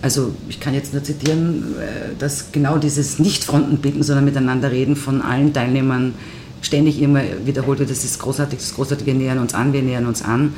Also 0.00 0.32
ich 0.48 0.58
kann 0.58 0.72
jetzt 0.72 0.94
nur 0.94 1.04
zitieren, 1.04 1.74
äh, 1.78 2.16
dass 2.18 2.50
genau 2.50 2.78
dieses 2.78 3.18
Nicht-Fronten 3.18 4.02
sondern 4.02 4.24
miteinander 4.24 4.70
reden 4.70 4.96
von 4.96 5.20
allen 5.20 5.52
Teilnehmern 5.52 6.14
ständig 6.62 7.02
immer 7.02 7.20
wiederholt 7.44 7.78
wird, 7.78 7.90
das 7.90 8.04
ist 8.04 8.18
großartig, 8.18 8.58
das 8.58 8.68
ist 8.68 8.74
großartig, 8.76 9.04
wir 9.04 9.12
nähern 9.12 9.38
uns 9.38 9.52
an, 9.52 9.74
wir 9.74 9.82
nähern 9.82 10.06
uns 10.06 10.22
an. 10.22 10.54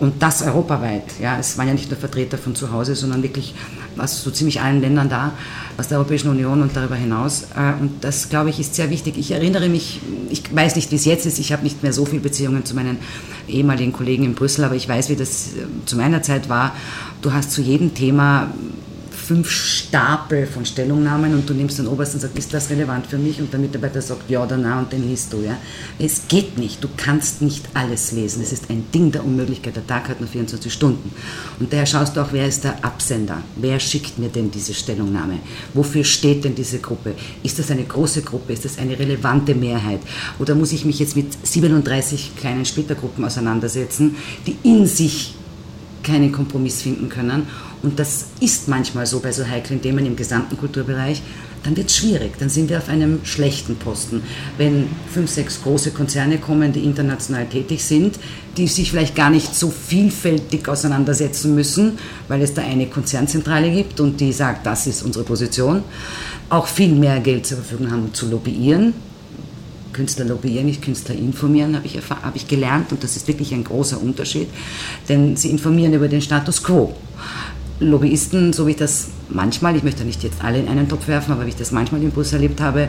Und 0.00 0.22
das 0.22 0.42
europaweit. 0.42 1.04
Ja, 1.20 1.38
es 1.38 1.56
waren 1.56 1.68
ja 1.68 1.72
nicht 1.72 1.90
nur 1.90 1.98
Vertreter 1.98 2.36
von 2.36 2.54
zu 2.54 2.72
Hause, 2.72 2.96
sondern 2.96 3.22
wirklich 3.22 3.54
aus 3.96 4.22
so 4.22 4.30
ziemlich 4.30 4.60
allen 4.60 4.80
Ländern 4.80 5.08
da, 5.08 5.32
aus 5.78 5.88
der 5.88 5.98
Europäischen 5.98 6.28
Union 6.28 6.62
und 6.62 6.76
darüber 6.76 6.96
hinaus. 6.96 7.44
Äh, 7.56 7.80
und 7.80 8.02
das, 8.02 8.28
glaube 8.28 8.50
ich, 8.50 8.58
ist 8.58 8.74
sehr 8.74 8.90
wichtig. 8.90 9.16
Ich 9.16 9.30
erinnere 9.30 9.68
mich, 9.68 10.00
ich 10.30 10.54
weiß 10.54 10.76
nicht, 10.76 10.90
wie 10.90 10.96
es 10.96 11.04
jetzt 11.04 11.26
ist, 11.26 11.38
ich 11.38 11.52
habe 11.52 11.62
nicht 11.62 11.82
mehr 11.82 11.92
so 11.92 12.04
viele 12.04 12.20
Beziehungen 12.20 12.64
zu 12.64 12.74
meinen 12.74 12.98
ehemaligen 13.46 13.92
Kollegen 13.92 14.24
in 14.24 14.34
Brüssel, 14.34 14.64
aber 14.64 14.74
ich 14.74 14.88
weiß, 14.88 15.10
wie 15.10 15.16
das 15.16 15.54
äh, 15.54 15.66
zu 15.86 15.96
meiner 15.96 16.22
Zeit 16.22 16.48
war. 16.48 16.74
Du 17.22 17.32
hast 17.32 17.52
zu 17.52 17.62
jedem 17.62 17.94
Thema 17.94 18.50
fünf 19.24 19.50
Stapel 19.50 20.46
von 20.46 20.66
Stellungnahmen 20.66 21.34
und 21.34 21.48
du 21.48 21.54
nimmst 21.54 21.78
den 21.78 21.86
obersten 21.86 22.16
und 22.16 22.20
sagst, 22.20 22.36
ist 22.36 22.52
das 22.52 22.68
relevant 22.70 23.06
für 23.06 23.16
mich? 23.16 23.40
Und 23.40 23.52
der 23.52 23.58
Mitarbeiter 23.58 24.02
sagt 24.02 24.28
ja 24.30 24.44
oder 24.44 24.56
nein 24.56 24.80
und 24.80 24.92
den 24.92 25.08
liest 25.08 25.32
du. 25.32 25.40
Ja? 25.40 25.56
Es 25.98 26.28
geht 26.28 26.58
nicht, 26.58 26.84
du 26.84 26.88
kannst 26.96 27.40
nicht 27.40 27.66
alles 27.72 28.12
lesen. 28.12 28.42
Es 28.42 28.52
ist 28.52 28.68
ein 28.70 28.84
Ding 28.94 29.10
der 29.10 29.24
Unmöglichkeit. 29.24 29.76
Der 29.76 29.86
Tag 29.86 30.08
hat 30.08 30.20
nur 30.20 30.28
24 30.28 30.72
Stunden. 30.72 31.10
Und 31.58 31.72
daher 31.72 31.86
schaust 31.86 32.16
du 32.16 32.20
auch, 32.20 32.32
wer 32.32 32.46
ist 32.46 32.64
der 32.64 32.84
Absender? 32.84 33.40
Wer 33.56 33.80
schickt 33.80 34.18
mir 34.18 34.28
denn 34.28 34.50
diese 34.50 34.74
Stellungnahme? 34.74 35.38
Wofür 35.72 36.04
steht 36.04 36.44
denn 36.44 36.54
diese 36.54 36.78
Gruppe? 36.78 37.14
Ist 37.42 37.58
das 37.58 37.70
eine 37.70 37.84
große 37.84 38.22
Gruppe? 38.22 38.52
Ist 38.52 38.66
das 38.66 38.78
eine 38.78 38.98
relevante 38.98 39.54
Mehrheit? 39.54 40.00
Oder 40.38 40.54
muss 40.54 40.72
ich 40.72 40.84
mich 40.84 40.98
jetzt 40.98 41.16
mit 41.16 41.32
37 41.46 42.36
kleinen 42.36 42.64
Splittergruppen 42.66 43.24
auseinandersetzen, 43.24 44.16
die 44.46 44.56
in 44.62 44.86
sich 44.86 45.34
keinen 46.04 46.30
Kompromiss 46.30 46.82
finden 46.82 47.08
können. 47.08 47.48
Und 47.84 47.98
das 47.98 48.26
ist 48.40 48.66
manchmal 48.66 49.04
so 49.04 49.20
bei 49.20 49.30
so 49.30 49.46
heiklen 49.46 49.82
Themen 49.82 50.06
im 50.06 50.16
gesamten 50.16 50.56
Kulturbereich. 50.56 51.20
Dann 51.64 51.76
wird 51.76 51.88
es 51.90 51.96
schwierig, 51.96 52.38
dann 52.38 52.48
sind 52.48 52.70
wir 52.70 52.78
auf 52.78 52.88
einem 52.88 53.24
schlechten 53.24 53.76
Posten. 53.76 54.22
Wenn 54.58 54.88
fünf, 55.12 55.30
sechs 55.30 55.62
große 55.62 55.90
Konzerne 55.90 56.38
kommen, 56.38 56.72
die 56.72 56.84
international 56.84 57.46
tätig 57.46 57.84
sind, 57.84 58.18
die 58.56 58.68
sich 58.68 58.90
vielleicht 58.90 59.14
gar 59.14 59.30
nicht 59.30 59.54
so 59.54 59.70
vielfältig 59.70 60.68
auseinandersetzen 60.68 61.54
müssen, 61.54 61.98
weil 62.28 62.42
es 62.42 62.54
da 62.54 62.62
eine 62.62 62.86
Konzernzentrale 62.86 63.70
gibt 63.70 64.00
und 64.00 64.20
die 64.20 64.32
sagt, 64.32 64.66
das 64.66 64.86
ist 64.86 65.02
unsere 65.02 65.24
Position, 65.24 65.82
auch 66.48 66.66
viel 66.66 66.92
mehr 66.92 67.20
Geld 67.20 67.46
zur 67.46 67.58
Verfügung 67.58 67.90
haben, 67.90 68.04
um 68.04 68.14
zu 68.14 68.28
lobbyieren, 68.28 68.94
Künstler 69.92 70.26
lobbyieren, 70.26 70.66
nicht 70.66 70.82
Künstler 70.82 71.14
informieren, 71.14 71.76
habe 71.76 71.86
ich, 71.86 71.96
hab 71.96 72.36
ich 72.36 72.46
gelernt 72.46 72.92
und 72.92 73.02
das 73.02 73.16
ist 73.16 73.26
wirklich 73.28 73.54
ein 73.54 73.64
großer 73.64 74.00
Unterschied, 74.00 74.48
denn 75.08 75.36
sie 75.36 75.50
informieren 75.50 75.94
über 75.94 76.08
den 76.08 76.20
Status 76.20 76.62
quo. 76.62 76.94
Lobbyisten, 77.88 78.52
so 78.52 78.66
wie 78.66 78.72
ich 78.72 78.76
das 78.76 79.08
manchmal, 79.28 79.76
ich 79.76 79.82
möchte 79.82 80.04
nicht 80.04 80.22
jetzt 80.22 80.42
alle 80.42 80.58
in 80.58 80.68
einen 80.68 80.88
Topf 80.88 81.08
werfen, 81.08 81.32
aber 81.32 81.44
wie 81.44 81.50
ich 81.50 81.56
das 81.56 81.72
manchmal 81.72 82.02
im 82.02 82.10
Bus 82.10 82.32
erlebt 82.32 82.60
habe, 82.60 82.88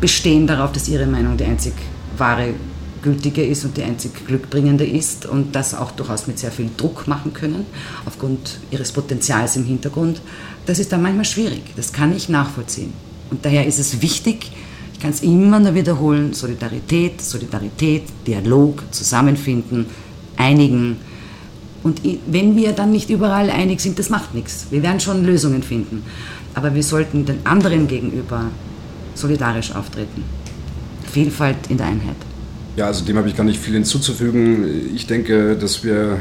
bestehen 0.00 0.46
darauf, 0.46 0.72
dass 0.72 0.88
ihre 0.88 1.06
Meinung 1.06 1.36
die 1.36 1.44
einzig 1.44 1.74
wahre 2.16 2.54
gültige 3.02 3.44
ist 3.44 3.64
und 3.64 3.76
die 3.76 3.82
einzig 3.82 4.26
glückbringende 4.26 4.86
ist 4.86 5.26
und 5.26 5.54
das 5.54 5.74
auch 5.74 5.90
durchaus 5.90 6.26
mit 6.26 6.38
sehr 6.38 6.50
viel 6.50 6.70
Druck 6.76 7.06
machen 7.06 7.34
können, 7.34 7.66
aufgrund 8.06 8.58
ihres 8.70 8.92
Potenzials 8.92 9.56
im 9.56 9.64
Hintergrund. 9.64 10.22
Das 10.64 10.78
ist 10.78 10.90
dann 10.90 11.02
manchmal 11.02 11.26
schwierig, 11.26 11.62
das 11.76 11.92
kann 11.92 12.16
ich 12.16 12.28
nachvollziehen. 12.28 12.92
Und 13.30 13.44
daher 13.44 13.66
ist 13.66 13.78
es 13.78 14.00
wichtig, 14.00 14.50
kann 15.00 15.10
es 15.10 15.22
immer 15.22 15.60
nur 15.60 15.74
wiederholen, 15.74 16.32
Solidarität, 16.32 17.20
Solidarität, 17.20 18.04
Dialog, 18.26 18.82
Zusammenfinden, 18.90 19.86
einigen. 20.36 20.96
Und 21.84 22.00
wenn 22.26 22.56
wir 22.56 22.72
dann 22.72 22.90
nicht 22.90 23.10
überall 23.10 23.50
einig 23.50 23.80
sind, 23.80 23.98
das 23.98 24.10
macht 24.10 24.34
nichts. 24.34 24.66
Wir 24.70 24.82
werden 24.82 25.00
schon 25.00 25.24
Lösungen 25.24 25.62
finden. 25.62 26.02
Aber 26.54 26.74
wir 26.74 26.82
sollten 26.82 27.26
den 27.26 27.44
anderen 27.44 27.86
gegenüber 27.86 28.50
solidarisch 29.14 29.72
auftreten. 29.72 30.24
Vielfalt 31.12 31.58
in 31.68 31.76
der 31.76 31.86
Einheit. 31.86 32.16
Ja, 32.76 32.86
also 32.86 33.04
dem 33.04 33.16
habe 33.16 33.28
ich 33.28 33.36
gar 33.36 33.44
nicht 33.44 33.60
viel 33.60 33.74
hinzuzufügen. 33.74 34.94
Ich 34.96 35.06
denke, 35.06 35.56
dass 35.56 35.84
wir 35.84 36.18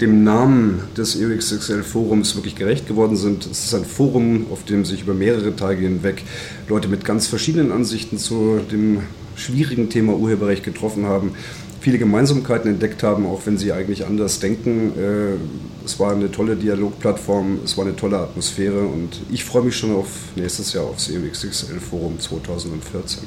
dem 0.00 0.24
Namen 0.24 0.80
des 0.96 1.16
EUXXL 1.16 1.82
Forums 1.82 2.34
wirklich 2.34 2.56
gerecht 2.56 2.88
geworden 2.88 3.16
sind. 3.16 3.46
Es 3.46 3.64
ist 3.64 3.74
ein 3.74 3.84
Forum, 3.84 4.46
auf 4.50 4.64
dem 4.64 4.84
sich 4.84 5.02
über 5.02 5.14
mehrere 5.14 5.54
Tage 5.54 5.82
hinweg 5.82 6.22
Leute 6.68 6.88
mit 6.88 7.04
ganz 7.04 7.26
verschiedenen 7.26 7.70
Ansichten 7.70 8.18
zu 8.18 8.60
dem 8.70 9.02
schwierigen 9.36 9.88
Thema 9.88 10.14
Urheberrecht 10.14 10.64
getroffen 10.64 11.06
haben, 11.06 11.32
viele 11.80 11.98
Gemeinsamkeiten 11.98 12.70
entdeckt 12.70 13.02
haben, 13.02 13.26
auch 13.26 13.40
wenn 13.46 13.56
sie 13.58 13.72
eigentlich 13.72 14.06
anders 14.06 14.38
denken. 14.38 14.92
Äh, 14.98 15.84
es 15.84 15.98
war 15.98 16.12
eine 16.12 16.30
tolle 16.30 16.56
Dialogplattform, 16.56 17.60
es 17.64 17.76
war 17.76 17.86
eine 17.86 17.96
tolle 17.96 18.18
Atmosphäre 18.18 18.80
und 18.80 19.20
ich 19.30 19.44
freue 19.44 19.62
mich 19.62 19.76
schon 19.76 19.94
auf 19.94 20.08
nächstes 20.36 20.72
Jahr 20.74 20.84
aufs 20.84 21.10
EUXXL 21.10 21.80
Forum 21.80 22.20
2014. 22.20 23.22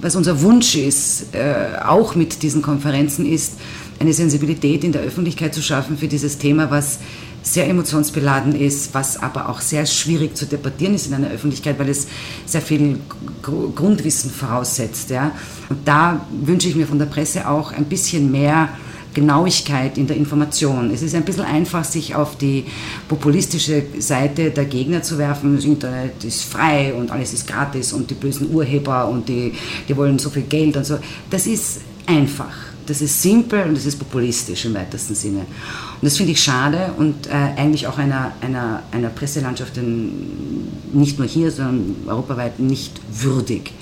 Was 0.00 0.14
unser 0.14 0.40
Wunsch 0.40 0.76
ist, 0.76 1.34
äh, 1.34 1.78
auch 1.84 2.14
mit 2.14 2.42
diesen 2.42 2.62
Konferenzen, 2.62 3.26
ist, 3.26 3.54
eine 3.98 4.12
Sensibilität 4.12 4.84
in 4.84 4.92
der 4.92 5.02
Öffentlichkeit 5.02 5.54
zu 5.54 5.62
schaffen 5.62 5.96
für 5.96 6.08
dieses 6.08 6.38
Thema, 6.38 6.70
was 6.70 6.98
sehr 7.44 7.68
emotionsbeladen 7.68 8.56
ist, 8.56 8.94
was 8.94 9.22
aber 9.22 9.48
auch 9.50 9.60
sehr 9.60 9.84
schwierig 9.86 10.36
zu 10.36 10.46
debattieren 10.46 10.94
ist 10.94 11.06
in 11.06 11.14
einer 11.14 11.30
Öffentlichkeit, 11.30 11.78
weil 11.78 11.90
es 11.90 12.08
sehr 12.46 12.62
viel 12.62 12.98
Grundwissen 13.42 14.30
voraussetzt. 14.30 15.10
Ja. 15.10 15.30
Und 15.68 15.86
da 15.86 16.26
wünsche 16.32 16.68
ich 16.68 16.74
mir 16.74 16.86
von 16.86 16.98
der 16.98 17.06
Presse 17.06 17.46
auch 17.48 17.70
ein 17.70 17.84
bisschen 17.84 18.32
mehr 18.32 18.70
Genauigkeit 19.12 19.96
in 19.98 20.06
der 20.06 20.16
Information. 20.16 20.90
Es 20.90 21.02
ist 21.02 21.14
ein 21.14 21.24
bisschen 21.24 21.44
einfach, 21.44 21.84
sich 21.84 22.14
auf 22.14 22.36
die 22.36 22.64
populistische 23.08 23.84
Seite 23.98 24.50
der 24.50 24.64
Gegner 24.64 25.02
zu 25.02 25.18
werfen. 25.18 25.54
Das 25.54 25.64
Internet 25.66 26.24
ist 26.24 26.44
frei 26.44 26.94
und 26.94 27.10
alles 27.10 27.34
ist 27.34 27.46
gratis 27.46 27.92
und 27.92 28.10
die 28.10 28.14
bösen 28.14 28.52
Urheber 28.52 29.06
und 29.06 29.28
die, 29.28 29.52
die 29.86 29.96
wollen 29.96 30.18
so 30.18 30.30
viel 30.30 30.42
Geld 30.42 30.76
und 30.76 30.84
so. 30.84 30.98
Das 31.30 31.46
ist 31.46 31.82
einfach. 32.06 32.73
Das 32.86 33.00
ist 33.00 33.22
simpel 33.22 33.62
und 33.62 33.76
das 33.76 33.86
ist 33.86 33.98
populistisch 33.98 34.66
im 34.66 34.74
weitesten 34.74 35.14
Sinne. 35.14 35.40
Und 35.40 36.02
das 36.02 36.16
finde 36.16 36.32
ich 36.32 36.42
schade 36.42 36.92
und 36.98 37.26
äh, 37.26 37.30
eigentlich 37.30 37.86
auch 37.86 37.98
einer, 37.98 38.32
einer, 38.40 38.82
einer 38.92 39.08
Presselandschaft 39.08 39.76
in, 39.78 40.68
nicht 40.92 41.18
nur 41.18 41.26
hier, 41.26 41.50
sondern 41.50 41.96
europaweit 42.06 42.58
nicht 42.60 43.00
würdig. 43.10 43.72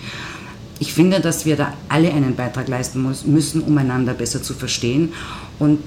Ich 0.78 0.92
finde, 0.92 1.20
dass 1.20 1.44
wir 1.44 1.56
da 1.56 1.74
alle 1.88 2.12
einen 2.12 2.34
Beitrag 2.36 2.68
leisten 2.68 3.02
muss, 3.02 3.24
müssen, 3.24 3.62
um 3.62 3.76
einander 3.78 4.14
besser 4.14 4.42
zu 4.42 4.54
verstehen 4.54 5.12
und 5.58 5.78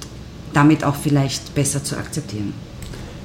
damit 0.54 0.84
auch 0.84 0.96
vielleicht 0.96 1.54
besser 1.54 1.84
zu 1.84 1.98
akzeptieren. 1.98 2.54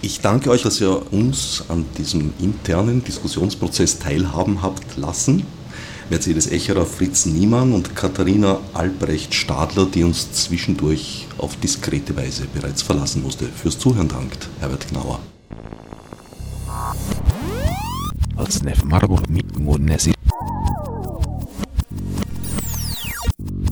Ich 0.02 0.20
danke 0.20 0.50
euch, 0.50 0.62
dass 0.62 0.80
ihr 0.80 1.12
uns 1.12 1.64
an 1.68 1.84
diesem 1.98 2.32
internen 2.40 3.04
Diskussionsprozess 3.04 3.98
teilhaben 3.98 4.62
habt 4.62 4.96
lassen. 4.96 5.44
Mercedes 6.10 6.50
Echerer, 6.50 6.86
Fritz 6.86 7.24
Niemann 7.24 7.72
und 7.72 7.94
Katharina 7.94 8.58
Albrecht 8.74 9.32
Stadler, 9.32 9.86
die 9.86 10.02
uns 10.02 10.32
zwischendurch 10.32 11.28
auf 11.38 11.54
diskrete 11.54 12.16
Weise 12.16 12.48
bereits 12.52 12.82
verlassen 12.82 13.22
musste. 13.22 13.46
Fürs 13.46 13.78
Zuhören 13.78 14.08
dankt 14.08 14.48
Herbert 14.58 14.88
Gnauer. 14.88 15.20
Als 18.34 18.60
Nef 18.64 18.82
Marburg 18.82 19.30
mit 19.30 19.56
Nesi. 19.78 20.12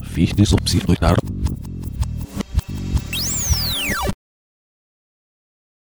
Fichtes 0.09 0.53
ob 0.53 0.69
sie 0.69 0.79
durch 0.79 0.99